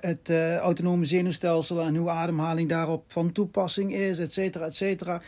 het 0.00 0.30
autonome 0.60 1.04
zenuwstelsel 1.04 1.80
en 1.80 1.96
hoe 1.96 2.10
ademhaling 2.10 2.68
daarop 2.68 3.12
van 3.12 3.32
toepassing 3.32 3.94
is, 3.94 4.18
et 4.18 4.32
cetera, 4.32 4.66
et 4.66 4.74
cetera. 4.74 5.22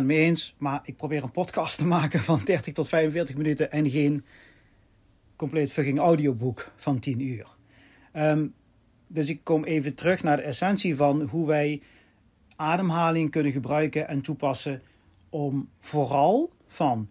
100% 0.00 0.02
mee 0.02 0.18
eens, 0.18 0.54
maar 0.58 0.80
ik 0.84 0.96
probeer 0.96 1.22
een 1.22 1.30
podcast 1.30 1.76
te 1.76 1.86
maken 1.86 2.20
van 2.20 2.40
30 2.44 2.74
tot 2.74 2.88
45 2.88 3.36
minuten 3.36 3.72
en 3.72 3.90
geen 3.90 4.24
compleet 5.36 5.72
fucking 5.72 5.98
audioboek 5.98 6.72
van 6.76 6.98
10 6.98 7.20
uur. 7.20 7.46
Um, 8.12 8.54
dus 9.06 9.28
ik 9.28 9.40
kom 9.44 9.64
even 9.64 9.94
terug 9.94 10.22
naar 10.22 10.36
de 10.36 10.42
essentie 10.42 10.96
van 10.96 11.22
hoe 11.22 11.46
wij 11.46 11.82
ademhaling 12.56 13.30
kunnen 13.30 13.52
gebruiken 13.52 14.08
en 14.08 14.20
toepassen 14.20 14.82
om 15.28 15.68
vooral 15.80 16.52
van 16.66 17.10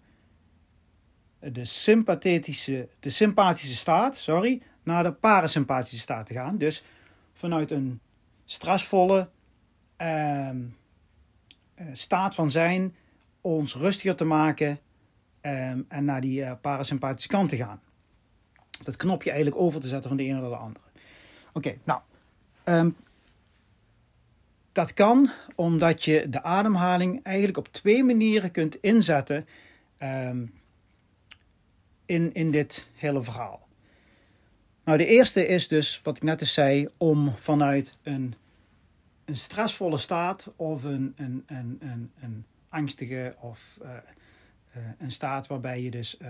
de 1.40 1.66
sympathische, 1.66 2.90
de 3.00 3.10
sympathische 3.10 3.76
staat, 3.76 4.18
sorry, 4.18 4.62
naar 4.84 5.04
de 5.04 5.14
parasympathische 5.14 6.00
staat 6.00 6.26
te 6.28 6.34
gaan. 6.34 6.58
Dus 6.58 6.84
vanuit 7.34 7.72
een 7.72 8.00
stressvolle 8.46 9.30
ehm, 9.96 10.10
eh, 10.10 10.56
staat 11.94 12.36
van 12.36 12.52
zijn 12.52 12.96
ons 13.42 13.76
rustiger 13.76 14.16
te 14.16 14.26
maken 14.26 14.80
ehm, 15.42 15.82
en 15.88 16.06
naar 16.06 16.22
die 16.22 16.42
uh, 16.42 16.52
parasympathische 16.62 17.30
kant 17.30 17.50
te 17.50 17.56
gaan. 17.56 17.82
Dat 18.84 18.96
knopje 18.96 19.32
eigenlijk 19.32 19.62
over 19.62 19.80
te 19.80 19.88
zetten 19.88 20.10
van 20.10 20.18
de 20.18 20.24
ene 20.24 20.40
naar 20.40 20.50
de 20.50 20.56
andere. 20.56 20.86
Oké, 21.54 21.78
nou. 21.84 22.00
Ehm, 22.64 22.90
dat 24.72 24.94
kan 24.94 25.32
omdat 25.56 26.04
je 26.04 26.30
de 26.30 26.44
ademhaling 26.44 27.24
eigenlijk 27.24 27.58
op 27.58 27.68
twee 27.68 28.04
manieren 28.04 28.52
kunt 28.52 28.76
inzetten 28.82 29.48
in, 32.06 32.34
in 32.34 32.52
dit 32.52 32.90
hele 32.94 33.24
verhaal. 33.24 33.68
Nou, 34.84 34.98
de 34.98 35.06
eerste 35.06 35.48
is 35.48 35.68
dus, 35.68 36.02
wat 36.04 36.18
ik 36.18 36.24
net 36.24 36.42
eens 36.42 36.54
zei, 36.54 36.88
om 36.98 37.34
vanuit 37.36 37.98
een, 38.04 38.36
een 39.26 39.36
stressvolle 39.36 39.98
staat 39.98 40.52
of 40.56 40.84
een, 40.84 41.14
een, 41.16 41.44
een, 41.46 41.78
een, 41.80 42.12
een 42.22 42.46
angstige 42.70 43.36
of 43.40 43.78
uh, 43.84 43.90
uh, 43.90 44.84
een 44.98 45.12
staat 45.12 45.48
waarbij 45.48 45.82
je 45.82 45.92
dus 45.92 46.18
uh, 46.22 46.30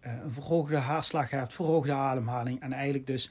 een 0.00 0.32
verhoogde 0.32 0.76
hartslag 0.76 1.30
hebt, 1.30 1.54
verhoogde 1.54 1.92
ademhaling 1.92 2.60
en 2.60 2.72
eigenlijk 2.72 3.06
dus 3.06 3.30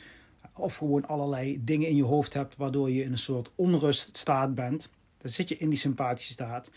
of 0.53 0.75
gewoon 0.75 1.07
allerlei 1.07 1.63
dingen 1.63 1.87
in 1.87 1.95
je 1.95 2.03
hoofd 2.03 2.33
hebt 2.33 2.55
waardoor 2.55 2.91
je 2.91 3.03
in 3.03 3.11
een 3.11 3.17
soort 3.17 3.51
onruststaat 3.55 4.55
bent. 4.55 4.89
Dan 5.17 5.31
zit 5.31 5.49
je 5.49 5.57
in 5.57 5.69
die 5.69 5.77
sympathische 5.77 6.33
staat. 6.33 6.69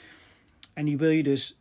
En 0.73 0.85
die 0.85 0.97
wil 0.97 1.11
je 1.11 1.23
dus 1.23 1.59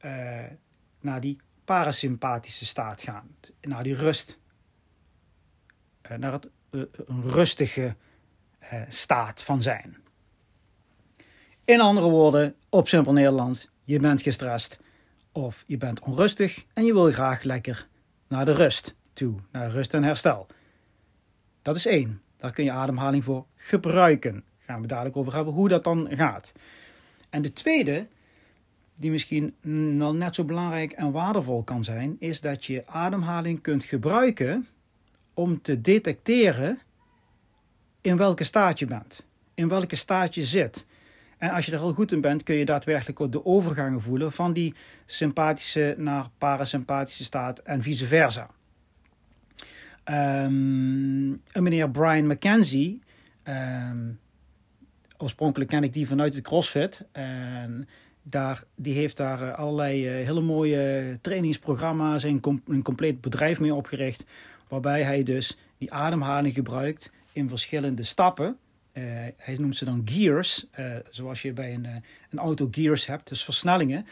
naar 0.99 1.21
die 1.21 1.37
parasympathische 1.65 2.65
staat 2.65 3.01
gaan, 3.01 3.35
naar 3.61 3.83
die 3.83 3.95
rust 3.95 4.39
eh, 6.11 6.17
naar 6.17 6.31
het, 6.31 6.49
eh, 6.69 6.81
een 7.05 7.21
rustige 7.21 7.95
eh, 8.59 8.81
staat 8.87 9.43
van 9.43 9.61
zijn. 9.61 9.97
In 11.71 11.81
andere 11.81 12.09
woorden, 12.09 12.55
op 12.69 12.87
simpel 12.87 13.13
Nederlands, 13.13 13.67
je 13.83 13.99
bent 13.99 14.21
gestrest 14.21 14.79
of 15.31 15.63
je 15.67 15.77
bent 15.77 15.99
onrustig 15.99 16.65
en 16.73 16.85
je 16.85 16.93
wil 16.93 17.11
graag 17.11 17.43
lekker 17.43 17.87
naar 18.27 18.45
de 18.45 18.51
rust 18.51 18.95
toe, 19.13 19.35
naar 19.51 19.71
rust 19.71 19.93
en 19.93 20.03
herstel. 20.03 20.47
Dat 21.61 21.75
is 21.75 21.85
één. 21.85 22.21
Daar 22.37 22.51
kun 22.51 22.63
je 22.63 22.71
ademhaling 22.71 23.23
voor 23.23 23.45
gebruiken. 23.55 24.33
Daar 24.33 24.43
gaan 24.65 24.81
we 24.81 24.87
dadelijk 24.87 25.17
over 25.17 25.35
hebben 25.35 25.53
hoe 25.53 25.69
dat 25.69 25.83
dan 25.83 26.07
gaat. 26.11 26.51
En 27.29 27.41
de 27.41 27.53
tweede, 27.53 28.07
die 28.95 29.11
misschien 29.11 29.55
wel 29.97 30.15
net 30.15 30.35
zo 30.35 30.43
belangrijk 30.43 30.91
en 30.91 31.11
waardevol 31.11 31.63
kan 31.63 31.83
zijn, 31.83 32.15
is 32.19 32.41
dat 32.41 32.65
je 32.65 32.87
ademhaling 32.87 33.61
kunt 33.61 33.83
gebruiken 33.83 34.67
om 35.33 35.61
te 35.61 35.81
detecteren 35.81 36.79
in 38.01 38.17
welke 38.17 38.43
staat 38.43 38.79
je 38.79 38.85
bent, 38.85 39.25
in 39.53 39.67
welke 39.67 39.95
staat 39.95 40.35
je 40.35 40.45
zit. 40.45 40.85
En 41.41 41.49
als 41.49 41.65
je 41.65 41.71
er 41.71 41.79
al 41.79 41.93
goed 41.93 42.11
in 42.11 42.21
bent, 42.21 42.43
kun 42.43 42.55
je 42.55 42.65
daadwerkelijk 42.65 43.19
ook 43.19 43.31
de 43.31 43.45
overgangen 43.45 44.01
voelen 44.01 44.31
van 44.31 44.53
die 44.53 44.75
sympathische 45.05 45.95
naar 45.97 46.29
parasympathische 46.37 47.23
staat 47.23 47.59
en 47.59 47.83
vice 47.83 48.07
versa. 48.07 48.49
Um, 50.45 51.41
meneer 51.53 51.89
Brian 51.89 52.27
McKenzie, 52.27 53.01
ehm, 53.43 54.11
oorspronkelijk 55.17 55.69
ken 55.69 55.83
ik 55.83 55.93
die 55.93 56.07
vanuit 56.07 56.33
het 56.33 56.43
CrossFit. 56.43 57.05
En 57.11 57.87
daar, 58.23 58.63
die 58.75 58.93
heeft 58.93 59.17
daar 59.17 59.41
eh, 59.41 59.57
allerlei 59.57 60.19
uh, 60.19 60.25
hele 60.25 60.41
mooie 60.41 61.17
trainingsprogramma's 61.21 62.23
en 62.23 62.39
een 62.67 62.83
compleet 62.83 63.21
bedrijf 63.21 63.59
mee 63.59 63.73
opgericht. 63.73 64.25
Waarbij 64.67 65.01
hij 65.01 65.23
dus 65.23 65.57
die 65.77 65.93
ademhaling 65.93 66.53
gebruikt 66.53 67.11
in 67.31 67.49
verschillende 67.49 68.03
stappen. 68.03 68.57
Uh, 68.93 69.03
hij 69.37 69.55
noemt 69.57 69.75
ze 69.75 69.85
dan 69.85 70.01
gears, 70.05 70.67
zoals 71.09 71.41
je 71.41 71.53
bij 71.53 71.73
een, 71.73 71.87
een 72.29 72.39
auto 72.39 72.67
gears 72.71 73.05
hebt, 73.05 73.29
dus 73.29 73.43
versnellingen. 73.43 74.05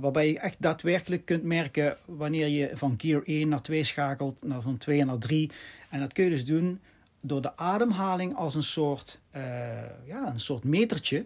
waarbij 0.00 0.28
je 0.28 0.38
echt 0.38 0.56
daadwerkelijk 0.58 1.24
kunt 1.24 1.42
merken 1.42 1.96
wanneer 2.04 2.48
je 2.48 2.70
van 2.74 2.94
gear 2.98 3.22
1 3.24 3.48
naar 3.48 3.62
2 3.62 3.84
schakelt, 3.84 4.42
naar 4.42 4.62
van 4.62 4.76
2 4.76 5.04
naar 5.04 5.18
3. 5.18 5.50
En 5.90 6.00
dat 6.00 6.12
kun 6.12 6.24
je 6.24 6.30
dus 6.30 6.44
doen 6.44 6.80
door 7.20 7.42
de 7.42 7.56
ademhaling 7.56 8.36
als 8.36 8.54
een 8.54 8.62
soort, 8.62 9.20
ja, 10.06 10.32
een 10.32 10.40
soort 10.40 10.64
metertje 10.64 11.24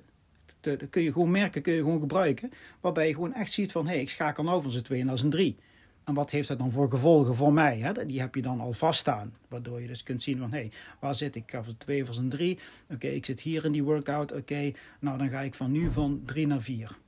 dat 0.65 0.91
kun 0.91 1.03
je 1.03 1.13
gewoon 1.13 1.31
merken, 1.31 1.63
kun 1.63 1.73
je 1.73 1.81
gewoon 1.81 2.01
gebruiken. 2.01 2.53
Waarbij 2.81 3.07
je 3.07 3.15
gewoon 3.15 3.35
echt 3.35 3.53
ziet 3.53 3.73
van, 3.73 3.87
hé, 3.87 3.93
hey, 3.93 4.01
ik 4.01 4.11
schakel 4.11 4.45
nou 4.45 4.63
van 4.63 4.71
z'n 4.71 4.83
twee 4.83 5.05
naar 5.05 5.19
z'n 5.19 5.29
drie. 5.29 5.57
En 6.05 6.15
wat 6.15 6.31
heeft 6.31 6.49
dat 6.49 6.59
dan 6.59 6.73
voor 6.73 6.91
gevolgen 6.91 7.35
voor 7.35 7.53
mij? 7.53 7.79
Hè? 7.79 8.07
Die 8.07 8.21
heb 8.21 8.35
je 8.35 8.43
dan 8.43 8.61
al 8.61 8.73
vaststaan. 8.73 9.35
Waardoor 9.49 9.81
je 9.81 9.87
dus 9.87 10.03
kunt 10.03 10.23
zien 10.23 10.39
van, 10.39 10.51
hé, 10.51 10.59
hey, 10.59 10.71
waar 11.01 11.15
zit 11.15 11.37
ik? 11.37 11.59
Van 11.63 11.77
twee 11.77 12.09
of 12.09 12.17
een 12.17 12.29
drie. 12.29 12.59
Oké, 12.91 13.07
ik 13.07 13.25
zit 13.25 13.41
hier 13.41 13.65
in 13.65 13.73
die 13.73 13.83
workout. 13.83 14.33
Oké, 14.33 14.73
nou 14.99 15.19
dan 15.19 15.29
ga 15.29 15.41
ik 15.41 15.55
van 15.55 15.71
nu 15.71 15.93
van 15.93 16.23
drie 16.27 16.47
naar 16.47 16.63
vier. 16.63 16.99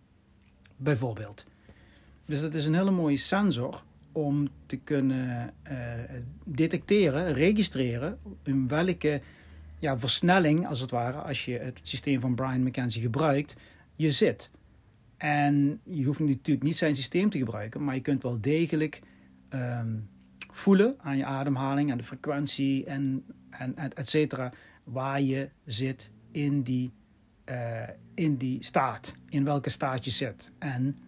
Bijvoorbeeld. 0.76 1.47
Dus 2.24 2.40
dat 2.40 2.55
is 2.55 2.64
een 2.64 2.74
hele 2.74 2.90
mooie 2.90 3.16
sensor 3.16 3.82
om 4.12 4.49
te 4.66 4.76
kunnen 4.76 5.55
uh, 5.70 5.72
detecteren, 6.44 7.32
registreren 7.32 8.18
in 8.42 8.68
welke 8.68 9.20
ja, 9.78 9.99
versnelling, 9.99 10.66
als 10.66 10.80
het 10.80 10.90
ware, 10.90 11.18
als 11.18 11.44
je 11.44 11.59
het 11.59 11.80
systeem 11.82 12.20
van 12.20 12.34
Brian 12.34 12.62
McKenzie 12.62 13.03
gebruikt, 13.03 13.57
je 13.97 14.12
zit. 14.12 14.51
En 15.17 15.81
je 15.85 16.05
hoeft 16.05 16.21
natuurlijk 16.21 16.62
niet 16.62 16.77
zijn 16.77 16.97
systeem 16.97 17.31
te 17.31 17.39
gebruiken, 17.39 17.85
maar 17.85 17.95
je 17.95 18.01
kunt 18.01 18.23
wel 18.23 18.41
degelijk 18.41 19.01
ehm, 19.49 19.97
voelen 20.51 20.95
aan 20.99 21.17
je 21.17 21.25
ademhaling 21.25 21.91
en 21.91 21.99
de 21.99 22.05
frequentie 22.05 22.85
en, 22.85 23.25
en, 23.51 23.95
et 23.95 24.09
cetera, 24.09 24.53
waar 24.85 25.21
je 25.21 25.51
zit 25.64 26.11
in 26.31 26.62
die, 26.62 26.93
uh, 27.45 27.83
in 28.14 28.37
die 28.37 28.64
staat, 28.64 29.14
in 29.29 29.45
welke 29.45 29.71
staat 29.71 30.05
je 30.05 30.11
zit. 30.11 30.53
En 30.59 30.99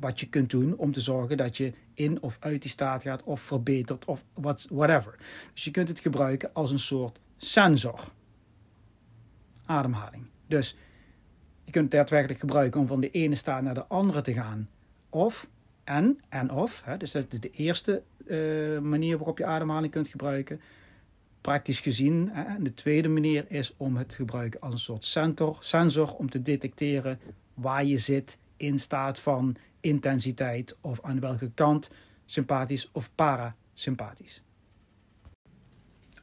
wat 0.00 0.20
je 0.20 0.28
kunt 0.28 0.50
doen 0.50 0.76
om 0.76 0.92
te 0.92 1.00
zorgen 1.00 1.36
dat 1.36 1.56
je 1.56 1.72
in 1.94 2.22
of 2.22 2.36
uit 2.40 2.62
die 2.62 2.70
staat 2.70 3.02
gaat 3.02 3.22
of 3.22 3.40
verbetert 3.40 4.04
of 4.04 4.24
what, 4.34 4.66
whatever. 4.70 5.14
Dus 5.52 5.64
je 5.64 5.70
kunt 5.70 5.88
het 5.88 6.00
gebruiken 6.00 6.52
als 6.52 6.70
een 6.70 6.78
soort 6.78 7.20
sensor. 7.36 8.00
Ademhaling. 9.64 10.26
Dus 10.46 10.76
je 11.66 11.72
kunt 11.72 11.84
het 11.84 11.90
daadwerkelijk 11.90 12.40
gebruiken 12.40 12.80
om 12.80 12.86
van 12.86 13.00
de 13.00 13.10
ene 13.10 13.34
staat 13.34 13.62
naar 13.62 13.74
de 13.74 13.86
andere 13.86 14.22
te 14.22 14.32
gaan. 14.32 14.68
Of, 15.08 15.48
en, 15.84 16.20
en 16.28 16.50
of. 16.50 16.82
Hè, 16.84 16.96
dus 16.96 17.10
dat 17.10 17.32
is 17.32 17.40
de 17.40 17.50
eerste 17.50 18.02
uh, 18.26 18.78
manier 18.78 19.16
waarop 19.16 19.38
je 19.38 19.44
ademhaling 19.44 19.92
kunt 19.92 20.08
gebruiken. 20.08 20.60
Praktisch 21.40 21.80
gezien. 21.80 22.30
Hè, 22.32 22.62
de 22.62 22.74
tweede 22.74 23.08
manier 23.08 23.44
is 23.48 23.74
om 23.76 23.96
het 23.96 24.08
te 24.08 24.16
gebruiken 24.16 24.60
als 24.60 24.72
een 24.72 24.78
soort 24.78 25.04
sensor, 25.04 25.56
sensor 25.60 26.14
om 26.14 26.30
te 26.30 26.42
detecteren 26.42 27.20
waar 27.54 27.84
je 27.84 27.98
zit 27.98 28.38
in 28.56 28.78
staat 28.78 29.18
van 29.18 29.56
intensiteit 29.80 30.76
of 30.80 31.00
aan 31.02 31.20
welke 31.20 31.50
kant, 31.54 31.90
sympathisch 32.24 32.88
of 32.92 33.10
parasympathisch. 33.14 34.42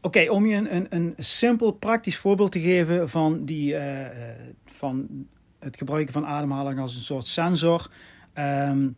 Oké, 0.06 0.30
om 0.30 0.46
je 0.46 0.56
een, 0.56 0.76
een, 0.76 0.88
een, 0.90 1.14
simpel 1.18 1.72
praktisch 1.72 2.18
voorbeeld 2.18 2.52
te 2.52 2.60
geven 2.60 3.10
van, 3.10 3.46
die, 3.46 3.74
uh, 3.74 4.08
van 4.66 5.28
het 5.60 5.78
gebruiken 5.78 6.14
van 6.14 6.26
ademhaling 6.26 6.80
als 6.80 6.96
een 6.96 7.02
soort 7.02 7.28
sensor, 7.28 7.92
um, 8.38 8.96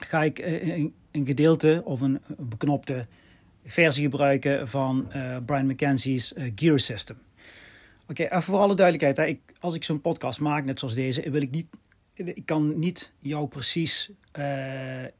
ga 0.00 0.22
ik 0.22 0.38
een, 0.38 0.94
een, 1.10 1.26
gedeelte 1.26 1.82
of 1.84 2.00
een 2.00 2.20
beknopte 2.38 3.06
versie 3.64 4.02
gebruiken 4.02 4.68
van 4.68 5.08
Brian 5.46 5.66
McKenzie's 5.66 6.34
Gear 6.54 6.78
System. 6.78 7.16
Oké, 8.08 8.22
even 8.22 8.42
voor 8.42 8.58
alle 8.58 8.74
duidelijkheid, 8.74 9.16
hè, 9.16 9.24
ik, 9.24 9.40
als 9.60 9.74
ik 9.74 9.84
zo'n 9.84 10.00
podcast 10.00 10.40
maak, 10.40 10.64
net 10.64 10.78
zoals 10.78 10.94
deze, 10.94 11.30
wil 11.30 11.42
ik 11.42 11.50
niet 11.50 11.66
ik 12.14 12.46
kan 12.46 12.78
niet 12.78 13.12
jou 13.18 13.48
precies 13.48 14.10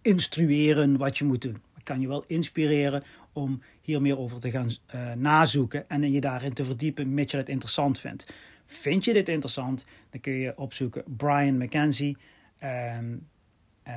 instrueren 0.03 0.97
wat 0.97 1.19
je 1.19 1.25
moet 1.25 1.43
doen 1.43 1.61
kan 1.87 2.01
je 2.01 2.09
wel 2.09 2.25
inspireren 2.27 3.03
om 3.33 3.63
hier 3.83 4.01
meer 4.01 4.19
over 4.19 4.41
te 4.41 4.51
gaan 4.51 4.71
uh, 4.95 5.13
nazoeken 5.13 5.89
en 5.89 6.13
je 6.13 6.21
daarin 6.21 6.53
te 6.53 6.65
verdiepen, 6.65 7.15
mits 7.15 7.33
je 7.33 7.39
het 7.39 7.49
interessant 7.49 7.99
vindt. 7.99 8.27
Vind 8.67 9.05
je 9.05 9.13
dit 9.13 9.29
interessant, 9.29 9.85
dan 10.11 10.21
kun 10.21 10.33
je 10.33 10.59
opzoeken 10.59 11.03
Brian 11.07 11.57
McKenzie, 11.57 12.17
um, 12.99 13.27
uh, 13.89 13.93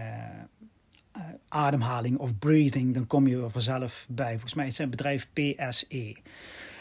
ademhaling 1.48 2.18
of 2.18 2.38
breathing, 2.38 2.94
dan 2.94 3.08
kom 3.08 3.28
je 3.28 3.42
er 3.42 3.50
vanzelf 3.50 4.06
bij. 4.10 4.32
Volgens 4.32 4.54
mij 4.54 4.68
is 4.68 4.76
zijn 4.76 4.90
bedrijf 4.90 5.28
PSE. 5.34 6.16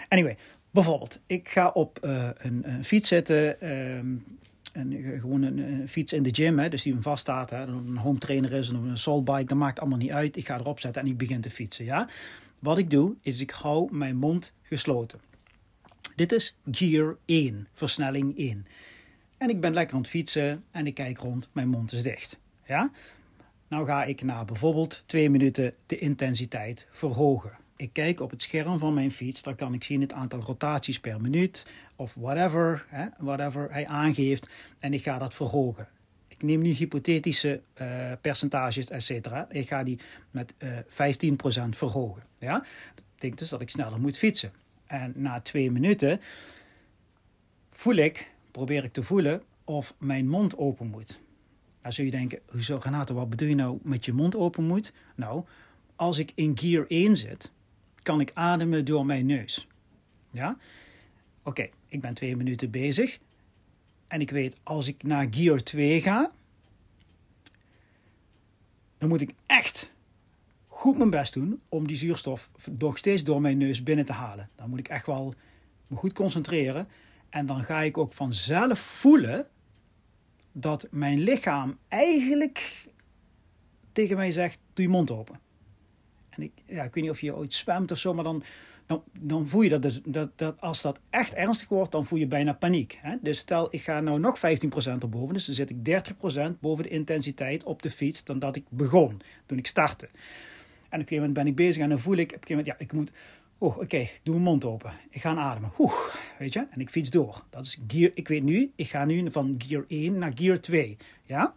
Anyway, 0.09 0.37
bijvoorbeeld, 0.71 1.21
ik 1.27 1.49
ga 1.49 1.69
op 1.69 1.99
een, 2.01 2.85
fiets 2.85 3.09
zitten. 3.09 3.71
Um, 3.71 4.25
een, 4.73 5.19
gewoon 5.21 5.43
een, 5.43 5.89
fiets 5.89 6.13
in 6.13 6.23
de 6.23 6.35
gym, 6.35 6.59
hè, 6.59 6.69
dus 6.69 6.83
die 6.83 6.93
hem 6.93 7.03
vaststaat. 7.03 7.51
Hè, 7.51 7.63
een 7.63 7.97
home 7.97 8.19
trainer 8.19 8.53
is 8.53 8.71
of 8.71 8.83
een 8.83 8.91
assault 8.91 9.25
bike, 9.25 9.45
dat 9.45 9.59
maakt 9.59 9.81
allemaal 9.81 9.99
niet 9.99 10.11
uit. 10.11 10.37
Ik 10.37 10.47
ga 10.47 10.59
erop 10.59 10.81
zetten 10.81 11.03
en 11.03 11.09
ik 11.09 11.19
begin 11.19 11.41
te 11.41 11.51
fietsen. 11.51 11.85
Ja? 11.85 12.09
Wat 12.59 12.79
ik 12.79 12.91
doe, 12.91 13.15
is 13.23 13.41
ik 13.41 13.51
hou 13.51 13.97
mijn 13.97 14.17
mond 14.17 14.53
gesloten. 14.63 15.21
Dit 16.15 16.33
is 16.33 16.57
gear 16.71 17.17
1, 17.25 17.69
versnelling 17.75 18.39
1. 18.39 18.67
En 19.37 19.49
ik 19.49 19.61
ben 19.61 19.75
lekker 19.75 19.95
aan 19.95 20.01
het 20.01 20.11
fietsen 20.11 20.65
en 20.71 20.87
ik 20.87 20.95
kijk 20.95 21.19
rond, 21.19 21.49
mijn 21.53 21.69
mond 21.69 21.93
is 21.93 22.03
dicht. 22.03 22.39
Ja? 22.67 22.91
Nou 23.69 23.87
ga 23.87 24.05
ik 24.05 24.23
na 24.23 24.45
bijvoorbeeld 24.45 25.03
twee 25.07 25.31
minuten 25.31 25.75
de 25.87 25.99
intensiteit 25.99 26.87
verhogen 26.91 27.67
ik 27.79 27.93
kijk 27.93 28.21
op 28.21 28.31
het 28.31 28.43
scherm 28.43 28.79
van 28.79 28.95
mijn 28.95 29.11
fiets, 29.11 29.43
dan 29.43 29.55
kan 29.55 29.75
ik 29.75 29.85
zien 29.85 30.01
het 30.01 30.13
aantal 30.13 30.41
rotaties 30.41 31.01
per 31.01 31.21
minuut 31.21 31.67
of 31.97 32.15
whatever, 32.15 32.87
hè, 32.89 33.07
whatever 33.19 33.73
hij 33.73 33.87
aangeeft 33.87 34.49
en 34.79 34.95
ik 34.95 35.03
ga 35.03 35.19
dat 35.19 35.35
verhogen. 35.35 35.89
Ik 36.29 36.43
neem 36.43 36.61
nu 36.61 36.71
hypothetische 36.71 37.61
uh, 37.81 38.13
percentages, 38.21 38.91
etc. 38.91 39.29
Ik 39.51 39.69
ga 39.69 39.83
die 39.83 39.99
met 40.31 40.55
uh, 40.59 40.79
eh, 40.79 41.15
15% 41.67 41.69
verhogen. 41.69 42.23
Ja? 42.39 42.59
Dat 42.95 43.05
betekent 43.15 43.39
dus 43.39 43.49
dat 43.49 43.61
ik 43.61 43.71
sneller 43.71 44.01
moet 44.01 44.19
fietsen. 44.19 44.53
En 44.87 45.13
na 45.17 45.41
twee 45.41 45.71
minuten 45.71 46.21
voel 47.71 47.97
ik, 47.97 48.31
probeer 48.51 48.85
ik 48.85 48.93
te 48.93 49.03
voelen 49.03 49.43
of 49.65 49.95
mijn 49.99 50.29
mond 50.29 50.57
open 50.57 50.87
moet. 50.87 51.21
Dan 51.83 51.93
zul 51.93 52.05
je 52.05 52.11
denken, 52.11 52.39
hoezo 52.51 52.81
Renato, 52.83 53.15
wat 53.15 53.31
bedoel 53.31 53.49
je 53.49 53.55
nou 53.55 53.79
met 53.83 54.05
je 54.05 54.13
mond 54.13 54.37
open 54.37 54.65
moet? 54.65 54.93
Nou, 55.15 55.45
als 55.97 56.19
ik 56.19 56.33
in 56.35 56.59
gear 56.59 56.85
1 56.89 57.17
zit, 57.17 57.53
kan 58.09 58.21
ik 58.21 58.31
ademen 58.35 58.85
door 58.85 59.07
mijn 59.07 59.27
neus. 59.27 59.67
Ja? 60.31 60.59
Oké, 61.43 61.69
ik 61.87 62.01
ben 62.01 62.15
twee 62.15 62.37
minuten 62.37 62.71
bezig. 62.71 63.19
En 64.07 64.21
ik 64.21 64.31
weet, 64.31 64.57
als 64.63 64.87
ik 64.87 65.03
naar 65.03 65.27
gear 65.31 65.63
2 65.63 66.03
ga, 66.03 66.33
dan 68.99 69.09
moet 69.09 69.21
ik 69.21 69.35
echt 69.47 69.93
goed 70.67 70.99
mijn 70.99 71.11
best 71.11 71.33
doen 71.33 71.61
om 71.69 71.87
die 71.87 71.97
zuurstof 71.97 72.51
nog 72.79 72.99
steeds 72.99 73.25
door 73.25 73.41
mijn 73.41 73.59
neus 73.59 73.83
binnen 73.83 74.05
te 74.05 74.13
halen. 74.13 74.51
Dan 74.55 74.69
moet 74.71 74.79
ik 74.79 74.89
echt 74.89 75.07
wel 75.07 75.35
me 75.87 75.97
goed 75.97 76.13
concentreren. 76.13 76.89
En 77.29 77.47
dan 77.47 77.63
ga 77.63 77.81
ik 77.81 77.99
ook 77.99 78.13
vanzelf 78.13 78.79
voelen 78.79 79.49
dat 80.53 80.87
mijn 80.91 81.19
lichaam 81.19 81.79
eigenlijk 81.89 82.87
tegen 83.93 84.17
mij 84.17 84.31
zegt: 84.31 84.59
doe 84.73 84.85
je 84.85 84.91
mond 84.91 85.11
open. 85.11 85.48
En 86.39 86.45
ik, 86.45 86.53
ja, 86.67 86.85
ik 86.85 86.95
weet 86.95 87.05
niet 87.05 87.13
of 87.13 87.21
je 87.21 87.37
ooit 87.37 87.55
zwemt 87.55 87.91
of 87.91 87.99
zo, 87.99 88.15
maar 88.15 88.25
dan, 88.25 88.43
dan, 88.87 89.03
dan 89.21 89.49
voel 89.49 89.63
je 89.63 89.69
dat, 89.69 89.83
dus, 89.83 90.01
dat, 90.05 90.31
dat 90.37 90.61
als 90.61 90.83
dat 90.83 91.01
echt 91.11 91.35
ernstig 91.35 91.69
wordt, 91.69 91.93
dan 91.93 92.07
voel 92.07 92.19
je 92.19 92.27
bijna 92.27 92.53
paniek. 92.53 92.99
Hè? 93.03 93.17
Dus 93.21 93.39
stel, 93.39 93.69
ik 93.71 93.83
ga 93.83 94.01
nou 94.01 94.21
nog 94.21 94.39
15% 94.39 94.41
erboven, 95.01 95.35
dus 95.35 95.47
dan 95.47 95.55
zit 95.55 95.71
ik 95.71 95.77
30% 96.57 96.59
boven 96.61 96.85
de 96.85 96.91
intensiteit 96.91 97.65
op 97.65 97.83
de 97.83 97.91
fiets 97.91 98.25
dan 98.25 98.39
dat 98.39 98.57
ik 98.57 98.65
begon, 98.69 99.21
toen 99.47 99.59
ik 99.59 99.67
startte. 99.67 100.07
En 100.07 100.15
op 100.15 100.93
een 100.93 100.99
gegeven 100.99 101.17
moment 101.17 101.35
ben 101.35 101.47
ik 101.47 101.57
bezig 101.57 101.83
en 101.83 101.89
dan 101.89 101.99
voel 101.99 102.17
ik, 102.17 102.29
op 102.29 102.33
een 102.33 102.41
gegeven 102.43 102.57
moment, 102.57 102.79
ja, 102.79 102.85
ik 102.85 102.93
moet, 102.93 103.11
oh, 103.59 103.79
oké, 103.79 104.09
doe 104.23 104.35
mijn 104.35 104.47
mond 104.47 104.65
open. 104.65 104.93
Ik 105.11 105.21
ga 105.21 105.37
ademen, 105.37 105.73
oeh, 105.79 106.15
weet 106.39 106.53
je, 106.53 106.67
en 106.71 106.81
ik 106.81 106.91
fiets 106.91 107.11
door. 107.11 107.45
Dat 107.51 107.65
is 107.65 107.79
gear, 107.87 108.11
ik 108.15 108.29
weet 108.29 108.43
nu, 108.43 108.73
ik 108.77 108.89
ga 108.89 109.05
nu 109.05 109.31
van 109.31 109.55
gear 109.59 109.85
1 109.89 110.19
naar 110.19 110.33
gear 110.35 110.61
2, 110.61 110.97
ja. 111.23 111.55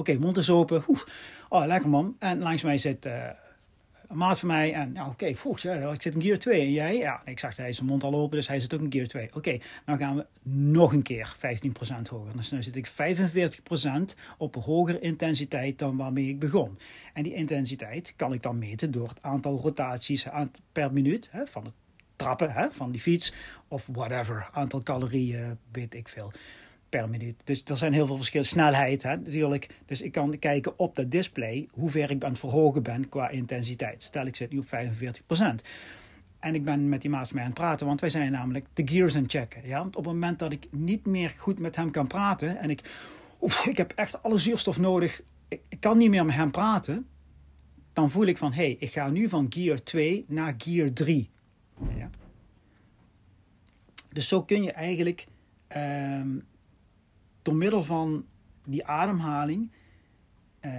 Oké, 0.00 0.18
mond 0.18 0.36
is 0.36 0.50
open. 0.50 0.82
Oeh, 0.88 1.00
oh, 1.48 1.66
lekker 1.66 1.88
man. 1.88 2.16
En 2.18 2.38
langs 2.38 2.62
mij 2.62 2.78
zit 2.78 3.06
uh, 3.06 3.28
een 4.10 4.16
maat 4.16 4.38
van 4.38 4.48
mij. 4.48 4.72
En 4.72 4.90
ja, 4.94 5.06
oké, 5.06 5.34
okay, 5.34 5.92
ik 5.92 6.02
zit 6.02 6.14
in 6.14 6.22
gear 6.22 6.38
2. 6.38 6.60
En 6.60 6.72
jij? 6.72 6.96
Ja, 6.96 7.22
ik 7.24 7.38
zag, 7.38 7.56
hij 7.56 7.68
is 7.68 7.76
zijn 7.76 7.88
mond 7.88 8.02
al 8.02 8.14
open, 8.14 8.36
dus 8.36 8.48
hij 8.48 8.60
zit 8.60 8.74
ook 8.74 8.80
in 8.80 8.92
gear 8.92 9.06
2. 9.06 9.26
Oké, 9.26 9.36
okay, 9.36 9.62
dan 9.86 9.98
gaan 9.98 10.16
we 10.16 10.26
nog 10.50 10.92
een 10.92 11.02
keer 11.02 11.36
15% 11.36 11.38
hoger. 12.10 12.36
Dus 12.36 12.50
nu 12.50 12.62
zit 12.62 12.76
ik 12.76 12.88
45% 12.88 12.92
op 14.38 14.54
hogere 14.54 15.00
intensiteit 15.00 15.78
dan 15.78 15.96
waarmee 15.96 16.28
ik 16.28 16.38
begon. 16.38 16.78
En 17.14 17.22
die 17.22 17.34
intensiteit 17.34 18.12
kan 18.16 18.32
ik 18.32 18.42
dan 18.42 18.58
meten 18.58 18.90
door 18.90 19.08
het 19.08 19.22
aantal 19.22 19.58
rotaties 19.58 20.26
per 20.72 20.92
minuut 20.92 21.28
hè, 21.30 21.46
van 21.46 21.64
het 21.64 21.74
trappen 22.16 22.50
hè, 22.50 22.70
van 22.70 22.90
die 22.90 23.00
fiets. 23.00 23.32
Of 23.68 23.88
whatever, 23.92 24.48
aantal 24.52 24.82
calorieën, 24.82 25.58
weet 25.72 25.94
ik 25.94 26.08
veel 26.08 26.32
per 26.90 27.08
minuut. 27.08 27.40
Dus 27.44 27.62
er 27.64 27.76
zijn 27.76 27.92
heel 27.92 28.06
veel 28.06 28.16
verschillen. 28.16 28.46
Snelheid 28.46 29.02
hè, 29.02 29.16
natuurlijk. 29.16 29.68
Dus 29.86 30.02
ik 30.02 30.12
kan 30.12 30.38
kijken 30.38 30.78
op 30.78 30.96
dat 30.96 31.10
display 31.10 31.68
hoe 31.70 31.90
ver 31.90 32.10
ik 32.10 32.24
aan 32.24 32.30
het 32.30 32.38
verhogen 32.38 32.82
ben 32.82 33.08
qua 33.08 33.28
intensiteit. 33.28 34.02
Stel 34.02 34.26
ik 34.26 34.36
zit 34.36 34.52
nu 34.52 34.58
op 34.58 34.66
45%. 34.66 34.68
En 36.38 36.54
ik 36.54 36.64
ben 36.64 36.88
met 36.88 37.00
die 37.00 37.10
maat 37.10 37.32
mee 37.32 37.42
aan 37.42 37.50
het 37.50 37.58
praten, 37.58 37.86
want 37.86 38.00
wij 38.00 38.10
zijn 38.10 38.32
namelijk 38.32 38.66
de 38.74 38.88
gears 38.88 39.16
aan 39.16 39.28
checken. 39.28 39.66
Ja? 39.66 39.78
Want 39.78 39.96
op 39.96 40.04
het 40.04 40.12
moment 40.12 40.38
dat 40.38 40.52
ik 40.52 40.66
niet 40.70 41.06
meer 41.06 41.34
goed 41.38 41.58
met 41.58 41.76
hem 41.76 41.90
kan 41.90 42.06
praten 42.06 42.58
en 42.58 42.70
ik, 42.70 42.80
oef, 43.40 43.66
ik 43.66 43.76
heb 43.76 43.92
echt 43.92 44.22
alle 44.22 44.38
zuurstof 44.38 44.78
nodig, 44.78 45.22
ik, 45.48 45.60
kan 45.80 45.98
niet 45.98 46.10
meer 46.10 46.24
met 46.24 46.34
hem 46.34 46.50
praten, 46.50 47.06
dan 47.92 48.10
voel 48.10 48.26
ik 48.26 48.38
van 48.38 48.52
hé, 48.52 48.62
hey, 48.62 48.76
ik 48.78 48.92
ga 48.92 49.10
nu 49.10 49.28
van 49.28 49.46
gear 49.50 49.82
2 49.82 50.24
naar 50.28 50.54
gear 50.58 50.92
3. 50.92 51.30
Ja? 51.96 52.10
Dus 54.12 54.28
zo 54.28 54.42
kun 54.42 54.62
je 54.62 54.72
eigenlijk 54.72 55.26
um, 55.76 56.44
door 57.50 57.58
middel 57.58 57.82
van 57.82 58.24
die 58.64 58.86
ademhaling 58.86 59.70
uh, 60.60 60.72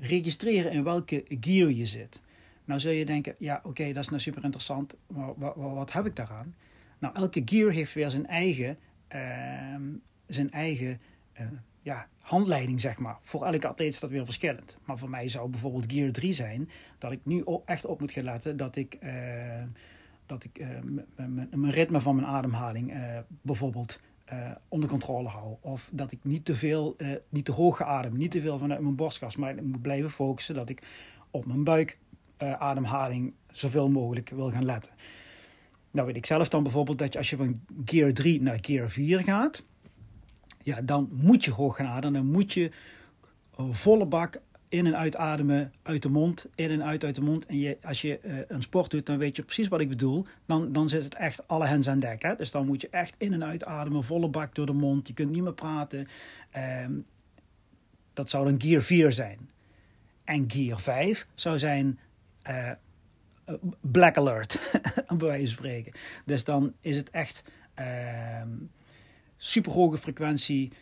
registreren 0.00 0.72
in 0.72 0.84
welke 0.84 1.24
gear 1.40 1.70
je 1.70 1.86
zit. 1.86 2.22
Nou 2.64 2.80
zul 2.80 2.90
je 2.90 3.04
denken, 3.04 3.34
ja 3.38 3.60
oké, 3.62 3.92
dat 3.92 4.02
is 4.02 4.08
nou 4.08 4.20
super 4.20 4.44
interessant, 4.44 4.96
maar 5.06 5.54
wat, 5.74 5.92
heb 5.92 6.06
ik 6.06 6.16
daaraan? 6.16 6.54
Nou, 6.98 7.14
elke 7.14 7.42
gear 7.44 7.70
heeft 7.70 7.92
weer 7.94 8.10
zijn 8.10 8.26
eigen, 8.26 8.78
uh, 9.14 9.20
zijn 10.26 10.50
eigen 10.50 11.00
uh, 11.40 11.46
ja, 11.82 12.08
handleiding, 12.20 12.80
zeg 12.80 12.98
maar. 12.98 13.18
Voor 13.20 13.44
elke 13.44 13.68
atleet 13.68 13.92
is 13.92 14.00
dat 14.00 14.10
weer 14.10 14.24
verschillend. 14.24 14.76
Maar 14.84 14.98
voor 14.98 15.10
mij 15.10 15.28
zou 15.28 15.48
bijvoorbeeld 15.48 15.92
gear 15.92 16.12
3 16.12 16.32
zijn, 16.32 16.68
dat 16.98 17.12
ik 17.12 17.20
nu 17.22 17.44
echt 17.64 17.84
op 17.84 18.00
moet 18.00 18.12
gaan 18.12 18.24
letten 18.24 18.56
dat 18.56 18.76
ik, 18.76 18.98
dat 20.26 20.44
ik 20.44 20.66
mijn 21.50 21.70
ritme 21.70 22.00
van 22.00 22.14
mijn 22.14 22.28
ademhaling 22.28 22.92
bijvoorbeeld 23.42 24.00
uh, 24.32 24.50
onder 24.68 24.88
controle 24.88 25.28
hou. 25.28 25.56
Of 25.60 25.90
dat 25.92 26.12
ik 26.12 26.18
niet 26.22 26.44
te 26.44 26.56
veel, 26.56 26.94
uh, 26.98 27.08
niet 27.28 27.44
te 27.44 27.52
hoog 27.52 27.82
adem, 27.82 28.16
niet 28.16 28.30
te 28.30 28.40
veel 28.40 28.58
vanuit 28.58 28.80
mijn 28.80 28.94
borstkas. 28.94 29.36
Maar 29.36 29.56
ik 29.56 29.62
moet 29.62 29.82
blijven 29.82 30.10
focussen 30.10 30.54
dat 30.54 30.68
ik 30.68 30.82
op 31.30 31.46
mijn 31.46 31.64
buikademhaling 31.64 33.26
uh, 33.26 33.32
zoveel 33.50 33.90
mogelijk 33.90 34.28
wil 34.28 34.50
gaan 34.50 34.64
letten. 34.64 34.92
Nou 35.90 36.06
weet 36.06 36.16
ik 36.16 36.26
zelf 36.26 36.48
dan 36.48 36.62
bijvoorbeeld 36.62 36.98
dat 36.98 37.12
je 37.12 37.18
als 37.18 37.30
je 37.30 37.36
van 37.36 37.60
gear 37.84 38.12
3 38.12 38.42
naar 38.42 38.58
gear 38.60 38.90
4 38.90 39.22
gaat. 39.22 39.62
Ja, 40.62 40.80
dan 40.80 41.08
moet 41.12 41.44
je 41.44 41.50
hoog 41.50 41.76
gaan 41.76 41.86
ademen. 41.86 42.22
Dan 42.22 42.30
moet 42.30 42.52
je 42.52 42.70
volle 43.70 44.06
bak 44.06 44.40
in- 44.74 44.86
en 44.86 44.96
uitademen 44.96 45.72
uit 45.82 46.02
de 46.02 46.08
mond, 46.08 46.46
in 46.54 46.70
en 46.70 46.84
uit 46.84 47.04
uit 47.04 47.14
de 47.14 47.20
mond. 47.20 47.46
En 47.46 47.58
je, 47.58 47.78
als 47.82 48.00
je 48.02 48.20
uh, 48.24 48.38
een 48.48 48.62
sport 48.62 48.90
doet, 48.90 49.06
dan 49.06 49.18
weet 49.18 49.36
je 49.36 49.42
precies 49.42 49.68
wat 49.68 49.80
ik 49.80 49.88
bedoel. 49.88 50.26
Dan, 50.46 50.72
dan 50.72 50.88
zit 50.88 51.04
het 51.04 51.14
echt 51.14 51.48
alle 51.48 51.66
hens 51.66 51.88
aan 51.88 51.98
dek. 52.00 52.22
Hè? 52.22 52.36
Dus 52.36 52.50
dan 52.50 52.66
moet 52.66 52.80
je 52.80 52.88
echt 52.90 53.14
in- 53.18 53.32
en 53.32 53.44
uitademen, 53.44 54.04
volle 54.04 54.28
bak 54.28 54.54
door 54.54 54.66
de 54.66 54.72
mond. 54.72 55.08
Je 55.08 55.14
kunt 55.14 55.30
niet 55.30 55.42
meer 55.42 55.54
praten. 55.54 56.06
Um, 56.84 57.06
dat 58.12 58.30
zou 58.30 58.44
dan 58.44 58.60
gear 58.60 58.82
4 58.82 59.12
zijn. 59.12 59.50
En 60.24 60.50
gear 60.50 60.80
5 60.80 61.26
zou 61.34 61.58
zijn 61.58 61.98
uh, 62.48 62.70
black 63.80 64.16
alert, 64.16 64.60
bij 65.08 65.16
wijze 65.28 65.46
van 65.46 65.64
spreken. 65.64 65.92
Dus 66.24 66.44
dan 66.44 66.72
is 66.80 66.96
het 66.96 67.10
echt 67.10 67.42
uh, 67.80 68.42
super 69.36 69.72
hoge 69.72 69.98
frequentie 69.98 70.72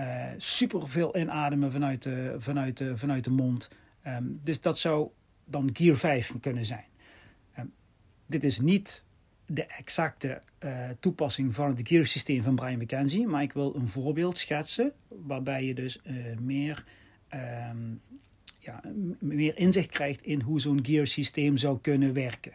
uh, 0.00 0.26
super 0.36 0.88
veel 0.88 1.16
inademen 1.16 1.72
vanuit 1.72 2.02
de, 2.02 2.34
vanuit 2.38 2.76
de, 2.76 2.96
vanuit 2.96 3.24
de 3.24 3.30
mond. 3.30 3.68
Um, 4.06 4.40
dus 4.42 4.60
dat 4.60 4.78
zou 4.78 5.08
dan 5.44 5.70
Gear 5.72 5.96
5 5.96 6.34
kunnen 6.40 6.64
zijn. 6.64 6.84
Um, 7.58 7.72
dit 8.26 8.44
is 8.44 8.60
niet 8.60 9.02
de 9.46 9.66
exacte 9.66 10.42
uh, 10.64 10.88
toepassing 11.00 11.54
van 11.54 11.68
het 11.68 11.88
Gear 11.88 12.06
systeem 12.06 12.42
van 12.42 12.54
Brian 12.54 12.78
McKenzie, 12.78 13.26
maar 13.26 13.42
ik 13.42 13.52
wil 13.52 13.74
een 13.74 13.88
voorbeeld 13.88 14.38
schetsen 14.38 14.92
waarbij 15.08 15.64
je 15.64 15.74
dus 15.74 16.00
uh, 16.06 16.38
meer, 16.38 16.84
um, 17.70 18.00
ja, 18.58 18.80
meer 19.18 19.58
inzicht 19.58 19.90
krijgt 19.90 20.22
in 20.22 20.40
hoe 20.40 20.60
zo'n 20.60 20.84
Gear 20.84 21.06
systeem 21.06 21.56
zou 21.56 21.78
kunnen 21.80 22.12
werken. 22.12 22.52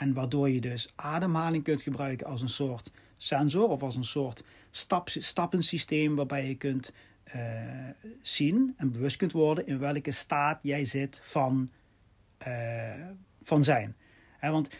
En 0.00 0.12
waardoor 0.12 0.50
je 0.50 0.60
dus 0.60 0.88
ademhaling 0.94 1.64
kunt 1.64 1.82
gebruiken 1.82 2.26
als 2.26 2.42
een 2.42 2.48
soort 2.48 2.90
sensor 3.16 3.68
of 3.68 3.82
als 3.82 3.96
een 3.96 4.04
soort 4.04 4.44
stap, 4.70 5.08
stappensysteem 5.08 6.14
waarbij 6.14 6.48
je 6.48 6.54
kunt 6.54 6.92
uh, 7.34 7.42
zien 8.20 8.74
en 8.76 8.92
bewust 8.92 9.16
kunt 9.16 9.32
worden 9.32 9.66
in 9.66 9.78
welke 9.78 10.10
staat 10.10 10.58
jij 10.62 10.84
zit 10.84 11.20
van, 11.22 11.70
uh, 12.46 13.06
van 13.42 13.64
zijn. 13.64 13.96
Want 14.40 14.70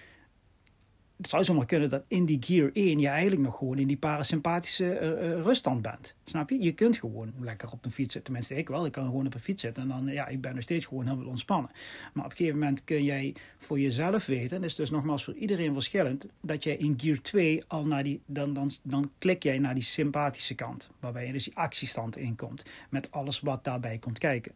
het 1.21 1.31
zou 1.31 1.45
zomaar 1.45 1.67
kunnen 1.67 1.91
dat 1.91 2.03
in 2.09 2.25
die 2.25 2.39
gear 2.41 2.71
1 2.73 2.99
je 2.99 3.09
eigenlijk 3.09 3.43
nog 3.43 3.57
gewoon 3.57 3.79
in 3.79 3.87
die 3.87 3.97
parasympathische 3.97 4.85
uh, 4.85 5.43
ruststand 5.43 5.83
bent. 5.83 6.15
Snap 6.25 6.51
je? 6.51 6.63
Je 6.63 6.73
kunt 6.73 6.97
gewoon 6.97 7.33
lekker 7.41 7.73
op 7.73 7.85
een 7.85 7.91
fiets 7.91 8.13
zitten. 8.13 8.23
Tenminste, 8.23 8.55
ik 8.55 8.69
wel. 8.69 8.87
Ik 8.87 8.93
kan 8.93 9.05
gewoon 9.05 9.27
op 9.27 9.35
een 9.35 9.41
fiets 9.41 9.63
zitten 9.63 9.83
en 9.83 9.89
dan, 9.89 10.07
ja, 10.07 10.27
ik 10.27 10.41
ben 10.41 10.55
nog 10.55 10.63
steeds 10.63 10.87
gewoon 10.87 11.07
heel 11.07 11.27
ontspannen. 11.27 11.71
Maar 12.13 12.25
op 12.25 12.31
een 12.31 12.37
gegeven 12.37 12.59
moment 12.59 12.85
kun 12.85 13.05
jij 13.05 13.35
voor 13.59 13.81
jezelf 13.81 14.27
weten, 14.27 14.57
en 14.57 14.63
dat 14.63 14.71
is 14.71 14.77
dus 14.77 14.91
nogmaals 14.91 15.25
voor 15.25 15.35
iedereen 15.35 15.73
verschillend, 15.73 16.27
dat 16.41 16.65
jij 16.65 16.77
in 16.77 16.95
gear 17.01 17.21
2 17.23 17.65
al 17.67 17.87
naar 17.87 18.03
die, 18.03 18.21
dan, 18.27 18.53
dan, 18.53 18.71
dan 18.83 19.11
klik 19.19 19.43
jij 19.43 19.59
naar 19.59 19.75
die 19.75 19.83
sympathische 19.83 20.55
kant. 20.55 20.91
Waarbij 21.01 21.27
je 21.27 21.33
dus 21.33 21.45
die 21.45 21.57
actiestand 21.57 22.17
inkomt. 22.17 22.65
Met 22.91 23.11
alles 23.11 23.41
wat 23.41 23.65
daarbij 23.65 23.99
komt 23.99 24.19
kijken. 24.19 24.53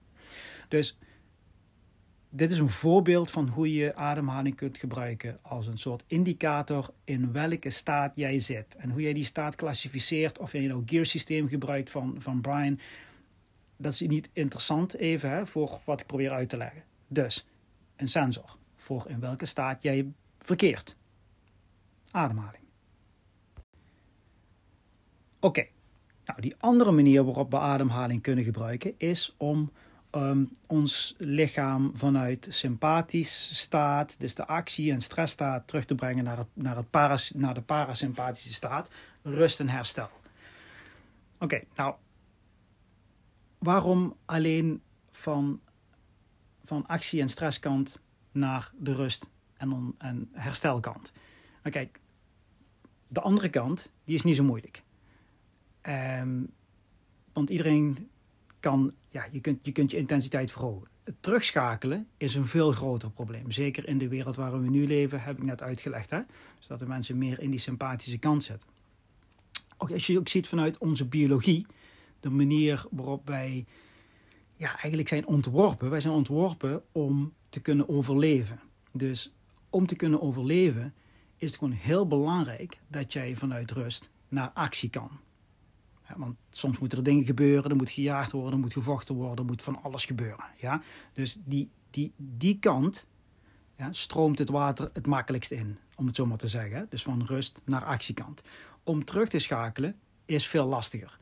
Dus 0.69 0.97
dit 2.37 2.51
is 2.51 2.59
een 2.59 2.69
voorbeeld 2.69 3.31
van 3.31 3.49
hoe 3.49 3.75
je 3.75 3.95
ademhaling 3.95 4.57
kunt 4.57 4.79
gebruiken 4.79 5.39
als 5.43 5.67
een 5.67 5.79
soort 5.79 6.05
indicator 6.07 6.91
in 7.05 7.33
welke 7.33 7.71
staat 7.71 8.13
jij 8.17 8.41
zit. 8.41 8.77
En 8.77 8.91
hoe 8.91 9.01
jij 9.01 9.13
die 9.13 9.25
staat 9.25 9.55
klassificeert, 9.55 10.39
of 10.39 10.53
je 10.53 10.61
nou 10.61 10.83
gear 10.87 11.07
systeem 11.07 11.49
gebruikt 11.49 11.91
van, 11.91 12.17
van 12.19 12.41
Brian, 12.41 12.79
dat 13.77 13.93
is 13.93 14.01
niet 14.01 14.29
interessant 14.33 14.95
even 14.95 15.31
hè, 15.31 15.47
voor 15.47 15.81
wat 15.85 16.01
ik 16.01 16.07
probeer 16.07 16.31
uit 16.31 16.49
te 16.49 16.57
leggen. 16.57 16.83
Dus 17.09 17.47
een 17.97 18.09
sensor 18.09 18.57
voor 18.77 19.07
in 19.09 19.21
welke 19.21 19.47
staat 19.47 19.83
jij 19.83 20.13
verkeert. 20.39 20.97
Ademhaling. 22.11 22.65
Oké, 25.41 25.67
nou 26.25 26.41
die 26.41 26.55
andere 26.59 26.93
manier 26.93 27.25
waarop 27.25 27.51
we 27.51 27.59
ademhaling 27.59 28.23
kunnen 28.23 28.45
gebruiken 28.45 28.95
is 28.97 29.35
om 29.37 29.71
um, 30.15 30.57
ons 30.67 31.15
lichaam 31.19 31.93
vanuit 31.95 32.47
sympathisch 32.51 33.59
staat, 33.59 34.21
dus 34.21 34.35
de 34.35 34.47
actie- 34.47 34.93
en 34.93 35.01
stressstaat, 35.01 35.67
terug 35.67 35.85
te 35.85 35.95
brengen 35.95 36.25
naar, 36.25 36.37
het, 36.37 36.47
naar, 36.53 36.77
het 36.77 37.33
naar 37.35 37.55
de 37.55 37.63
parasympathische 37.63 38.53
staat, 38.53 38.91
rust 39.23 39.61
en 39.61 39.69
herstel. 39.69 40.11
Oké, 41.39 41.63
nou, 41.75 41.95
waarom 43.59 44.17
alleen 44.25 44.83
van, 45.11 45.61
van 46.65 46.87
actie- 46.87 47.21
en 47.21 47.29
stresskant 47.29 47.99
naar 48.33 48.71
de 48.79 48.95
rust- 48.95 49.29
en, 49.57 49.95
en 49.99 50.29
herstelkant? 50.33 51.13
Nou 51.63 51.75
kijk, 51.75 52.01
de 53.09 53.21
andere 53.21 53.49
kant, 53.49 53.91
die 54.05 54.15
is 54.15 54.23
niet 54.23 54.37
zo 54.37 54.45
moeilijk. 54.45 54.83
Um, 55.83 56.53
want 57.33 57.51
iedereen 57.51 58.11
kan, 58.65 58.93
ja, 59.09 59.27
je, 59.31 59.41
kunt, 59.41 59.65
je 59.65 59.73
kunt 59.73 59.91
je 59.91 59.97
intensiteit 59.97 60.51
verhogen. 60.51 60.89
Het 61.05 61.15
terugschakelen 61.21 62.09
is 62.17 62.35
een 62.35 62.47
veel 62.47 62.73
groter 62.73 63.11
probleem. 63.11 63.51
Zeker 63.51 63.89
in 63.89 63.99
de 63.99 64.09
wereld 64.09 64.37
waarin 64.37 64.63
we 64.63 64.69
nu 64.69 64.87
leven, 64.87 65.23
heb 65.23 65.37
ik 65.37 65.43
net 65.43 65.63
uitgelegd. 65.63 66.11
Hè? 66.11 66.21
Dus 66.59 66.79
de 66.79 66.87
mensen 66.87 67.19
meer 67.19 67.41
in 67.41 67.51
die 67.51 67.61
sympathische 67.61 68.19
kant 68.19 68.45
zitten. 68.45 68.69
Ook 69.79 69.91
als 69.91 70.07
je 70.07 70.19
ook 70.19 70.29
ziet 70.29 70.49
vanuit 70.49 70.79
onze 70.79 71.05
biologie, 71.05 71.67
de 72.21 72.31
manier 72.31 72.85
waarop 72.91 73.27
wij 73.27 73.67
ja, 74.57 74.69
eigenlijk 74.69 75.09
zijn 75.09 75.27
ontworpen. 75.27 75.91
Wij 75.91 76.01
zijn 76.01 76.15
ontworpen 76.15 76.83
om 76.93 77.33
te 77.49 77.61
kunnen 77.61 77.89
overleven. 77.89 78.61
Dus 78.93 79.33
om 79.71 79.87
te 79.87 79.97
kunnen 79.97 80.23
overleven 80.23 80.95
is 81.37 81.51
het 81.51 81.59
gewoon 81.59 81.75
heel 81.75 82.07
belangrijk 82.07 82.79
dat 82.89 83.13
jij 83.13 83.37
vanuit 83.37 83.71
rust 83.71 84.11
naar 84.29 84.51
actie 84.55 84.91
kan. 84.91 85.11
Want 86.17 86.37
soms 86.51 86.79
moeten 86.79 86.99
er 86.99 87.05
dingen 87.05 87.25
gebeuren, 87.25 87.71
er 87.71 87.77
moet 87.77 87.91
gejaagd 87.91 88.33
worden, 88.33 88.53
er 88.53 88.59
moet 88.59 88.73
gevochten 88.73 89.15
worden, 89.15 89.39
er 89.39 89.45
moet 89.45 89.63
van 89.63 89.83
alles 89.83 90.05
gebeuren. 90.05 90.45
Ja? 90.61 90.83
Dus 91.13 91.39
die, 91.45 91.71
die, 91.91 92.13
die 92.17 92.59
kant 92.59 93.07
ja, 93.77 93.93
stroomt 93.93 94.39
het 94.39 94.49
water 94.49 94.91
het 94.93 95.07
makkelijkst 95.07 95.51
in, 95.51 95.79
om 95.97 96.07
het 96.07 96.17
zo 96.17 96.27
maar 96.27 96.39
te 96.39 96.49
zeggen. 96.49 96.87
Dus 96.89 97.03
van 97.03 97.23
rust 97.27 97.61
naar 97.65 97.85
actiekant. 97.85 98.43
Om 98.83 99.05
terug 99.05 99.29
te 99.29 99.39
schakelen 99.39 99.97
is 100.25 100.47
veel 100.47 100.67
lastiger. 100.67 101.19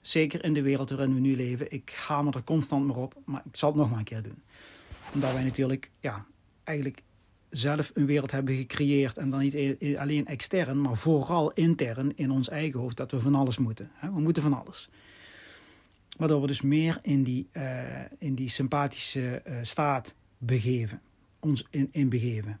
Zeker 0.00 0.44
in 0.44 0.54
de 0.54 0.62
wereld 0.62 0.90
waarin 0.90 1.14
we 1.14 1.20
nu 1.20 1.36
leven. 1.36 1.72
Ik 1.72 2.02
hamer 2.06 2.34
er 2.34 2.44
constant 2.44 2.86
maar 2.86 2.96
op, 2.96 3.14
maar 3.24 3.42
ik 3.44 3.56
zal 3.56 3.68
het 3.68 3.78
nog 3.78 3.90
maar 3.90 3.98
een 3.98 4.04
keer 4.04 4.22
doen. 4.22 4.42
Omdat 5.14 5.32
wij 5.32 5.44
natuurlijk 5.44 5.90
ja, 6.00 6.26
eigenlijk 6.64 7.02
zelf 7.52 7.90
een 7.94 8.06
wereld 8.06 8.30
hebben 8.30 8.56
gecreëerd. 8.56 9.18
En 9.18 9.30
dan 9.30 9.40
niet 9.40 9.96
alleen 9.98 10.26
extern, 10.26 10.80
maar 10.80 10.96
vooral 10.96 11.52
intern 11.52 12.16
in 12.16 12.30
ons 12.30 12.48
eigen 12.48 12.80
hoofd. 12.80 12.96
Dat 12.96 13.10
we 13.10 13.20
van 13.20 13.34
alles 13.34 13.58
moeten. 13.58 13.90
We 14.00 14.20
moeten 14.20 14.42
van 14.42 14.64
alles. 14.64 14.88
Waardoor 16.16 16.40
we 16.40 16.46
dus 16.46 16.62
meer 16.62 16.98
in 17.02 17.22
die, 17.22 17.48
uh, 17.52 17.82
in 18.18 18.34
die 18.34 18.48
sympathische 18.48 19.42
uh, 19.46 19.56
staat 19.62 20.14
begeven. 20.38 21.00
Ons 21.40 21.66
in, 21.70 21.88
in 21.92 22.08
begeven. 22.08 22.60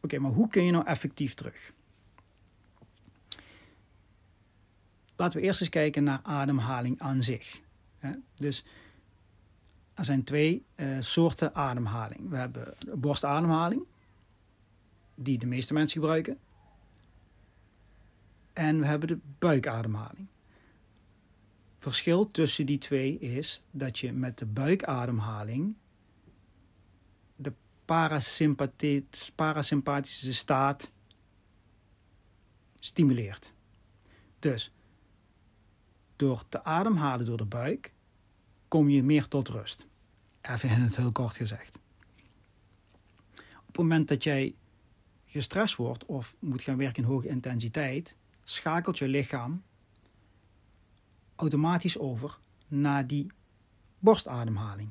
Oké, 0.00 0.18
maar 0.18 0.30
hoe 0.30 0.48
kun 0.48 0.64
je 0.64 0.72
nou 0.72 0.86
effectief 0.86 1.34
terug? 1.34 1.72
Laten 5.16 5.40
we 5.40 5.46
eerst 5.46 5.60
eens 5.60 5.70
kijken 5.70 6.04
naar 6.04 6.20
ademhaling 6.22 7.00
aan 7.00 7.22
zich. 7.22 7.60
Dus 8.34 8.64
er 9.94 10.04
zijn 10.04 10.24
twee 10.24 10.64
uh, 10.76 10.96
soorten 11.00 11.54
ademhaling. 11.54 12.28
We 12.28 12.36
hebben 12.36 12.74
borstademhaling, 12.94 13.82
die 15.20 15.38
de 15.38 15.46
meeste 15.46 15.72
mensen 15.72 16.00
gebruiken. 16.00 16.38
En 18.52 18.80
we 18.80 18.86
hebben 18.86 19.08
de 19.08 19.18
buikademhaling. 19.38 20.26
Verschil 21.78 22.26
tussen 22.26 22.66
die 22.66 22.78
twee 22.78 23.18
is 23.18 23.64
dat 23.70 23.98
je 23.98 24.12
met 24.12 24.38
de 24.38 24.46
buikademhaling 24.46 25.74
de 27.36 27.52
parasympathische 27.84 30.32
staat 30.32 30.90
stimuleert. 32.78 33.52
Dus 34.38 34.72
door 36.16 36.48
te 36.48 36.64
ademhalen 36.64 37.26
door 37.26 37.36
de 37.36 37.44
buik 37.44 37.92
kom 38.68 38.88
je 38.88 39.02
meer 39.02 39.28
tot 39.28 39.48
rust. 39.48 39.86
Even 40.40 40.68
in 40.68 40.80
het 40.80 40.96
heel 40.96 41.12
kort 41.12 41.36
gezegd. 41.36 41.78
Op 43.60 43.66
het 43.66 43.76
moment 43.76 44.08
dat 44.08 44.24
jij 44.24 44.54
gestrest 45.30 45.76
wordt 45.76 46.06
of 46.06 46.36
moet 46.38 46.62
gaan 46.62 46.76
werken 46.76 47.02
in 47.02 47.08
hoge 47.08 47.28
intensiteit, 47.28 48.16
schakelt 48.44 48.98
je 48.98 49.08
lichaam 49.08 49.62
automatisch 51.36 51.98
over 51.98 52.38
naar 52.68 53.06
die 53.06 53.30
borstademhaling. 53.98 54.90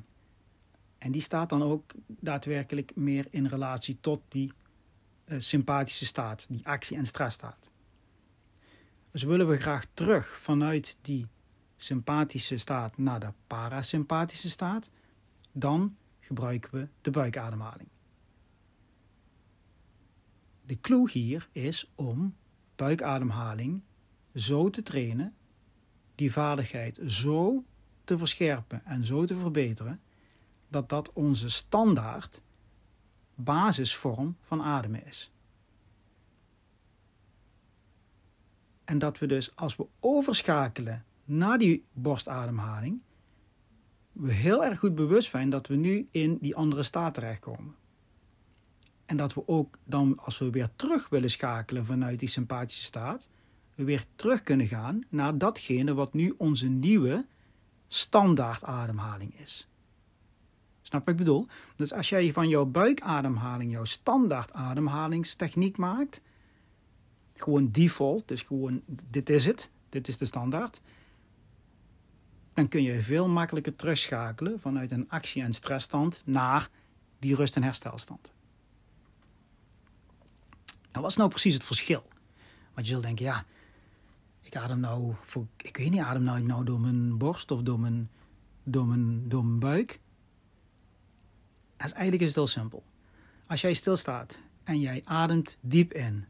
En 0.98 1.12
die 1.12 1.20
staat 1.20 1.48
dan 1.48 1.62
ook 1.62 1.92
daadwerkelijk 2.06 2.96
meer 2.96 3.26
in 3.30 3.46
relatie 3.46 3.98
tot 4.00 4.20
die 4.28 4.52
uh, 5.24 5.38
sympathische 5.40 6.06
staat, 6.06 6.46
die 6.48 6.66
actie- 6.66 6.96
en 6.96 7.06
stressstaat. 7.06 7.70
Dus 9.10 9.22
willen 9.22 9.48
we 9.48 9.56
graag 9.56 9.86
terug 9.94 10.38
vanuit 10.38 10.96
die 11.02 11.26
sympathische 11.76 12.56
staat 12.56 12.98
naar 12.98 13.20
de 13.20 13.32
parasympathische 13.46 14.50
staat, 14.50 14.88
dan 15.52 15.96
gebruiken 16.20 16.70
we 16.70 16.88
de 17.00 17.10
buikademhaling. 17.10 17.88
De 20.68 20.80
clue 20.80 21.10
hier 21.10 21.48
is 21.52 21.90
om 21.94 22.36
buikademhaling 22.76 23.82
zo 24.34 24.70
te 24.70 24.82
trainen, 24.82 25.34
die 26.14 26.32
vaardigheid 26.32 27.00
zo 27.06 27.64
te 28.04 28.18
verscherpen 28.18 28.84
en 28.84 29.04
zo 29.04 29.24
te 29.24 29.36
verbeteren, 29.36 30.00
dat 30.68 30.88
dat 30.88 31.12
onze 31.12 31.48
standaard 31.48 32.42
basisvorm 33.34 34.36
van 34.40 34.62
ademen 34.62 35.06
is. 35.06 35.30
En 38.84 38.98
dat 38.98 39.18
we 39.18 39.26
dus 39.26 39.56
als 39.56 39.76
we 39.76 39.86
overschakelen 40.00 41.04
naar 41.24 41.58
die 41.58 41.84
borstademhaling, 41.92 43.00
we 44.12 44.32
heel 44.32 44.64
erg 44.64 44.78
goed 44.78 44.94
bewust 44.94 45.30
zijn 45.30 45.50
dat 45.50 45.66
we 45.66 45.74
nu 45.74 46.08
in 46.10 46.38
die 46.40 46.56
andere 46.56 46.82
staat 46.82 47.14
terechtkomen. 47.14 47.77
En 49.08 49.16
dat 49.16 49.34
we 49.34 49.48
ook 49.48 49.78
dan, 49.84 50.18
als 50.24 50.38
we 50.38 50.50
weer 50.50 50.68
terug 50.76 51.08
willen 51.08 51.30
schakelen 51.30 51.86
vanuit 51.86 52.18
die 52.18 52.28
sympathische 52.28 52.84
staat, 52.84 53.28
we 53.74 53.84
weer 53.84 54.04
terug 54.16 54.42
kunnen 54.42 54.66
gaan 54.66 55.00
naar 55.08 55.38
datgene 55.38 55.94
wat 55.94 56.12
nu 56.12 56.34
onze 56.36 56.66
nieuwe 56.66 57.26
standaard 57.86 58.64
ademhaling 58.64 59.40
is. 59.40 59.68
Snap 60.82 61.00
wat 61.00 61.08
ik 61.08 61.16
bedoel? 61.16 61.46
Dus 61.76 61.92
als 61.92 62.08
jij 62.08 62.32
van 62.32 62.48
jouw 62.48 62.64
buikademhaling 62.64 63.72
jouw 63.72 63.84
standaard 63.84 64.52
ademhalingstechniek 64.52 65.76
maakt, 65.76 66.20
gewoon 67.34 67.70
default, 67.70 68.28
dus 68.28 68.42
gewoon 68.42 68.82
dit 68.86 69.30
is 69.30 69.46
het, 69.46 69.70
dit 69.88 70.08
is 70.08 70.18
de 70.18 70.24
standaard, 70.24 70.80
dan 72.52 72.68
kun 72.68 72.82
je 72.82 73.02
veel 73.02 73.28
makkelijker 73.28 73.76
terugschakelen 73.76 74.60
vanuit 74.60 74.90
een 74.90 75.10
actie- 75.10 75.42
en 75.42 75.52
stressstand 75.52 76.22
naar 76.24 76.68
die 77.18 77.34
rust- 77.34 77.56
en 77.56 77.62
herstelstand. 77.62 78.32
Nou, 80.90 81.02
wat 81.02 81.10
is 81.10 81.16
nou 81.16 81.28
precies 81.28 81.54
het 81.54 81.64
verschil? 81.64 82.08
Want 82.74 82.86
je 82.86 82.92
zult 82.92 83.04
denken, 83.04 83.24
ja, 83.24 83.44
ik 84.40 84.56
adem 84.56 84.80
nou, 84.80 85.14
voor, 85.20 85.46
ik 85.56 85.76
weet 85.76 85.90
niet, 85.90 86.00
adem 86.00 86.22
nou, 86.22 86.42
nou 86.42 86.64
door 86.64 86.80
mijn 86.80 87.18
borst 87.18 87.50
of 87.50 87.62
door 87.62 87.80
mijn, 87.80 88.10
door 88.62 88.86
mijn, 88.86 89.28
door 89.28 89.44
mijn 89.44 89.58
buik. 89.58 90.00
Dus 91.76 91.92
eigenlijk 91.92 92.22
is 92.22 92.26
het 92.26 92.36
heel 92.36 92.46
simpel. 92.46 92.84
Als 93.46 93.60
jij 93.60 93.74
stilstaat 93.74 94.38
en 94.64 94.80
jij 94.80 95.00
ademt 95.04 95.56
diep 95.60 95.92
in 95.92 96.26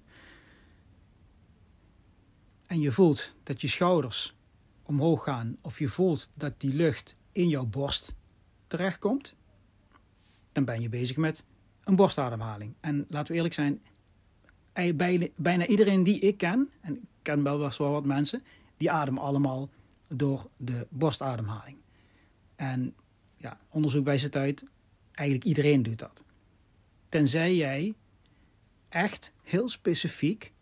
en 2.66 2.80
je 2.80 2.92
voelt 2.92 3.34
dat 3.42 3.60
je 3.60 3.68
schouders 3.68 4.36
omhoog 4.82 5.22
gaan 5.22 5.56
of 5.60 5.78
je 5.78 5.88
voelt 5.88 6.30
dat 6.34 6.60
die 6.60 6.74
lucht 6.74 7.16
in 7.32 7.48
jouw 7.48 7.66
borst 7.66 8.14
terechtkomt, 8.66 9.36
dan 10.52 10.64
ben 10.64 10.80
je 10.80 10.88
bezig 10.88 11.16
met 11.16 11.44
een 11.84 11.96
borstademhaling. 11.96 12.74
En 12.80 13.06
laten 13.08 13.30
we 13.30 13.34
eerlijk 13.34 13.54
zijn, 13.54 13.82
bijna 15.36 15.66
iedereen 15.66 16.02
die 16.02 16.18
ik 16.18 16.36
ken, 16.36 16.70
en 16.80 16.94
ik 16.94 17.02
ken 17.22 17.42
wel 17.42 17.58
wel 17.58 17.90
wat 17.90 18.04
mensen, 18.04 18.42
die 18.76 18.90
ademen 18.90 19.22
allemaal 19.22 19.68
door 20.08 20.48
de 20.56 20.86
borstademhaling. 20.90 21.76
En 22.56 22.94
ja, 23.36 23.58
onderzoek 23.68 24.04
wijst 24.04 24.24
uit, 24.36 24.62
eigenlijk 25.12 25.48
iedereen 25.48 25.82
doet 25.82 25.98
dat. 25.98 26.22
Tenzij 27.08 27.56
jij 27.56 27.94
echt 28.88 29.32
heel 29.42 29.68
specifiek 29.68 30.52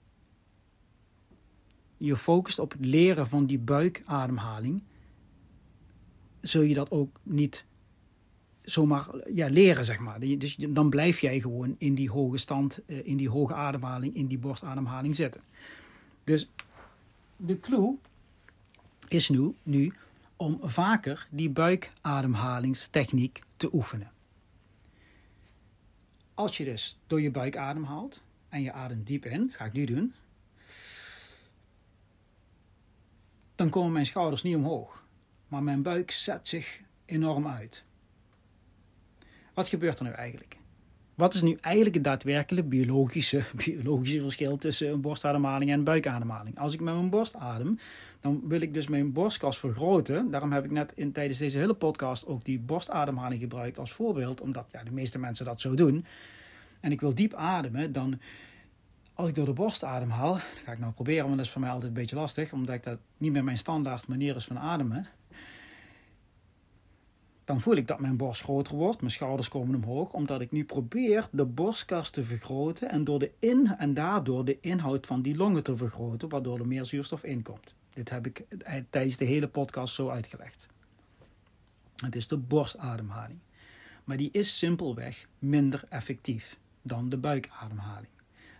je 1.97 2.17
focust 2.17 2.59
op 2.59 2.73
het 2.73 2.85
leren 2.85 3.29
van 3.29 3.47
die 3.47 3.59
buikademhaling, 3.59 4.83
zul 6.41 6.63
je 6.63 6.75
dat 6.75 6.91
ook 6.91 7.21
niet 7.23 7.65
zomaar 8.67 9.07
ja, 9.33 9.49
leren, 9.49 9.85
zeg 9.85 9.99
maar. 9.99 10.21
Dus 10.21 10.57
dan 10.57 10.91
blijf 10.91 11.21
jij 11.21 11.41
gewoon 11.41 11.75
in 11.79 11.95
die 11.95 12.11
hoge 12.11 12.39
stand, 12.39 12.85
eh, 12.87 13.07
in 13.07 13.17
die 13.17 13.29
hoge 13.29 13.55
ademhaling, 13.55 14.15
in 14.15 14.27
die 14.27 14.39
borstademhaling 14.39 15.15
zitten. 15.15 15.41
Dus 16.25 16.51
de 17.37 17.61
clue 17.61 17.97
is 19.09 19.29
nu, 19.29 19.55
nu 19.63 19.93
om 20.37 20.59
vaker 20.63 21.27
die 21.31 21.51
buikademhalingstechniek 21.51 23.43
te 23.57 23.75
oefenen. 23.75 24.13
Als 26.35 26.57
je 26.57 26.65
dus 26.65 26.99
door 27.07 27.21
je 27.21 27.31
buik 27.31 27.57
ademhaalt 27.57 28.23
en 28.49 28.63
je 28.63 28.73
ademt 28.73 29.07
diep 29.07 29.25
in, 29.25 29.51
ga 29.53 29.65
ik 29.65 29.73
nu 29.73 29.85
doen, 29.85 30.15
dan 33.55 33.69
komen 33.69 33.93
mijn 33.93 34.07
schouders 34.07 34.43
niet 34.43 34.57
omhoog, 34.57 35.05
maar 35.49 35.63
mijn 35.63 35.83
buik 35.83 36.11
zet 36.11 36.49
zich 36.49 36.81
enorm 37.05 37.47
uit. 37.47 37.85
Wat 39.57 39.69
gebeurt 39.69 39.99
er 39.99 40.05
nu 40.05 40.11
eigenlijk? 40.11 40.57
Wat 41.15 41.35
is 41.35 41.43
nu 41.43 41.57
eigenlijk 41.61 41.95
het 41.95 42.05
daadwerkelijke 42.05 42.69
biologische, 42.69 43.43
biologische 43.67 44.21
verschil 44.21 44.57
tussen 44.57 44.93
een 44.93 45.01
borstademhaling 45.01 45.71
en 45.71 45.79
een 45.79 45.85
buikademhaling? 45.85 46.59
Als 46.59 46.75
ik 46.75 46.81
met 46.81 46.95
mijn 46.95 47.11
borst 47.11 47.35
adem, 47.35 47.79
dan 48.21 48.43
wil 48.49 48.61
ik 48.61 48.75
dus 48.75 48.89
mijn 48.89 49.13
borstkas 49.13 49.59
vergroten. 49.59 50.31
Daarom 50.31 50.53
heb 50.53 50.65
ik 50.65 50.71
net 50.71 50.93
in, 50.95 51.13
tijdens 51.13 51.39
deze 51.39 51.59
hele 51.59 51.75
podcast 51.75 52.27
ook 52.27 52.45
die 52.45 52.59
borstademhaling 52.59 53.41
gebruikt 53.41 53.79
als 53.79 53.93
voorbeeld, 53.93 54.41
omdat 54.41 54.69
ja, 54.73 54.85
de 54.85 54.91
meeste 54.91 55.19
mensen 55.19 55.45
dat 55.45 55.61
zo 55.61 55.75
doen. 55.75 56.05
En 56.81 56.93
ik 56.93 57.01
wil 57.01 57.15
diep 57.15 57.35
ademen, 57.35 57.93
dan 57.93 58.21
als 59.15 59.29
ik 59.29 59.35
door 59.35 59.47
de 59.47 59.53
borst 59.53 59.85
ademhaal, 59.85 60.33
dat 60.33 60.43
ga 60.65 60.73
ik 60.73 60.79
nou 60.79 60.93
proberen, 60.93 61.25
want 61.25 61.37
dat 61.37 61.47
is 61.47 61.53
voor 61.53 61.61
mij 61.61 61.71
altijd 61.71 61.89
een 61.89 61.99
beetje 61.99 62.17
lastig, 62.17 62.53
omdat 62.53 62.75
ik 62.75 62.83
dat 62.83 62.99
niet 63.17 63.33
meer 63.33 63.45
mijn 63.45 63.59
standaard 63.59 64.07
manier 64.07 64.37
is 64.37 64.45
van 64.45 64.59
ademen. 64.59 65.07
Dan 67.47 67.61
voel 67.61 67.75
ik 67.75 67.87
dat 67.87 68.01
mijn 68.01 68.17
borst 68.17 68.43
groter 68.43 68.77
wordt, 68.77 69.01
mijn 69.01 69.13
schouders 69.13 69.49
komen 69.49 69.75
omhoog, 69.75 70.13
omdat 70.13 70.41
ik 70.41 70.53
nu 70.53 70.65
probeer 70.65 71.29
de 71.33 71.45
borstkas 71.45 72.11
te 72.11 72.25
vergroten 72.25 72.91
en, 72.91 73.05
door 73.05 73.19
de 73.19 73.31
in, 73.39 73.67
en 73.79 73.95
daardoor 73.95 74.45
de 74.45 74.61
inhoud 74.61 75.07
van 75.07 75.23
die 75.23 75.37
longen 75.37 75.63
te 75.63 75.77
vergroten, 75.77 76.29
waardoor 76.29 76.59
er 76.59 76.67
meer 76.67 76.85
zuurstof 76.85 77.25
inkomt. 77.25 77.75
Dit 77.95 78.11
heb 78.11 78.27
ik 78.27 78.45
tijdens 78.91 79.17
de 79.17 79.25
hele 79.25 79.49
podcast 79.49 79.95
zo 79.95 80.09
uitgelegd. 80.09 80.67
Het 81.97 82.17
is 82.17 82.29
de 82.29 82.37
borstademhaling. 82.37 83.39
Maar 84.05 84.17
die 84.17 84.31
is 84.33 84.59
simpelweg 84.59 85.27
minder 85.39 85.85
effectief 85.89 86.59
dan 86.83 87.09
de 87.09 87.17
buikademhaling. 87.17 88.13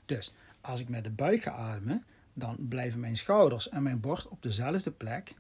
Dus 0.05 0.33
als 0.61 0.81
ik 0.81 0.89
met 0.89 1.05
de 1.05 1.11
buik 1.11 1.43
ga 1.43 1.51
ademen, 1.51 2.05
dan 2.33 2.57
blijven 2.69 3.01
mijn 3.01 3.17
schouders 3.17 3.69
en 3.69 3.83
mijn 3.83 4.01
borst 4.01 4.29
op 4.29 4.43
dezelfde 4.43 4.91
plek. 4.91 5.35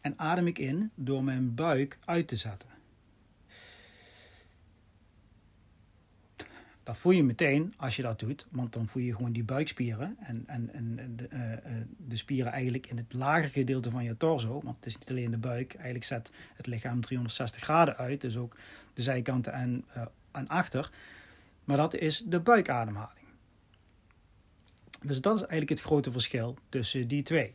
En 0.00 0.18
adem 0.18 0.46
ik 0.46 0.58
in 0.58 0.90
door 0.94 1.24
mijn 1.24 1.54
buik 1.54 1.98
uit 2.04 2.28
te 2.28 2.36
zetten. 2.36 2.68
Dat 6.82 6.98
voel 6.98 7.12
je 7.12 7.22
meteen 7.22 7.74
als 7.76 7.96
je 7.96 8.02
dat 8.02 8.18
doet, 8.18 8.46
want 8.50 8.72
dan 8.72 8.88
voel 8.88 9.02
je 9.02 9.14
gewoon 9.14 9.32
die 9.32 9.44
buikspieren 9.44 10.16
en, 10.20 10.44
en, 10.46 10.72
en 10.72 11.16
de, 11.16 11.28
uh, 11.32 11.72
de 11.96 12.16
spieren 12.16 12.52
eigenlijk 12.52 12.86
in 12.86 12.96
het 12.96 13.12
lagere 13.12 13.48
gedeelte 13.48 13.90
van 13.90 14.04
je 14.04 14.16
torso. 14.16 14.60
Want 14.62 14.76
het 14.76 14.86
is 14.86 14.98
niet 14.98 15.10
alleen 15.10 15.30
de 15.30 15.38
buik, 15.38 15.74
eigenlijk 15.74 16.04
zet 16.04 16.30
het 16.54 16.66
lichaam 16.66 17.00
360 17.00 17.62
graden 17.62 17.96
uit, 17.96 18.20
dus 18.20 18.36
ook 18.36 18.56
de 18.94 19.02
zijkanten 19.02 19.52
en, 19.52 19.84
uh, 19.96 20.02
en 20.32 20.48
achter. 20.48 20.90
Maar 21.64 21.76
dat 21.76 21.94
is 21.94 22.22
de 22.26 22.40
buikademhaling. 22.40 23.26
Dus 25.02 25.20
dat 25.20 25.34
is 25.34 25.40
eigenlijk 25.40 25.70
het 25.70 25.80
grote 25.80 26.12
verschil 26.12 26.56
tussen 26.68 27.08
die 27.08 27.22
twee. 27.22 27.54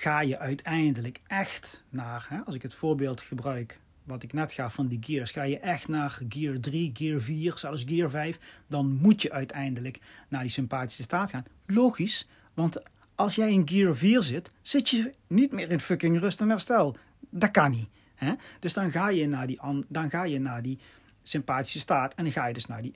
Ga 0.00 0.20
je 0.20 0.38
uiteindelijk 0.38 1.20
echt 1.26 1.84
naar, 1.88 2.26
hè, 2.28 2.40
als 2.44 2.54
ik 2.54 2.62
het 2.62 2.74
voorbeeld 2.74 3.20
gebruik 3.20 3.80
wat 4.04 4.22
ik 4.22 4.32
net 4.32 4.52
gaf 4.52 4.74
van 4.74 4.86
die 4.86 4.98
gears, 5.00 5.30
ga 5.30 5.42
je 5.42 5.58
echt 5.58 5.88
naar 5.88 6.20
gear 6.28 6.60
3, 6.60 6.90
gear 6.94 7.20
4, 7.20 7.58
zelfs 7.58 7.84
gear 7.86 8.10
5, 8.10 8.38
dan 8.66 8.92
moet 8.92 9.22
je 9.22 9.32
uiteindelijk 9.32 9.98
naar 10.28 10.40
die 10.40 10.50
sympathische 10.50 11.02
staat 11.02 11.30
gaan. 11.30 11.44
Logisch, 11.66 12.28
want 12.54 12.82
als 13.14 13.34
jij 13.34 13.52
in 13.52 13.68
gear 13.68 13.96
4 13.96 14.22
zit, 14.22 14.50
zit 14.62 14.88
je 14.88 15.14
niet 15.26 15.52
meer 15.52 15.70
in 15.70 15.80
fucking 15.80 16.20
rust 16.20 16.40
en 16.40 16.48
herstel. 16.48 16.96
Dat 17.30 17.50
kan 17.50 17.70
niet. 17.70 17.88
Hè? 18.14 18.32
Dus 18.60 18.72
dan 18.72 18.90
ga, 18.90 19.08
je 19.08 19.28
naar 19.28 19.46
die, 19.46 19.60
dan 19.88 20.10
ga 20.10 20.24
je 20.24 20.40
naar 20.40 20.62
die 20.62 20.78
sympathische 21.22 21.78
staat 21.78 22.14
en 22.14 22.24
dan 22.24 22.32
ga 22.32 22.46
je 22.46 22.54
dus 22.54 22.66
naar 22.66 22.82
die 22.82 22.94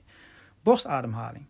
borstademhaling 0.63 1.45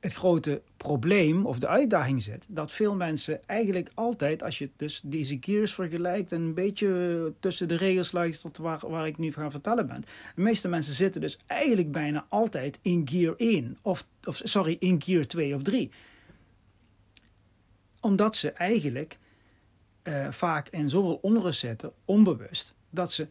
het 0.00 0.12
grote 0.12 0.62
probleem 0.76 1.46
of 1.46 1.58
de 1.58 1.68
uitdaging 1.68 2.22
zit, 2.22 2.46
dat 2.48 2.72
veel 2.72 2.94
mensen 2.94 3.48
eigenlijk 3.48 3.90
altijd, 3.94 4.42
als 4.42 4.58
je 4.58 4.70
dus 4.76 5.00
deze 5.04 5.36
gears 5.40 5.74
vergelijkt 5.74 6.32
en 6.32 6.40
een 6.40 6.54
beetje 6.54 7.32
tussen 7.40 7.68
de 7.68 7.76
regels 7.76 8.12
luistert 8.12 8.58
waar, 8.58 8.80
waar 8.88 9.06
ik 9.06 9.18
nu 9.18 9.32
ga 9.32 9.50
vertellen 9.50 9.86
ben, 9.86 10.04
de 10.34 10.42
meeste 10.42 10.68
mensen 10.68 10.94
zitten 10.94 11.20
dus 11.20 11.38
eigenlijk 11.46 11.92
bijna 11.92 12.26
altijd 12.28 12.78
in 12.82 13.08
gear 13.08 13.34
1, 13.36 13.78
of, 13.82 14.06
of 14.24 14.40
sorry, 14.44 14.76
in 14.78 15.02
gear 15.02 15.26
2 15.26 15.54
of 15.54 15.62
3. 15.62 15.90
Omdat 18.00 18.36
ze 18.36 18.50
eigenlijk 18.50 19.18
uh, 20.02 20.30
vaak 20.30 20.68
in 20.68 20.90
zoveel 20.90 21.18
onrust 21.22 21.60
zitten, 21.60 21.92
onbewust, 22.04 22.74
dat 22.90 23.12
ze 23.12 23.28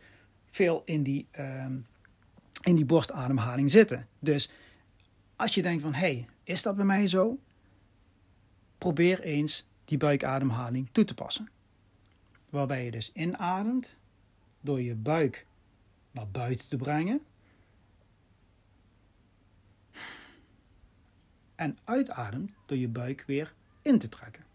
veel 0.52 0.82
in 0.86 1.04
die, 1.04 1.28
uh, 1.40 1.66
in 2.62 2.76
die 2.76 2.86
borstademhaling 2.86 3.72
zitten. 3.72 4.08
Dus 4.20 4.50
als 5.36 5.56
je 5.56 5.62
denkt 5.62 5.82
van, 5.82 5.94
hé, 5.94 6.00
hey, 6.00 6.28
is 6.48 6.62
dat 6.62 6.76
bij 6.76 6.86
mij 6.86 7.08
zo? 7.08 7.40
Probeer 8.78 9.22
eens 9.22 9.66
die 9.86 9.98
buikademhaling 9.98 10.90
toe 10.92 11.04
te 11.04 11.14
passen. 11.14 11.50
Waarbij 12.50 12.86
je 12.86 12.92
dus 12.92 13.12
inademt 13.12 13.96
door 14.62 14.82
je 14.82 14.96
buik 14.96 15.46
naar 16.12 16.28
buiten 16.28 16.68
te 16.68 16.78
brengen. 16.78 17.22
En 21.56 21.78
uitademt 21.84 22.52
door 22.66 22.78
je 22.78 22.88
buik 22.88 23.24
weer 23.28 23.54
in 23.82 24.00
te 24.00 24.10
trekken. 24.10 24.46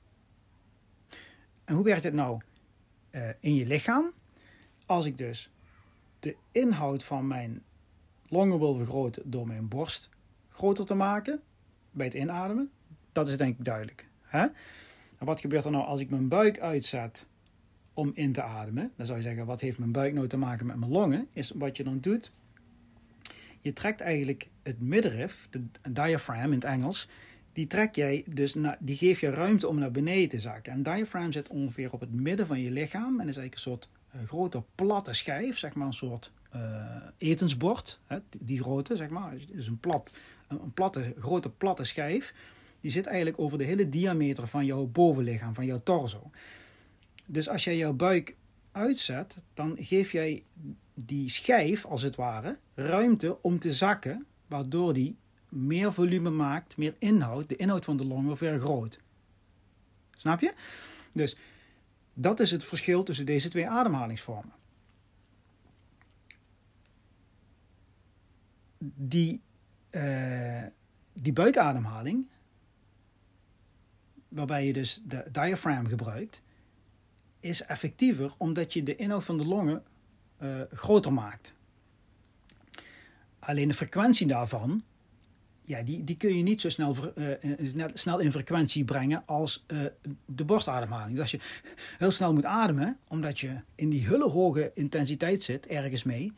En 1.64 1.74
hoe 1.74 1.84
werkt 1.84 2.02
het 2.02 2.14
nou 2.14 2.40
uh, 3.10 3.28
in 3.40 3.54
je 3.54 3.66
lichaam? 3.66 4.12
Als 4.86 5.06
ik 5.06 5.16
dus 5.16 5.50
de 6.18 6.36
inhoud 6.50 7.04
van 7.04 7.26
mijn 7.26 7.62
longen 8.28 8.58
wil 8.58 8.76
vergroten 8.76 9.30
door 9.30 9.46
mijn 9.46 9.68
borst 9.68 10.08
groter 10.48 10.86
te 10.86 10.94
maken, 10.94 11.42
bij 11.92 12.06
het 12.06 12.14
inademen. 12.14 12.70
Dat 13.12 13.28
is 13.28 13.36
denk 13.36 13.58
ik 13.58 13.64
duidelijk. 13.64 14.06
Hè? 14.22 14.46
En 15.18 15.26
wat 15.26 15.40
gebeurt 15.40 15.64
er 15.64 15.70
nou 15.70 15.84
als 15.84 16.00
ik 16.00 16.10
mijn 16.10 16.28
buik 16.28 16.60
uitzet 16.60 17.26
om 17.94 18.12
in 18.14 18.32
te 18.32 18.42
ademen? 18.42 18.92
Dan 18.96 19.06
zou 19.06 19.18
je 19.18 19.24
zeggen, 19.24 19.46
wat 19.46 19.60
heeft 19.60 19.78
mijn 19.78 19.92
buik 19.92 20.14
nou 20.14 20.26
te 20.26 20.36
maken 20.36 20.66
met 20.66 20.76
mijn 20.76 20.90
longen? 20.90 21.28
Is 21.32 21.52
wat 21.54 21.76
je 21.76 21.84
dan 21.84 22.00
doet, 22.00 22.30
je 23.60 23.72
trekt 23.72 24.00
eigenlijk 24.00 24.48
het 24.62 24.80
middenrif, 24.80 25.48
de 25.50 25.64
diaphragm 25.90 26.46
in 26.46 26.52
het 26.52 26.64
Engels, 26.64 27.08
die 27.52 27.66
trek 27.66 27.94
jij 27.94 28.24
dus 28.26 28.54
naar, 28.54 28.76
die 28.80 28.96
geef 28.96 29.20
je 29.20 29.30
ruimte 29.30 29.68
om 29.68 29.78
naar 29.78 29.90
beneden 29.90 30.28
te 30.28 30.40
zakken. 30.40 30.72
En 30.72 30.82
diaphragm 30.82 31.32
zit 31.32 31.48
ongeveer 31.48 31.92
op 31.92 32.00
het 32.00 32.12
midden 32.12 32.46
van 32.46 32.60
je 32.60 32.70
lichaam 32.70 33.20
en 33.20 33.28
is 33.28 33.36
eigenlijk 33.36 33.54
een 33.54 33.60
soort 33.60 33.88
uh, 34.16 34.22
grote 34.22 34.62
platte 34.74 35.12
schijf, 35.12 35.58
zeg 35.58 35.74
maar 35.74 35.86
een 35.86 35.92
soort 35.92 36.32
etensbord, 37.18 38.00
hè, 38.06 38.18
die 38.38 38.62
grote, 38.62 38.96
zeg 38.96 39.08
maar, 39.08 39.34
is 39.52 39.66
een, 39.66 39.78
plat, 39.78 40.18
een, 40.48 40.72
platte, 40.74 41.14
grote 41.18 41.50
platte 41.50 41.84
schijf. 41.84 42.34
Die 42.80 42.90
zit 42.90 43.06
eigenlijk 43.06 43.38
over 43.38 43.58
de 43.58 43.64
hele 43.64 43.88
diameter 43.88 44.46
van 44.46 44.64
jouw 44.64 44.86
bovenlichaam, 44.86 45.54
van 45.54 45.66
jouw 45.66 45.80
torso. 45.82 46.30
Dus 47.26 47.48
als 47.48 47.64
jij 47.64 47.76
jouw 47.76 47.92
buik 47.92 48.36
uitzet, 48.72 49.36
dan 49.54 49.76
geef 49.80 50.12
jij 50.12 50.44
die 50.94 51.28
schijf, 51.28 51.84
als 51.84 52.02
het 52.02 52.16
ware, 52.16 52.58
ruimte 52.74 53.42
om 53.42 53.58
te 53.58 53.72
zakken, 53.72 54.26
waardoor 54.46 54.92
die 54.92 55.16
meer 55.48 55.92
volume 55.92 56.30
maakt, 56.30 56.76
meer 56.76 56.94
inhoud, 56.98 57.48
de 57.48 57.56
inhoud 57.56 57.84
van 57.84 57.96
de 57.96 58.06
longen 58.06 58.36
vergroot. 58.36 58.98
Snap 60.16 60.40
je? 60.40 60.52
Dus 61.12 61.36
dat 62.14 62.40
is 62.40 62.50
het 62.50 62.64
verschil 62.64 63.02
tussen 63.02 63.26
deze 63.26 63.48
twee 63.48 63.68
ademhalingsvormen. 63.68 64.52
Die, 68.94 69.40
uh, 69.90 70.62
die 71.12 71.32
buikademhaling, 71.32 72.28
waarbij 74.28 74.66
je 74.66 74.72
dus 74.72 75.02
de 75.04 75.24
diaphragm 75.32 75.86
gebruikt, 75.86 76.42
is 77.40 77.62
effectiever 77.62 78.34
omdat 78.36 78.72
je 78.72 78.82
de 78.82 78.96
inhoud 78.96 79.24
van 79.24 79.38
de 79.38 79.46
longen 79.46 79.82
uh, 80.42 80.60
groter 80.72 81.12
maakt. 81.12 81.54
Alleen 83.38 83.68
de 83.68 83.74
frequentie 83.74 84.26
daarvan, 84.26 84.82
ja, 85.64 85.82
die, 85.82 86.04
die 86.04 86.16
kun 86.16 86.36
je 86.36 86.42
niet 86.42 86.60
zo 86.60 86.68
snel, 86.68 86.96
uh, 87.16 87.84
snel 87.94 88.18
in 88.18 88.32
frequentie 88.32 88.84
brengen 88.84 89.22
als 89.26 89.66
de 90.26 90.44
borstademhaling. 90.44 91.10
Dus 91.10 91.20
als 91.20 91.30
je 91.30 91.40
heel 91.98 92.10
snel 92.10 92.32
moet 92.32 92.44
ademen, 92.44 92.98
omdat 93.08 93.38
je 93.38 93.60
in 93.74 93.88
die 93.88 94.06
hele 94.06 94.28
hoge 94.28 94.70
intensiteit 94.74 95.42
zit, 95.42 95.66
ergens 95.66 96.02
mee, 96.02 96.32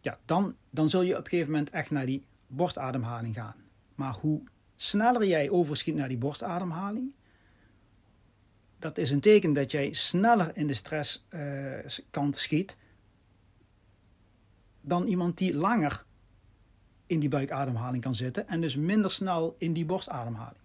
ja, 0.00 0.18
dan, 0.24 0.56
dan 0.70 0.90
zul 0.90 1.02
je 1.02 1.16
op 1.16 1.24
een 1.24 1.28
gegeven 1.28 1.50
moment 1.50 1.70
echt 1.70 1.90
naar 1.90 2.06
die 2.06 2.24
borstademhaling 2.46 3.34
gaan. 3.34 3.56
Maar 3.94 4.14
hoe 4.14 4.42
sneller 4.76 5.26
jij 5.26 5.50
overschiet 5.50 5.94
naar 5.94 6.08
die 6.08 6.18
borstademhaling, 6.18 7.14
dat 8.78 8.98
is 8.98 9.10
een 9.10 9.20
teken 9.20 9.52
dat 9.52 9.70
jij 9.70 9.92
sneller 9.92 10.56
in 10.56 10.66
de 10.66 10.74
stresskant 10.74 12.34
uh, 12.34 12.40
schiet 12.40 12.76
dan 14.80 15.06
iemand 15.06 15.38
die 15.38 15.56
langer 15.56 16.04
in 17.06 17.20
die 17.20 17.28
buikademhaling 17.28 18.02
kan 18.02 18.14
zitten 18.14 18.48
en 18.48 18.60
dus 18.60 18.76
minder 18.76 19.10
snel 19.10 19.54
in 19.58 19.72
die 19.72 19.84
borstademhaling. 19.84 20.60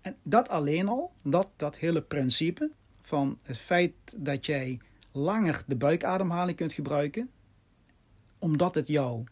En 0.00 0.16
dat 0.22 0.48
alleen 0.48 0.88
al, 0.88 1.12
dat, 1.24 1.48
dat 1.56 1.76
hele 1.76 2.02
principe 2.02 2.70
van 3.02 3.38
het 3.42 3.58
feit 3.58 3.92
dat 4.16 4.46
jij 4.46 4.80
langer 5.12 5.62
de 5.66 5.76
buikademhaling 5.76 6.56
kunt 6.56 6.72
gebruiken, 6.72 7.30
omdat 8.40 8.74
het 8.74 8.86
jouw, 8.86 9.24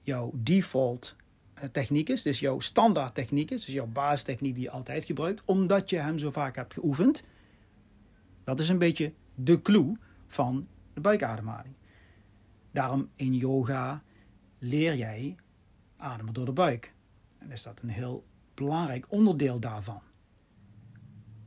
jouw 0.00 0.30
default 0.34 1.16
eh, 1.54 1.68
techniek 1.68 2.08
is, 2.08 2.22
dus 2.22 2.40
jouw 2.40 2.60
standaard 2.60 3.14
techniek 3.14 3.50
is, 3.50 3.64
dus 3.64 3.74
jouw 3.74 3.86
basistechniek 3.86 4.54
die 4.54 4.62
je 4.62 4.70
altijd 4.70 5.04
gebruikt, 5.04 5.42
omdat 5.44 5.90
je 5.90 5.98
hem 5.98 6.18
zo 6.18 6.30
vaak 6.30 6.56
hebt 6.56 6.72
geoefend. 6.72 7.24
Dat 8.44 8.60
is 8.60 8.68
een 8.68 8.78
beetje 8.78 9.12
de 9.34 9.62
clue 9.62 9.96
van 10.26 10.66
de 10.94 11.00
buikademhaling. 11.00 11.74
Daarom 12.70 13.08
in 13.16 13.34
yoga 13.34 14.02
leer 14.58 14.94
jij 14.96 15.36
ademen 15.96 16.34
door 16.34 16.44
de 16.44 16.52
buik. 16.52 16.94
En 17.38 17.50
is 17.50 17.62
dat 17.62 17.80
een 17.82 17.88
heel 17.88 18.24
belangrijk 18.54 19.06
onderdeel 19.08 19.60
daarvan. 19.60 20.00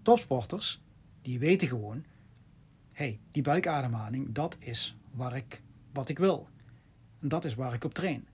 Topsporters, 0.02 0.82
die 1.22 1.40
weten 1.40 1.68
gewoon, 1.68 2.06
hey, 2.92 3.20
die 3.32 3.44
buikademhaling, 3.44 4.32
dat 4.32 4.58
is 4.60 4.98
waar 5.12 5.36
ik, 5.36 5.62
wat 5.94 6.10
ik 6.10 6.20
wil. 6.20 6.48
En 7.20 7.28
dat 7.28 7.46
is 7.46 7.56
waar 7.56 7.74
ik 7.74 7.84
op 7.84 7.94
train. 7.94 8.28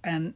En 0.00 0.34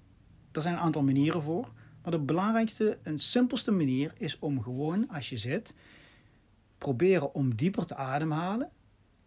er 0.53 0.63
zijn 0.63 0.75
een 0.75 0.81
aantal 0.81 1.03
manieren 1.03 1.43
voor. 1.43 1.73
Maar 2.03 2.13
de 2.13 2.19
belangrijkste 2.19 2.99
en 3.03 3.19
simpelste 3.19 3.71
manier 3.71 4.13
is 4.17 4.39
om 4.39 4.63
gewoon 4.63 5.09
als 5.09 5.29
je 5.29 5.37
zit, 5.37 5.75
proberen 6.79 7.35
om 7.35 7.55
dieper 7.55 7.87
te 7.87 7.95
ademhalen 7.95 8.71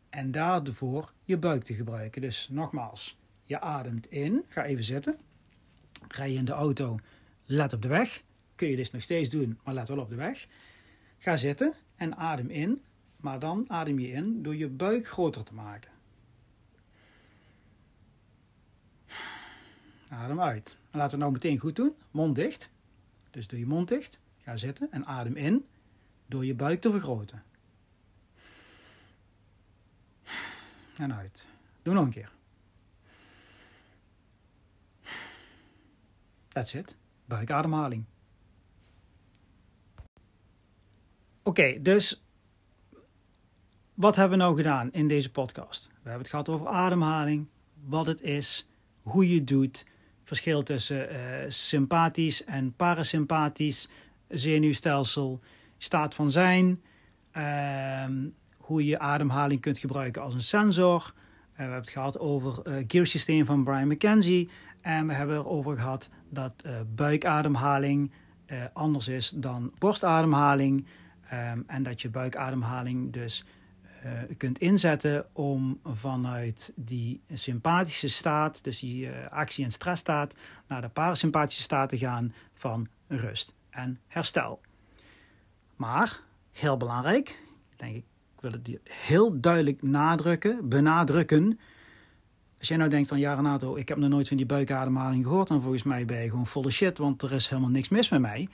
en 0.09 0.31
daarvoor 0.31 1.13
je 1.23 1.37
buik 1.37 1.63
te 1.63 1.73
gebruiken. 1.73 2.21
Dus 2.21 2.49
nogmaals, 2.49 3.17
je 3.43 3.59
ademt 3.59 4.11
in, 4.11 4.43
ga 4.47 4.63
even 4.63 4.83
zitten. 4.83 5.17
Rij 6.07 6.31
je 6.31 6.37
in 6.37 6.45
de 6.45 6.51
auto, 6.51 6.99
let 7.45 7.73
op 7.73 7.81
de 7.81 7.87
weg. 7.87 8.23
Kun 8.55 8.67
je 8.67 8.75
dus 8.75 8.91
nog 8.91 9.01
steeds 9.01 9.29
doen, 9.29 9.59
maar 9.63 9.73
let 9.73 9.87
wel 9.87 9.99
op 9.99 10.09
de 10.09 10.15
weg. 10.15 10.47
Ga 11.17 11.37
zitten 11.37 11.73
en 11.95 12.15
adem 12.17 12.49
in, 12.49 12.81
maar 13.17 13.39
dan 13.39 13.65
adem 13.67 13.99
je 13.99 14.11
in 14.11 14.43
door 14.43 14.55
je 14.55 14.67
buik 14.67 15.07
groter 15.07 15.43
te 15.43 15.53
maken. 15.53 15.91
Adem 20.09 20.41
uit. 20.41 20.77
En 20.91 20.97
laten 20.97 21.17
we 21.17 21.23
nou 21.23 21.31
meteen 21.33 21.59
goed 21.59 21.75
doen. 21.75 21.95
Mond 22.11 22.35
dicht. 22.35 22.69
Dus 23.31 23.47
doe 23.47 23.59
je 23.59 23.65
mond 23.65 23.87
dicht. 23.87 24.19
Ga 24.43 24.55
zitten 24.57 24.91
en 24.91 25.05
adem 25.05 25.35
in. 25.35 25.65
door 26.25 26.45
je 26.45 26.55
buik 26.55 26.81
te 26.81 26.91
vergroten. 26.91 27.43
En 30.97 31.13
uit. 31.13 31.47
Doe 31.81 31.93
nog 31.93 32.05
een 32.05 32.11
keer. 32.11 32.31
That's 36.47 36.73
it. 36.73 36.95
Buikademhaling. 37.25 38.05
Oké, 41.43 41.81
dus 41.81 42.23
wat 43.93 44.15
hebben 44.15 44.37
we 44.37 44.43
nou 44.43 44.55
gedaan 44.55 44.91
in 44.91 45.07
deze 45.07 45.31
podcast? 45.31 45.87
We 45.87 45.93
hebben 45.93 46.19
het 46.19 46.29
gehad 46.29 46.49
over 46.49 46.67
ademhaling, 46.67 47.47
wat 47.83 48.05
het 48.05 48.21
is, 48.21 48.67
hoe 49.01 49.29
je 49.29 49.35
het 49.35 49.47
doet, 49.47 49.85
verschil 50.25 50.63
tussen 50.63 51.11
uh, 51.11 51.17
sympathisch 51.47 52.43
en 52.43 52.73
parasympathisch 52.75 53.87
zenuwstelsel, 54.27 55.39
staat 55.77 56.13
van 56.13 56.31
zijn, 56.31 56.81
uh, 57.37 58.05
hoe 58.57 58.85
je 58.85 58.99
ademhaling 58.99 59.61
kunt 59.61 59.77
gebruiken 59.77 60.21
als 60.21 60.33
een 60.33 60.41
sensor. 60.41 61.13
Uh, 61.13 61.55
we 61.55 61.61
hebben 61.61 61.79
het 61.79 61.89
gehad 61.89 62.19
over 62.19 62.55
het 62.55 62.67
uh, 62.67 62.83
gearsysteem 62.87 63.45
van 63.45 63.63
Brian 63.63 63.87
McKenzie 63.87 64.49
en 64.81 65.07
we 65.07 65.13
hebben 65.13 65.35
erover 65.35 65.75
gehad 65.75 66.09
dat 66.29 66.65
buikademhaling 66.95 68.11
anders 68.73 69.07
is 69.07 69.29
dan 69.29 69.71
borstademhaling 69.77 70.85
um, 71.33 71.63
en 71.67 71.83
dat 71.83 72.01
je 72.01 72.09
buikademhaling 72.09 73.13
dus 73.13 73.45
kunt 74.37 74.59
inzetten 74.59 75.25
om 75.33 75.79
vanuit 75.83 76.71
die 76.75 77.21
sympathische 77.33 78.07
staat, 78.07 78.63
dus 78.63 78.79
die 78.79 79.09
actie- 79.29 79.63
en 79.63 79.71
stressstaat, 79.71 80.33
naar 80.67 80.81
de 80.81 80.89
parasympathische 80.89 81.61
staat 81.61 81.89
te 81.89 81.97
gaan 81.97 82.33
van 82.53 82.87
rust 83.07 83.53
en 83.69 83.99
herstel. 84.07 84.61
Maar, 85.75 86.19
heel 86.51 86.77
belangrijk, 86.77 87.43
denk 87.75 87.95
ik, 87.95 88.03
ik 88.35 88.41
wil 88.41 88.51
het 88.51 88.79
heel 88.89 89.39
duidelijk 89.41 89.81
nadrukken, 89.81 90.69
benadrukken. 90.69 91.59
Als 92.59 92.67
jij 92.67 92.77
nou 92.77 92.89
denkt 92.89 93.07
van 93.07 93.19
ja 93.19 93.33
Renato, 93.33 93.75
ik 93.75 93.87
heb 93.87 93.97
nog 93.97 94.09
nooit 94.09 94.27
van 94.27 94.37
die 94.37 94.45
buikademhaling 94.45 95.23
gehoord, 95.23 95.47
dan 95.47 95.61
volgens 95.61 95.83
mij 95.83 96.05
ben 96.05 96.21
je 96.21 96.29
gewoon 96.29 96.47
volle 96.47 96.71
shit, 96.71 96.97
want 96.97 97.21
er 97.21 97.31
is 97.31 97.47
helemaal 97.47 97.69
niks 97.69 97.89
mis 97.89 98.09
met 98.09 98.21
mij. 98.21 98.49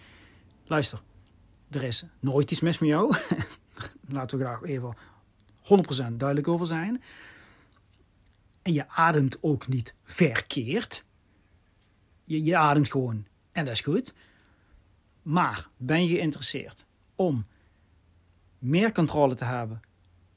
Luister, 0.66 1.02
er 1.70 1.84
is 1.84 2.06
nooit 2.20 2.52
iets 2.52 2.62
mis 2.62 2.80
met 2.80 2.90
jou. 2.90 3.16
Laten 4.10 4.38
we 4.38 4.44
graag 4.44 4.64
even 4.64 4.94
100% 5.64 6.18
duidelijk 6.18 6.48
over 6.48 6.66
zijn. 6.66 7.02
En 8.62 8.74
je 8.74 8.88
ademt 8.88 9.38
ook 9.42 9.68
niet 9.68 9.94
verkeerd. 10.04 11.04
Je, 12.24 12.44
je 12.44 12.58
ademt 12.58 12.92
gewoon 12.92 13.26
en 13.52 13.66
dat 13.66 13.74
is 13.74 13.82
goed. 13.82 14.14
Maar 15.22 15.68
ben 15.78 16.06
je 16.06 16.16
geïnteresseerd 16.16 16.86
om 17.16 17.46
meer 18.60 18.92
controle 18.92 19.36
te 19.36 19.46
hebben 19.46 19.82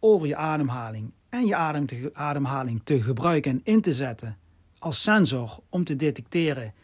over 0.00 0.26
je 0.26 0.36
ademhaling 0.36 1.12
en 1.28 1.46
je 1.46 1.56
adem 1.56 1.86
te, 1.86 2.10
ademhaling 2.12 2.80
te 2.84 3.02
gebruiken 3.02 3.50
en 3.50 3.60
in 3.64 3.80
te 3.80 3.94
zetten 3.94 4.38
als 4.78 5.02
sensor 5.02 5.58
om 5.68 5.84
te 5.84 5.96
detecteren 5.96 6.74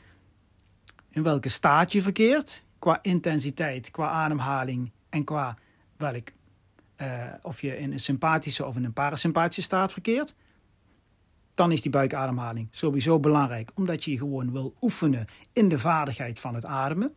in 1.11 1.22
welke 1.22 1.49
staat 1.49 1.93
je 1.93 2.03
verkeert, 2.03 2.62
qua 2.78 2.99
intensiteit, 3.03 3.91
qua 3.91 4.09
ademhaling 4.09 4.93
en 5.09 5.24
qua 5.24 5.59
welk, 5.97 6.32
uh, 7.01 7.24
of 7.42 7.61
je 7.61 7.78
in 7.78 7.92
een 7.92 8.01
sympathische 8.01 8.66
of 8.66 8.76
in 8.76 8.84
een 8.84 8.92
parasympathische 8.92 9.62
staat 9.62 9.92
verkeert, 9.92 10.34
dan 11.55 11.72
is 11.72 11.80
die 11.80 11.90
buikademhaling 11.90 12.68
sowieso 12.70 13.20
belangrijk, 13.20 13.70
omdat 13.74 14.05
je 14.05 14.18
gewoon 14.18 14.53
wil 14.53 14.74
oefenen 14.80 15.26
in 15.53 15.68
de 15.68 15.78
vaardigheid 15.78 16.38
van 16.38 16.55
het 16.55 16.64
ademen. 16.64 17.14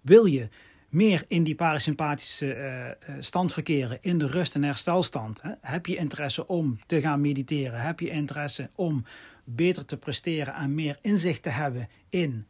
Wil 0.00 0.24
je 0.24 0.48
meer 0.88 1.24
in 1.28 1.44
die 1.44 1.54
parasympathische 1.54 2.96
uh, 3.08 3.14
stand 3.18 3.52
verkeren, 3.52 3.98
in 4.00 4.18
de 4.18 4.26
rust- 4.26 4.54
en 4.54 4.62
herstelstand? 4.62 5.42
Hè? 5.42 5.52
Heb 5.60 5.86
je 5.86 5.96
interesse 5.96 6.46
om 6.46 6.78
te 6.86 7.00
gaan 7.00 7.20
mediteren? 7.20 7.80
Heb 7.80 8.00
je 8.00 8.10
interesse 8.10 8.70
om 8.74 9.04
beter 9.44 9.84
te 9.84 9.96
presteren 9.96 10.54
en 10.54 10.74
meer 10.74 10.98
inzicht 11.00 11.42
te 11.42 11.48
hebben 11.48 11.88
in 12.08 12.46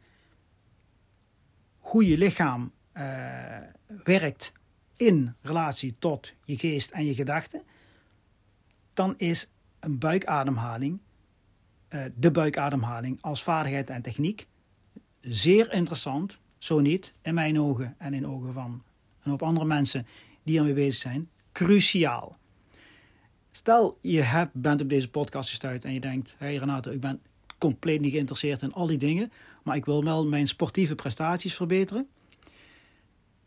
hoe 1.77 2.07
je 2.07 2.17
lichaam 2.17 2.71
werkt 4.03 4.51
in 4.95 5.35
relatie 5.41 5.95
tot 5.99 6.33
je 6.45 6.57
geest 6.57 6.91
en 6.91 7.05
je 7.05 7.15
gedachten? 7.15 7.63
Dan 8.93 9.13
is 9.17 9.49
een 9.79 9.97
buikademhaling, 9.97 10.99
de 12.15 12.31
buikademhaling 12.31 13.21
als 13.21 13.43
vaardigheid 13.43 13.89
en 13.89 14.01
techniek, 14.01 14.47
zeer 15.21 15.73
interessant 15.73 16.39
zo 16.57 16.79
niet, 16.79 17.13
in 17.21 17.33
mijn 17.33 17.59
ogen 17.59 17.95
en 17.97 18.13
in 18.13 18.27
ogen 18.27 18.53
van 18.53 18.83
een 19.23 19.29
hoop 19.31 19.43
andere 19.43 19.65
mensen 19.65 20.07
die 20.43 20.57
ermee 20.57 20.73
bezig 20.73 21.01
zijn, 21.01 21.29
cruciaal. 21.51 22.37
Stel, 23.51 23.97
je 24.01 24.21
hebt, 24.21 24.53
bent 24.53 24.81
op 24.81 24.89
deze 24.89 25.09
podcast 25.09 25.49
gestuurd 25.49 25.85
en 25.85 25.93
je 25.93 25.99
denkt: 25.99 26.35
hé 26.37 26.45
hey 26.45 26.55
Renato, 26.55 26.91
ik 26.91 26.99
ben 26.99 27.21
compleet 27.57 28.01
niet 28.01 28.11
geïnteresseerd 28.11 28.61
in 28.61 28.73
al 28.73 28.87
die 28.87 28.97
dingen, 28.97 29.31
maar 29.63 29.75
ik 29.75 29.85
wil 29.85 30.03
wel 30.03 30.27
mijn 30.27 30.47
sportieve 30.47 30.95
prestaties 30.95 31.55
verbeteren. 31.55 32.07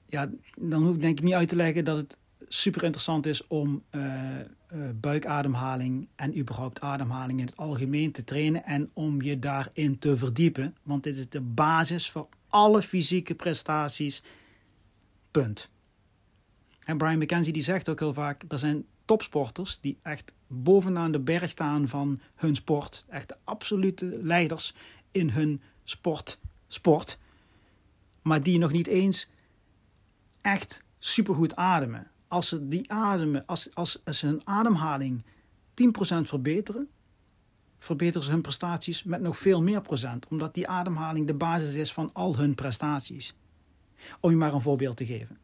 Ja, 0.07 0.31
dan 0.59 0.83
hoef 0.83 0.95
ik 0.95 1.01
denk 1.01 1.19
ik 1.19 1.25
niet 1.25 1.35
uit 1.35 1.49
te 1.49 1.57
leggen 1.57 1.85
dat 1.85 1.97
het 1.97 2.19
super 2.49 2.83
interessant 2.83 3.27
is 3.27 3.47
om 3.47 3.83
uh, 3.91 4.03
uh, 4.75 4.89
buikademhaling 4.95 6.09
en 6.17 6.39
überhaupt 6.39 6.81
ademhaling 6.81 7.41
in 7.41 7.47
het 7.47 7.57
algemeen 7.57 8.13
te 8.13 8.25
trainen 8.25 8.65
en 8.65 8.91
om 8.93 9.23
je 9.23 9.39
daarin 9.39 9.99
te 9.99 10.17
verdiepen. 10.17 10.77
Want 10.83 11.03
dit 11.03 11.17
is 11.17 11.29
de 11.29 11.41
basis 11.41 12.11
voor 12.11 12.29
alle 12.49 12.83
fysieke 12.83 13.35
prestaties. 13.35 14.23
Punt. 15.31 15.71
En 16.85 16.99
Brian 16.99 17.19
McKenzie 17.19 17.53
die 17.53 17.63
zegt 17.63 17.89
ook 17.89 17.99
heel 17.99 18.15
vaak, 18.15 18.43
er 18.49 18.59
zijn 18.59 18.87
topsporters 19.05 19.81
die 19.81 19.99
echt 20.03 20.33
bovenaan 20.47 21.13
de 21.13 21.21
berg 21.21 21.51
staan 21.51 21.89
van 21.89 22.21
hun 22.35 22.55
sport. 22.55 23.05
Echt 23.09 23.29
de 23.29 23.37
absolute 23.45 24.19
leiders 24.23 24.75
in 25.11 25.31
hun 25.31 25.63
sport, 25.85 26.39
sport. 26.69 27.19
Maar 28.23 28.43
die 28.43 28.59
nog 28.59 28.73
niet 28.73 28.87
eens 28.87 29.29
echt 30.47 30.83
supergoed 30.99 31.57
ademen. 31.57 32.11
Als 32.29 32.49
ze 32.49 32.69
die 32.69 32.93
ademen, 32.93 33.47
als, 33.47 33.75
als, 33.75 34.01
als 34.05 34.19
ze 34.19 34.27
hun 34.27 34.41
ademhaling 34.45 35.25
10% 35.25 35.25
verbeteren, 36.23 36.89
verbeteren 37.79 38.23
ze 38.23 38.31
hun 38.31 38.41
prestaties 38.41 39.03
met 39.03 39.21
nog 39.21 39.39
veel 39.39 39.63
meer 39.63 39.81
procent, 39.81 40.27
omdat 40.29 40.55
die 40.55 40.69
ademhaling 40.69 41.27
de 41.27 41.35
basis 41.35 41.75
is 41.75 41.93
van 41.93 42.11
al 42.13 42.37
hun 42.37 42.55
prestaties. 42.55 43.35
Om 44.21 44.31
je 44.31 44.37
maar 44.37 44.55
een 44.55 44.61
voorbeeld 44.61 44.97
te 44.97 45.07
geven. 45.07 45.39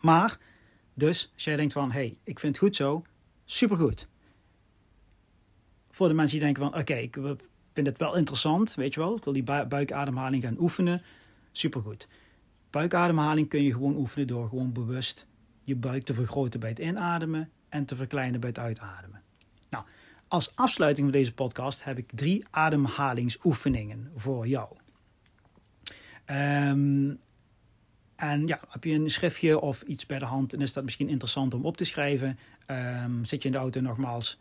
Maar, 0.00 0.38
dus, 0.94 1.30
als 1.34 1.44
jij 1.44 1.56
denkt 1.56 1.72
van, 1.72 1.92
hey, 1.92 2.18
ik 2.24 2.38
vind 2.38 2.54
het 2.54 2.64
goed 2.64 2.76
zo, 2.76 3.04
supergoed. 3.44 4.08
Voor 5.90 6.08
de 6.08 6.14
mensen 6.14 6.38
die 6.38 6.44
denken 6.44 6.62
van, 6.62 6.80
oké, 6.80 6.94
ik 6.94 7.18
vind 7.72 7.86
het 7.86 7.98
wel 7.98 8.16
interessant, 8.16 8.74
weet 8.74 8.94
je 8.94 9.00
wel, 9.00 9.16
ik 9.16 9.24
wil 9.24 9.32
die 9.32 9.66
buikademhaling 9.68 10.42
gaan 10.42 10.60
oefenen, 10.60 11.02
supergoed. 11.52 12.06
Buikademhaling 12.74 13.48
kun 13.48 13.62
je 13.62 13.72
gewoon 13.72 13.96
oefenen 13.96 14.26
door 14.26 14.48
gewoon 14.48 14.72
bewust 14.72 15.26
je 15.62 15.76
buik 15.76 16.02
te 16.02 16.14
vergroten 16.14 16.60
bij 16.60 16.68
het 16.68 16.78
inademen 16.78 17.50
en 17.68 17.84
te 17.84 17.96
verkleinen 17.96 18.40
bij 18.40 18.48
het 18.48 18.58
uitademen. 18.58 19.22
Nou, 19.70 19.84
als 20.28 20.56
afsluiting 20.56 21.10
van 21.10 21.18
deze 21.18 21.34
podcast 21.34 21.84
heb 21.84 21.98
ik 21.98 22.10
drie 22.14 22.44
ademhalingsoefeningen 22.50 24.10
voor 24.14 24.46
jou. 24.46 24.76
Um, 26.26 27.20
en 28.16 28.46
ja, 28.46 28.60
heb 28.68 28.84
je 28.84 28.92
een 28.92 29.10
schriftje 29.10 29.60
of 29.60 29.82
iets 29.82 30.06
bij 30.06 30.18
de 30.18 30.24
hand 30.24 30.52
en 30.52 30.60
is 30.60 30.72
dat 30.72 30.84
misschien 30.84 31.08
interessant 31.08 31.54
om 31.54 31.64
op 31.64 31.76
te 31.76 31.84
schrijven. 31.84 32.38
Um, 32.66 33.24
zit 33.24 33.42
je 33.42 33.48
in 33.48 33.54
de 33.54 33.60
auto 33.60 33.80
nogmaals, 33.80 34.38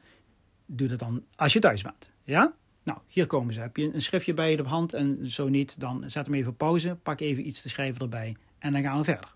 doe 0.65 0.87
dat 0.87 0.99
dan 0.99 1.23
als 1.35 1.53
je 1.53 1.59
thuis 1.59 1.81
bent. 1.81 2.09
Ja? 2.23 2.53
Nou, 2.83 2.99
hier 3.07 3.27
komen 3.27 3.53
ze. 3.53 3.59
Heb 3.59 3.77
je 3.77 3.93
een 3.93 4.01
schriftje 4.01 4.33
bij 4.33 4.51
je 4.51 4.59
op 4.59 4.67
hand 4.67 4.93
en 4.93 5.29
zo 5.29 5.47
niet, 5.47 5.79
dan 5.79 6.03
zet 6.09 6.25
hem 6.25 6.35
even 6.35 6.51
op 6.51 6.57
pauze, 6.57 6.97
pak 7.03 7.19
even 7.19 7.47
iets 7.47 7.61
te 7.61 7.69
schrijven 7.69 8.01
erbij 8.01 8.35
en 8.59 8.71
dan 8.71 8.81
gaan 8.81 8.97
we 8.97 9.03
verder. 9.03 9.31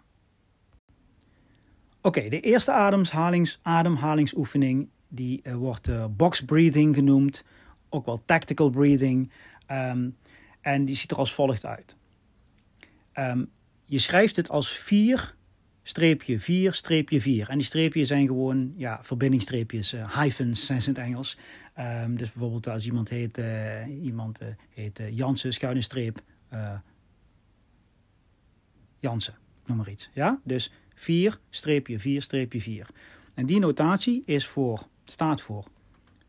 Oké, 2.02 2.30
de 2.30 2.40
eerste 2.40 2.72
ademhalings, 2.72 3.60
ademhalingsoefening 3.62 4.90
die 5.08 5.42
uh, 5.44 5.56
wordt 5.56 5.88
uh, 5.88 6.06
box 6.10 6.46
breathing 6.46 6.96
genoemd, 6.96 7.44
ook 7.90 8.06
wel 8.06 8.22
tactical 8.26 8.70
breathing. 8.70 9.32
Um, 9.72 10.18
en 10.62 10.86
die 10.86 10.96
ziet 10.96 11.12
er 11.12 11.18
als 11.18 11.34
volgt 11.34 11.66
uit. 11.66 11.96
Um, 13.14 13.50
je 13.86 14.00
schrijft 14.00 14.36
het 14.36 14.50
als 14.50 14.72
4 14.72 15.36
streepje 15.84 16.40
4 16.40 16.74
streepje 16.74 17.22
4. 17.22 17.50
En 17.50 17.58
die 17.58 17.68
streepjes 17.68 18.08
zijn 18.08 18.28
gewoon 18.28 18.74
ja, 18.78 19.00
verbindingsstreepjes, 19.02 19.94
uh, 19.94 20.18
hyphens 20.20 20.66
zijn 20.66 20.82
ze 20.82 20.90
in 20.90 20.96
het 20.96 21.04
Engels. 21.04 21.38
Um, 21.80 22.18
dus 22.18 22.32
bijvoorbeeld 22.32 22.68
als 22.68 22.86
iemand 22.86 23.10
heet, 23.10 23.42
iemand, 24.02 24.40
heet 24.70 25.02
Jansen, 25.12 25.54
schuine 25.54 25.82
streep 25.82 26.22
Jansen, 29.00 29.36
noem 29.66 29.78
maar 29.78 29.90
iets. 29.90 30.10
Ja? 30.14 30.42
Dus 30.44 30.72
4 30.94 31.40
streepje 31.50 32.00
4 32.00 32.22
streepje 32.22 32.62
4. 32.62 32.90
En 33.34 33.46
die 33.46 33.60
notatie 33.60 34.24
is 34.26 34.48
voor 34.48 34.88
staat 35.06 35.42
voor 35.42 35.66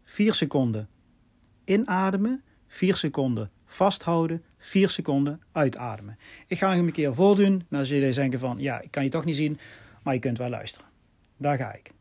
4 0.05 0.35
seconden 0.35 0.89
inademen, 1.65 2.43
4 2.67 2.97
seconden 2.97 3.51
vasthouden, 3.67 4.45
4 4.59 4.89
seconden 4.89 5.43
uitademen. 5.53 6.19
Ik 6.47 6.59
ga 6.59 6.75
hem 6.75 6.87
een 6.87 6.93
keer 6.93 7.15
voordoen. 7.15 7.65
Dan 7.69 7.87
zul 7.87 7.99
je 7.99 8.13
denken 8.13 8.39
van, 8.39 8.59
ja, 8.59 8.81
ik 8.81 8.91
kan 8.91 9.05
je 9.05 9.11
toch 9.11 9.25
niet 9.25 9.37
zien, 9.37 9.59
maar 10.03 10.15
je 10.15 10.21
kunt 10.21 10.39
wel 10.39 10.49
luisteren. 10.49 10.89
Daar 11.37 11.57
ga 11.57 11.75
ik. 11.75 11.93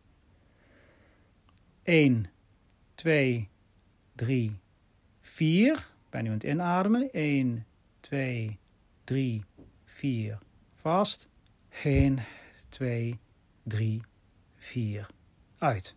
1, 1.83 2.25
2, 2.97 3.49
3, 4.15 4.59
4. 5.21 5.87
Ben 6.09 6.23
nu 6.23 6.29
aan 6.29 6.35
het 6.35 6.43
inademen. 6.43 7.11
1, 7.11 7.65
2, 7.99 8.59
3, 9.03 9.43
4. 9.85 10.39
Vast. 10.75 11.27
1, 11.83 12.19
2, 12.69 13.19
3, 13.63 14.01
4. 14.55 15.07
Uit. 15.57 15.95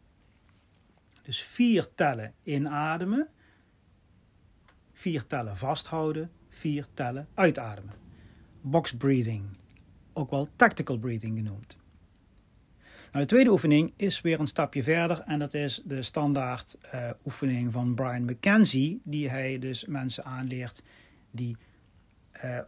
Dus 1.23 1.43
4 1.43 1.95
tellen 1.95 2.35
inademen. 2.43 3.29
4 4.93 5.27
tellen 5.27 5.57
vasthouden. 5.57 6.31
4 6.49 6.87
tellen 6.95 7.29
uitademen. 7.35 7.95
Box 8.61 8.97
breathing. 8.97 9.45
Ook 10.13 10.31
wel 10.31 10.49
tactical 10.57 10.99
breathing 10.99 11.37
genoemd. 11.37 11.77
Nou, 13.13 13.25
de 13.25 13.31
tweede 13.31 13.51
oefening 13.51 13.93
is 13.97 14.21
weer 14.21 14.41
een 14.41 14.47
stapje 14.47 14.83
verder 14.83 15.21
en 15.21 15.39
dat 15.39 15.55
is 15.55 15.83
de 15.85 16.03
standaard 16.03 16.77
uh, 16.95 17.11
oefening 17.25 17.73
van 17.73 17.95
Brian 17.95 18.25
McKenzie, 18.25 19.01
die 19.05 19.29
hij 19.29 19.59
dus 19.59 19.87
mensen 19.87 20.25
aanleert 20.25 20.83
die 21.31 21.57
uh, 22.45 22.59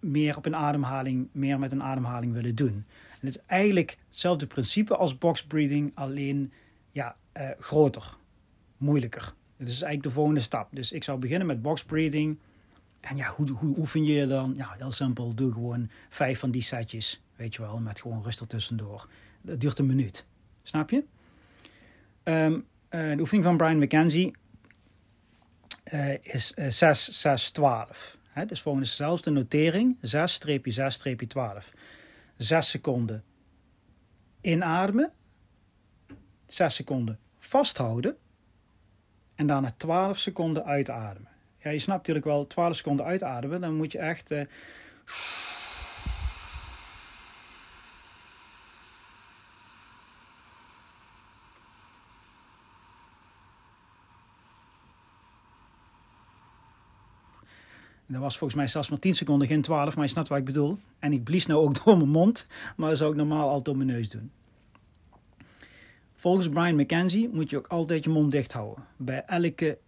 meer 0.00 0.36
op 0.36 0.46
een 0.46 0.56
ademhaling, 0.56 1.28
meer 1.32 1.58
met 1.58 1.72
een 1.72 1.82
ademhaling 1.82 2.32
willen 2.32 2.54
doen. 2.54 2.84
En 3.10 3.26
het 3.26 3.36
is 3.36 3.42
eigenlijk 3.46 3.98
hetzelfde 4.06 4.46
principe 4.46 4.96
als 4.96 5.18
box 5.18 5.44
breathing, 5.44 5.92
alleen 5.94 6.52
ja, 6.90 7.16
uh, 7.36 7.48
groter, 7.58 8.16
moeilijker. 8.76 9.34
Dit 9.56 9.68
is 9.68 9.82
eigenlijk 9.82 10.02
de 10.02 10.10
volgende 10.10 10.40
stap. 10.40 10.68
Dus 10.72 10.92
ik 10.92 11.04
zou 11.04 11.18
beginnen 11.18 11.46
met 11.46 11.62
box 11.62 11.84
breathing. 11.84 12.38
En 13.00 13.16
ja, 13.16 13.32
hoe, 13.36 13.50
hoe 13.50 13.78
oefen 13.78 14.04
je 14.04 14.26
dan? 14.26 14.54
Ja, 14.56 14.74
heel 14.78 14.92
simpel. 14.92 15.34
Doe 15.34 15.52
gewoon 15.52 15.90
vijf 16.08 16.38
van 16.38 16.50
die 16.50 16.62
setjes, 16.62 17.22
weet 17.36 17.54
je 17.54 17.62
wel, 17.62 17.78
met 17.78 18.00
gewoon 18.00 18.22
rustig 18.22 18.46
tussendoor. 18.46 19.08
Dat 19.48 19.60
duurt 19.60 19.78
een 19.78 19.86
minuut. 19.86 20.24
Snap 20.62 20.90
je? 20.90 21.04
Um, 22.24 22.66
uh, 22.90 23.14
de 23.14 23.20
oefening 23.20 23.44
van 23.44 23.56
Brian 23.56 23.78
McKenzie 23.78 24.36
uh, 25.92 26.24
is 26.24 26.52
uh, 26.56 26.70
6, 26.70 27.20
6, 27.20 27.50
12. 27.50 28.18
He, 28.30 28.46
dus 28.46 28.60
volgens 28.60 28.88
dezelfde 28.88 29.30
notering 29.30 29.96
6-6-12. 29.96 30.00
6 32.36 32.70
seconden 32.70 33.24
inademen, 34.40 35.12
6 36.46 36.74
seconden 36.74 37.18
vasthouden 37.38 38.16
en 39.34 39.46
daarna 39.46 39.74
12 39.76 40.18
seconden 40.18 40.64
uitademen. 40.64 41.30
Ja, 41.58 41.70
je 41.70 41.78
snapt 41.78 41.98
natuurlijk 41.98 42.26
wel, 42.26 42.46
12 42.46 42.76
seconden 42.76 43.06
uitademen, 43.06 43.60
dan 43.60 43.74
moet 43.74 43.92
je 43.92 43.98
echt. 43.98 44.30
Uh, 44.30 44.40
dat 58.08 58.20
was 58.20 58.38
volgens 58.38 58.58
mij 58.60 58.68
zelfs 58.68 58.88
maar 58.88 58.98
10 58.98 59.14
seconden, 59.14 59.48
geen 59.48 59.62
12, 59.62 59.94
maar 59.94 60.04
je 60.04 60.10
snapt 60.10 60.28
wat 60.28 60.38
ik 60.38 60.44
bedoel. 60.44 60.78
En 60.98 61.12
ik 61.12 61.24
blies 61.24 61.46
nou 61.46 61.60
ook 61.60 61.74
door 61.84 61.96
mijn 61.96 62.08
mond, 62.08 62.46
maar 62.76 62.88
dat 62.88 62.98
zou 62.98 63.10
ik 63.10 63.16
normaal 63.16 63.46
altijd 63.46 63.64
door 63.64 63.76
mijn 63.76 63.88
neus 63.88 64.10
doen. 64.10 64.30
Volgens 66.14 66.48
Brian 66.48 66.76
McKenzie 66.76 67.28
moet 67.32 67.50
je 67.50 67.56
ook 67.56 67.66
altijd 67.66 68.04
je 68.04 68.10
mond 68.10 68.30
dicht 68.30 68.52
houden 68.52 68.84
bij 68.96 69.22
elke 69.26 69.78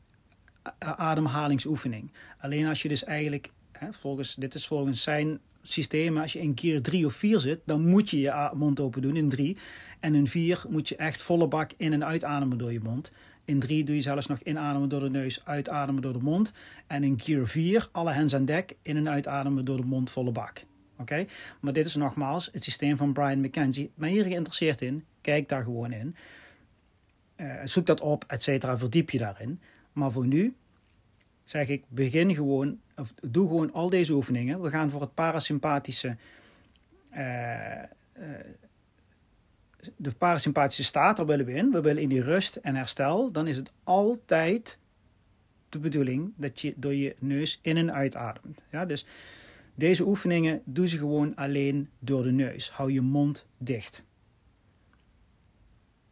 ademhalingsoefening. 0.78 2.12
Alleen 2.38 2.66
als 2.66 2.82
je 2.82 2.88
dus 2.88 3.04
eigenlijk, 3.04 3.50
hè, 3.72 3.92
volgens, 3.92 4.34
dit 4.34 4.54
is 4.54 4.66
volgens 4.66 5.02
zijn 5.02 5.38
systeem, 5.62 6.18
als 6.18 6.32
je 6.32 6.40
in 6.40 6.54
keer 6.54 6.82
drie 6.82 7.06
of 7.06 7.14
vier 7.14 7.40
zit, 7.40 7.60
dan 7.64 7.86
moet 7.88 8.10
je 8.10 8.20
je 8.20 8.50
mond 8.54 8.80
open 8.80 9.02
doen 9.02 9.16
in 9.16 9.28
drie. 9.28 9.56
En 10.00 10.14
in 10.14 10.26
vier 10.26 10.64
moet 10.68 10.88
je 10.88 10.96
echt 10.96 11.22
volle 11.22 11.48
bak 11.48 11.70
in- 11.76 11.92
en 11.92 12.04
uitademen 12.04 12.58
door 12.58 12.72
je 12.72 12.80
mond. 12.80 13.12
In 13.50 13.58
drie 13.60 13.84
doe 13.84 13.94
je 13.94 14.00
zelfs 14.00 14.26
nog 14.26 14.40
inademen 14.40 14.88
door 14.88 15.00
de 15.00 15.10
neus, 15.10 15.44
uitademen 15.44 16.02
door 16.02 16.12
de 16.12 16.18
mond. 16.18 16.52
En 16.86 17.04
in 17.04 17.16
keer 17.16 17.48
vier, 17.48 17.88
alle 17.92 18.12
hens 18.12 18.34
aan 18.34 18.44
dek, 18.44 18.76
in- 18.82 18.96
en 18.96 19.08
uitademen 19.08 19.64
door 19.64 19.76
de 19.76 19.84
mond, 19.84 20.10
volle 20.10 20.32
bak. 20.32 20.64
Oké? 20.96 21.26
Maar 21.60 21.72
dit 21.72 21.86
is 21.86 21.94
nogmaals 21.94 22.48
het 22.52 22.64
systeem 22.64 22.96
van 22.96 23.12
Brian 23.12 23.40
McKenzie. 23.40 23.90
Ben 23.94 24.08
je 24.08 24.14
hier 24.14 24.24
geïnteresseerd 24.24 24.80
in? 24.80 25.04
Kijk 25.20 25.48
daar 25.48 25.62
gewoon 25.62 25.92
in. 25.92 26.16
Uh, 27.36 27.54
zoek 27.64 27.86
dat 27.86 28.00
op, 28.00 28.24
et 28.26 28.42
cetera, 28.42 28.78
verdiep 28.78 29.10
je 29.10 29.18
daarin. 29.18 29.60
Maar 29.92 30.12
voor 30.12 30.26
nu 30.26 30.54
zeg 31.44 31.68
ik, 31.68 31.84
begin 31.88 32.34
gewoon, 32.34 32.80
of 32.96 33.14
doe 33.22 33.48
gewoon 33.48 33.72
al 33.72 33.90
deze 33.90 34.12
oefeningen. 34.12 34.62
We 34.62 34.70
gaan 34.70 34.90
voor 34.90 35.00
het 35.00 35.14
parasympathische, 35.14 36.16
uh, 37.12 37.18
uh, 37.18 37.82
de 39.96 40.12
parasympathische 40.12 40.84
staat, 40.84 41.16
daar 41.16 41.26
willen 41.26 41.46
we 41.46 41.52
in. 41.52 41.70
We 41.70 41.80
willen 41.80 42.02
in 42.02 42.08
die 42.08 42.22
rust 42.22 42.56
en 42.56 42.74
herstel. 42.74 43.32
Dan 43.32 43.46
is 43.46 43.56
het 43.56 43.72
altijd 43.84 44.78
de 45.68 45.78
bedoeling 45.78 46.32
dat 46.36 46.60
je 46.60 46.74
door 46.76 46.94
je 46.94 47.16
neus 47.18 47.58
in 47.62 47.76
en 47.76 47.92
uitademt. 47.92 48.60
Ja, 48.70 48.86
dus 48.86 49.06
deze 49.74 50.06
oefeningen 50.06 50.62
doe 50.64 50.88
ze 50.88 50.98
gewoon 50.98 51.34
alleen 51.34 51.88
door 51.98 52.22
de 52.22 52.32
neus. 52.32 52.70
Hou 52.70 52.92
je 52.92 53.00
mond 53.00 53.46
dicht. 53.58 54.04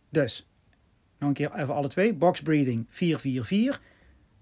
Dus, 0.08 0.46
nog 1.18 1.28
een 1.28 1.34
keer 1.34 1.54
even 1.54 1.74
alle 1.74 1.88
twee. 1.88 2.14
Box 2.14 2.42
breathing 2.42 2.86
4, 2.88 3.18
4, 3.18 3.44
4. 3.44 3.80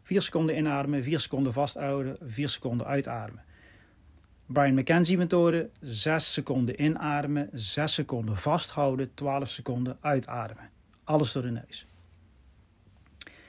4 0.03 0.23
seconden 0.23 0.57
inademen, 0.57 1.05
4 1.05 1.21
seconden 1.21 1.53
vasthouden, 1.53 2.17
4 2.23 2.49
seconden 2.49 2.87
uitademen. 2.87 3.45
Brian 4.47 4.75
McKenzie 4.75 5.17
methode, 5.17 5.71
6 5.81 6.33
seconden 6.33 6.83
inademen, 6.83 7.49
6 7.53 7.95
seconden 7.95 8.37
vasthouden, 8.37 9.15
12 9.15 9.49
seconden 9.49 9.97
uitademen. 10.01 10.71
Alles 11.05 11.33
door 11.33 11.43
de 11.43 11.51
neus. 11.51 11.87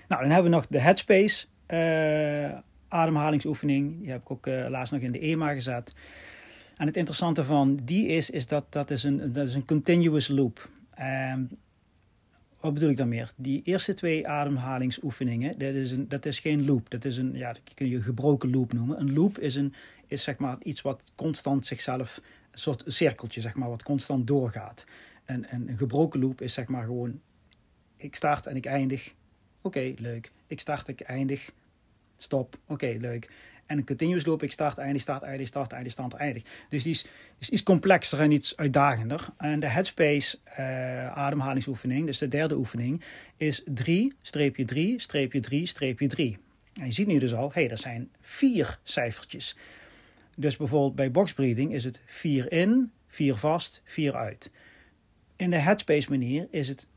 Nou, 0.08 0.22
dan 0.22 0.32
hebben 0.32 0.52
we 0.52 0.58
nog 0.58 0.68
de 0.70 0.80
Headspace 0.80 1.46
uh, 1.68 2.60
ademhalingsoefening. 2.88 4.00
Die 4.00 4.12
heb 4.12 4.22
ik 4.22 4.32
ook 4.32 4.48
uh, 4.48 4.66
laatst 4.70 4.94
nog 4.94 5.02
in 5.02 5.12
de 5.12 5.20
EMA 5.20 5.54
gezet. 5.54 5.94
En 6.78 6.86
het 6.86 6.98
interessante 6.98 7.44
van 7.44 7.80
die 7.84 8.08
is, 8.08 8.30
is 8.30 8.48
dat 8.48 8.66
dat 8.70 8.90
is 8.90 9.04
een, 9.04 9.34
dat 9.34 9.48
is 9.48 9.56
een 9.56 9.66
continuous 9.66 10.28
loop. 10.28 10.70
Um, 11.00 11.50
wat 12.60 12.74
bedoel 12.74 12.90
ik 12.90 12.98
dan 12.98 13.08
meer? 13.08 13.34
Die 13.36 13.62
eerste 13.64 13.94
twee 13.94 14.28
ademhalingsoefeningen, 14.28 15.60
dat 15.60 15.74
is, 15.74 15.92
een, 15.92 16.08
dat 16.08 16.26
is 16.26 16.40
geen 16.40 16.66
loop. 16.66 16.90
Dat 16.90 17.06
is 17.06 17.18
een, 17.18 17.34
ja, 17.34 17.54
dat 17.54 17.62
kun 17.74 17.90
je 17.90 18.02
gebroken 18.02 18.52
loop 18.52 18.74
noemen. 18.74 19.00
Een 19.00 19.14
loop 19.14 19.40
is, 19.40 19.56
een, 19.56 19.74
is 20.08 20.24
zeg 20.24 20.38
maar 20.38 20.58
iets 20.64 20.82
wat 20.82 21.02
constant 21.16 21.66
zichzelf, 21.66 22.22
een 22.52 22.60
soort 22.60 22.84
cirkeltje 22.86 23.42
zeg 23.42 23.56
maar, 23.56 23.70
wat 23.70 23.84
constant 23.84 24.28
doorgaat. 24.28 24.86
En, 25.26 25.50
en 25.50 25.70
een 25.70 25.78
gebroken 25.78 26.20
loop 26.20 26.42
is 26.42 26.54
zeg 26.54 26.68
maar 26.68 26.84
gewoon, 26.84 27.22
ik 27.98 28.16
start 28.16 28.46
en 28.46 28.56
ik 28.56 28.66
eindig. 28.66 29.14
Oké, 29.62 29.94
leuk. 29.98 30.32
Ik 30.48 30.60
start, 30.60 30.88
ik 30.88 31.02
eindig. 31.02 31.52
Stop. 32.18 32.58
Oké, 32.68 32.98
leuk. 33.00 33.30
En 33.68 33.78
een 33.78 33.86
continuous 33.86 34.26
loop, 34.26 34.44
ik 34.44 34.52
start, 34.52 34.78
eindig, 34.78 35.02
start, 35.02 35.24
eindig, 35.24 35.48
start, 35.48 35.72
eindig, 35.72 35.92
start, 35.92 36.14
eindig. 36.14 36.44
Dus 36.70 36.84
die 36.84 36.92
is, 36.92 37.06
is 37.38 37.50
iets 37.50 37.64
complexer 37.64 38.20
en 38.20 38.32
iets 38.32 38.58
uitdagender. 38.58 39.28
En 39.38 39.60
de 39.60 39.68
Headspace 39.68 40.38
uh, 40.60 41.18
ademhalingsoefening, 41.18 42.06
dus 42.06 42.18
de 42.18 42.28
derde 42.28 42.56
oefening, 42.56 43.04
is 43.38 43.64
3, 43.66 44.14
streepje 44.22 44.66
3, 44.66 45.00
streepje 45.00 45.40
3, 45.40 45.66
streepje 45.66 46.08
3. 46.08 46.38
En 46.74 46.86
je 46.86 46.92
ziet 46.92 47.08
nu 47.08 47.18
dus 47.18 47.34
al, 47.34 47.48
hé, 47.54 47.62
hey, 47.62 47.70
er 47.70 47.78
zijn 47.78 48.10
vier 48.22 48.80
cijfertjes. 48.84 49.56
Dus 50.36 50.58
bijvoorbeeld 50.58 50.96
bij 50.96 51.12
boxbreathing 51.12 51.74
is 51.74 51.84
het 51.84 52.02
4 52.06 52.52
in, 52.52 52.92
4 53.08 53.36
vast, 53.36 53.82
4 53.84 54.16
uit. 54.16 54.52
In 55.36 55.50
de 55.50 55.58
Headspace 55.58 56.10
manier 56.10 56.48
is 56.52 56.68
het 56.68 56.88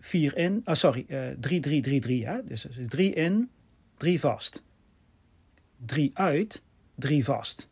4 0.00 0.38
uh, 0.38 0.44
in, 0.44 0.62
oh 0.64 0.74
sorry, 0.74 1.06
3, 1.40 1.60
3, 1.60 1.80
3, 1.80 2.00
3. 2.00 2.26
Hè? 2.26 2.44
Dus 2.44 2.66
3 2.88 3.12
in, 3.14 3.50
3 3.96 4.20
vast 4.20 4.64
drie 5.84 6.10
uit, 6.14 6.62
drie 6.94 7.24
vast. 7.24 7.68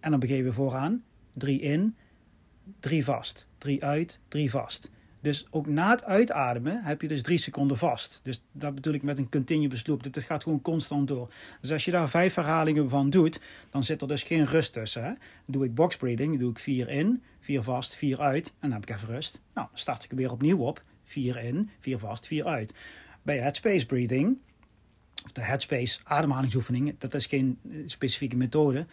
En 0.00 0.10
dan 0.10 0.20
begeven 0.20 0.44
we 0.44 0.52
vooraan, 0.52 1.04
drie 1.34 1.60
in, 1.60 1.96
drie 2.80 3.04
vast. 3.04 3.46
Drie 3.58 3.84
uit, 3.84 4.18
drie 4.28 4.50
vast. 4.50 4.90
Dus 5.20 5.46
ook 5.50 5.66
na 5.66 5.90
het 5.90 6.04
uitademen 6.04 6.82
heb 6.84 7.02
je 7.02 7.08
dus 7.08 7.22
drie 7.22 7.38
seconden 7.38 7.76
vast. 7.76 8.20
Dus 8.22 8.44
dat 8.52 8.74
bedoel 8.74 8.92
ik 8.92 9.02
met 9.02 9.18
een 9.18 9.28
continuous 9.28 9.86
loop. 9.86 10.04
Het 10.04 10.18
gaat 10.18 10.42
gewoon 10.42 10.62
constant 10.62 11.08
door. 11.08 11.32
Dus 11.60 11.72
als 11.72 11.84
je 11.84 11.90
daar 11.90 12.10
vijf 12.10 12.34
herhalingen 12.34 12.88
van 12.88 13.10
doet, 13.10 13.40
dan 13.70 13.84
zit 13.84 14.02
er 14.02 14.08
dus 14.08 14.22
geen 14.22 14.44
rust 14.44 14.72
tussen. 14.72 15.04
Hè? 15.04 15.12
doe 15.46 15.64
ik 15.64 15.74
box 15.74 15.96
breathing, 15.96 16.38
doe 16.38 16.50
ik 16.50 16.58
vier 16.58 16.88
in, 16.88 17.22
vier 17.40 17.62
vast, 17.62 17.94
vier 17.94 18.20
uit. 18.20 18.46
En 18.46 18.54
dan 18.60 18.72
heb 18.72 18.82
ik 18.82 18.94
even 18.94 19.08
rust. 19.08 19.40
Nou, 19.54 19.66
dan 19.68 19.78
start 19.78 20.04
ik 20.04 20.10
weer 20.10 20.32
opnieuw 20.32 20.58
op. 20.58 20.82
Vier 21.04 21.44
in, 21.44 21.70
vier 21.80 21.98
vast, 21.98 22.26
vier 22.26 22.46
uit. 22.46 22.74
Bij 23.22 23.38
headspace 23.38 23.86
breathing 23.86 24.38
of 25.24 25.32
de 25.32 25.40
headspace 25.40 26.00
ademhalingsoefeningen. 26.04 26.94
Dat 26.98 27.14
is 27.14 27.26
geen 27.26 27.58
eh, 27.70 27.76
specifieke 27.86 28.36
methode. 28.36 28.86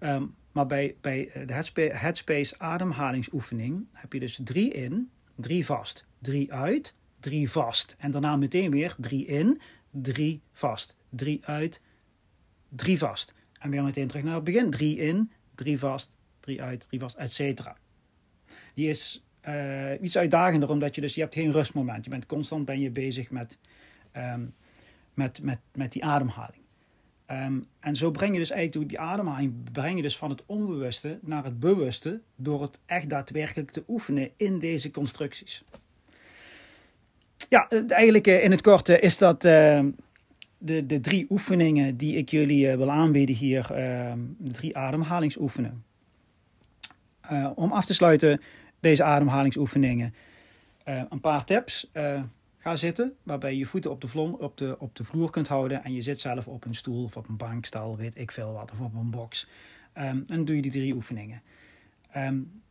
Um, 0.00 0.34
maar 0.52 0.66
bij, 0.66 0.96
bij 1.00 1.30
de 1.46 1.52
headspace, 1.92 2.58
ademhalingsoefening 2.58 3.86
heb 3.92 4.12
je 4.12 4.20
dus 4.20 4.40
drie 4.44 4.72
in, 4.72 5.10
drie 5.34 5.64
vast, 5.64 6.06
drie 6.18 6.52
uit, 6.52 6.94
drie 7.20 7.50
vast. 7.50 7.96
En 7.98 8.10
daarna 8.10 8.36
meteen 8.36 8.70
weer 8.70 8.94
drie 8.98 9.26
in, 9.26 9.60
drie 9.90 10.40
vast, 10.52 10.96
drie 11.08 11.40
uit, 11.44 11.80
drie 12.68 12.98
vast. 12.98 13.34
En 13.58 13.70
weer 13.70 13.82
meteen 13.82 14.08
terug 14.08 14.24
naar 14.24 14.34
het 14.34 14.44
begin. 14.44 14.70
Drie 14.70 14.96
in, 14.96 15.30
drie 15.54 15.78
vast, 15.78 16.10
drie 16.40 16.62
uit, 16.62 16.86
drie 16.88 17.00
vast, 17.00 17.16
et 17.16 17.32
cetera. 17.32 17.76
Die 18.74 18.88
is 18.88 19.24
uh, 19.48 19.90
iets 20.00 20.18
uitdagender, 20.18 20.68
omdat 20.68 20.94
je 20.94 21.00
dus, 21.00 21.14
je 21.14 21.20
hebt 21.20 21.34
geen 21.34 21.52
rustmoment. 21.52 22.04
Je 22.04 22.10
bent 22.10 22.26
constant 22.26 22.64
ben 22.64 22.80
je 22.80 22.90
bezig 22.90 23.30
met, 23.30 23.58
um, 24.16 24.54
met, 25.14 25.42
met, 25.42 25.58
met 25.72 25.92
die 25.92 26.04
ademhaling. 26.04 26.62
Um, 27.30 27.64
en 27.80 27.96
zo 27.96 28.10
breng 28.10 28.32
je 28.32 28.38
dus 28.38 28.50
eigenlijk 28.50 28.88
die 28.88 29.00
ademhaling 29.00 29.72
breng 29.72 29.96
je 29.96 30.02
dus 30.02 30.16
van 30.16 30.30
het 30.30 30.42
onbewuste 30.46 31.18
naar 31.22 31.44
het 31.44 31.60
bewuste 31.60 32.20
door 32.36 32.62
het 32.62 32.78
echt 32.86 33.10
daadwerkelijk 33.10 33.70
te 33.70 33.84
oefenen 33.88 34.30
in 34.36 34.58
deze 34.58 34.90
constructies. 34.90 35.64
Ja, 37.48 37.68
eigenlijk 37.88 38.26
in 38.26 38.50
het 38.50 38.60
kort 38.60 38.88
is 38.88 39.18
dat 39.18 39.44
uh, 39.44 39.80
de, 40.58 40.86
de 40.86 41.00
drie 41.00 41.26
oefeningen 41.30 41.96
die 41.96 42.16
ik 42.16 42.28
jullie 42.28 42.76
wil 42.76 42.90
aanbieden 42.90 43.34
hier, 43.34 43.72
ehm, 43.72 44.18
de 44.38 44.52
drie 44.52 44.76
ademhalingsoefeningen. 44.76 45.84
Om 47.54 47.72
af 47.72 47.84
te 47.84 47.94
sluiten 47.94 48.40
deze 48.80 49.04
ademhalingsoefeningen, 49.04 50.14
een 50.84 51.20
paar 51.20 51.44
tips. 51.44 51.90
Ga 52.64 52.76
zitten, 52.76 53.16
waarbij 53.22 53.52
je 53.52 53.58
je 53.58 53.66
voeten 53.66 53.90
op 53.90 54.00
de, 54.00 54.38
op, 54.38 54.56
de, 54.56 54.76
op 54.78 54.96
de 54.96 55.04
vloer 55.04 55.30
kunt 55.30 55.48
houden. 55.48 55.84
En 55.84 55.92
je 55.92 56.02
zit 56.02 56.20
zelf 56.20 56.48
op 56.48 56.64
een 56.64 56.74
stoel 56.74 57.04
of 57.04 57.16
op 57.16 57.28
een 57.28 57.36
bankstal, 57.36 57.96
weet 57.96 58.18
ik 58.18 58.30
veel 58.30 58.52
wat, 58.52 58.70
of 58.70 58.80
op 58.80 58.94
een 58.94 59.10
box. 59.10 59.46
Um, 59.96 60.02
en 60.02 60.24
dan 60.26 60.44
doe 60.44 60.56
je 60.56 60.62
die 60.62 60.70
drie 60.70 60.94
oefeningen. 60.94 61.42
Um, 62.16 62.62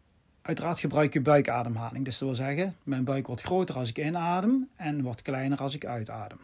uiteraard 0.41 0.79
gebruik 0.79 1.13
je 1.13 1.21
buikademhaling. 1.21 2.05
Dus 2.05 2.17
dat 2.17 2.27
wil 2.27 2.37
zeggen, 2.37 2.75
mijn 2.83 3.03
buik 3.03 3.27
wordt 3.27 3.41
groter 3.41 3.75
als 3.75 3.89
ik 3.89 3.97
inadem 3.97 4.69
en 4.75 5.01
wordt 5.01 5.21
kleiner 5.21 5.57
als 5.57 5.73
ik 5.75 5.85
uitadem. 5.85 6.39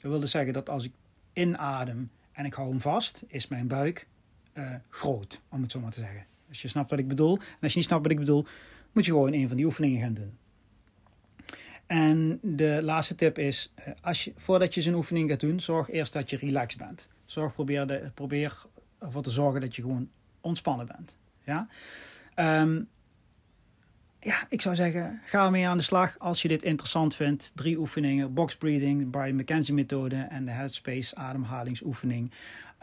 Dat 0.00 0.10
wil 0.10 0.20
dus 0.20 0.30
zeggen 0.30 0.52
dat 0.52 0.68
als 0.68 0.84
ik 0.84 0.92
inadem 1.32 2.10
en 2.32 2.44
ik 2.44 2.54
hou 2.54 2.68
hem 2.68 2.80
vast, 2.80 3.22
is 3.26 3.48
mijn 3.48 3.66
buik 3.66 4.06
uh, 4.54 4.74
groot, 4.88 5.40
om 5.48 5.62
het 5.62 5.70
zo 5.70 5.80
maar 5.80 5.92
te 5.92 6.00
zeggen. 6.00 6.26
Als 6.48 6.62
je 6.62 6.68
snapt 6.68 6.90
wat 6.90 6.98
ik 6.98 7.08
bedoel. 7.08 7.38
En 7.38 7.58
als 7.60 7.72
je 7.72 7.78
niet 7.78 7.88
snapt 7.88 8.02
wat 8.02 8.12
ik 8.12 8.18
bedoel, 8.18 8.46
moet 8.92 9.04
je 9.04 9.10
gewoon 9.10 9.32
een 9.32 9.48
van 9.48 9.56
die 9.56 9.66
oefeningen 9.66 10.00
gaan 10.00 10.14
doen. 10.14 10.40
En 11.92 12.38
de 12.42 12.80
laatste 12.82 13.14
tip 13.14 13.38
is, 13.38 13.72
eh, 13.74 13.92
als 14.00 14.24
je, 14.24 14.32
voordat 14.36 14.74
je 14.74 14.80
zo'n 14.80 14.94
oefening 14.94 15.30
gaat 15.30 15.40
doen, 15.40 15.60
zorg 15.60 15.90
eerst 15.90 16.12
dat 16.12 16.30
je 16.30 16.36
relaxed 16.36 16.78
bent. 16.78 17.08
Zorg, 17.24 17.52
probeer, 17.52 18.10
probeer 18.14 18.56
ervoor 18.98 19.22
te 19.22 19.30
zorgen 19.30 19.60
dat 19.60 19.76
je 19.76 19.82
gewoon 19.82 20.08
ontspannen 20.40 20.86
bent. 20.86 21.16
Ja? 21.44 21.68
Um, 22.60 22.88
ja, 24.20 24.46
ik 24.48 24.60
zou 24.60 24.74
zeggen, 24.74 25.20
ga 25.24 25.44
ermee 25.44 25.68
aan 25.68 25.76
de 25.76 25.82
slag 25.82 26.18
als 26.18 26.42
je 26.42 26.48
dit 26.48 26.62
interessant 26.62 27.14
vindt. 27.14 27.52
Drie 27.54 27.78
oefeningen, 27.78 28.34
box 28.34 28.56
breathing, 28.56 29.00
de 29.00 29.06
Brian 29.06 29.36
McKenzie 29.36 29.74
methode 29.74 30.16
en 30.16 30.44
de 30.44 30.50
Headspace 30.50 31.16
ademhalingsoefening. 31.16 32.32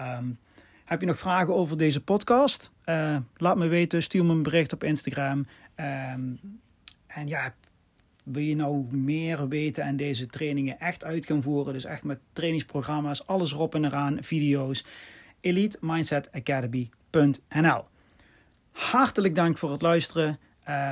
Um, 0.02 0.40
heb 0.86 1.00
je 1.00 1.06
nog 1.06 1.20
vragen 1.20 1.56
over 1.56 1.78
deze 1.78 2.04
podcast? 2.04 2.72
Uh, 2.86 3.18
laat 3.38 3.58
me 3.58 3.68
weten, 3.68 4.04
stuur 4.04 4.26
me 4.26 4.32
een 4.32 4.44
bericht 4.44 4.74
op 4.74 4.84
Instagram. 4.84 5.48
Um, 5.76 6.40
en 7.08 7.28
ja, 7.28 7.54
wil 8.32 8.44
je 8.44 8.56
nou 8.56 8.96
meer 8.96 9.48
weten 9.48 9.84
en 9.84 9.96
deze 9.96 10.28
trainingen 10.28 10.80
echt 10.80 11.04
uit 11.04 11.26
gaan 11.26 11.44
voeren, 11.44 11.74
dus 11.74 11.86
echt 11.86 12.04
met 12.04 12.20
trainingsprogramma's, 12.34 13.28
alles 13.28 13.52
erop 13.52 13.76
en 13.76 13.86
eraan, 13.86 14.18
video's, 14.22 14.86
elitemindsetacademy.nl. 15.42 17.84
Hartelijk 18.72 19.36
dank 19.36 19.58
voor 19.58 19.72
het 19.72 19.82
luisteren. 19.82 20.40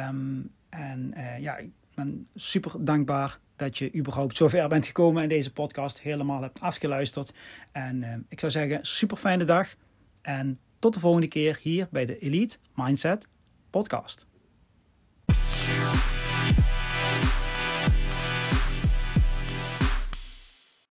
Um, 0.08 0.50
en 0.70 1.14
uh, 1.18 1.40
ja, 1.40 1.58
ik 1.58 1.70
ben 1.96 2.28
super 2.36 2.72
dankbaar 2.80 3.40
dat 3.56 3.78
je 3.78 3.96
überhaupt 3.96 4.38
zover 4.38 4.68
bent 4.68 4.86
gekomen 4.86 5.24
en 5.24 5.30
deze 5.30 5.54
podcast 5.54 6.02
helemaal 6.02 6.42
hebt 6.42 6.60
afgeluisterd. 6.60 7.34
En 7.72 8.02
uh, 8.02 8.14
ik 8.30 8.40
zou 8.40 8.52
zeggen, 8.52 8.80
super 8.82 9.18
fijne 9.18 9.44
dag. 9.44 9.76
En 10.22 10.60
tot 10.80 10.94
de 10.94 11.00
volgende 11.00 11.28
keer 11.28 11.60
hier 11.62 11.88
bij 11.92 12.06
de 12.06 12.20
Elite 12.20 12.58
Mindset 12.76 13.28
Podcast. 13.70 14.26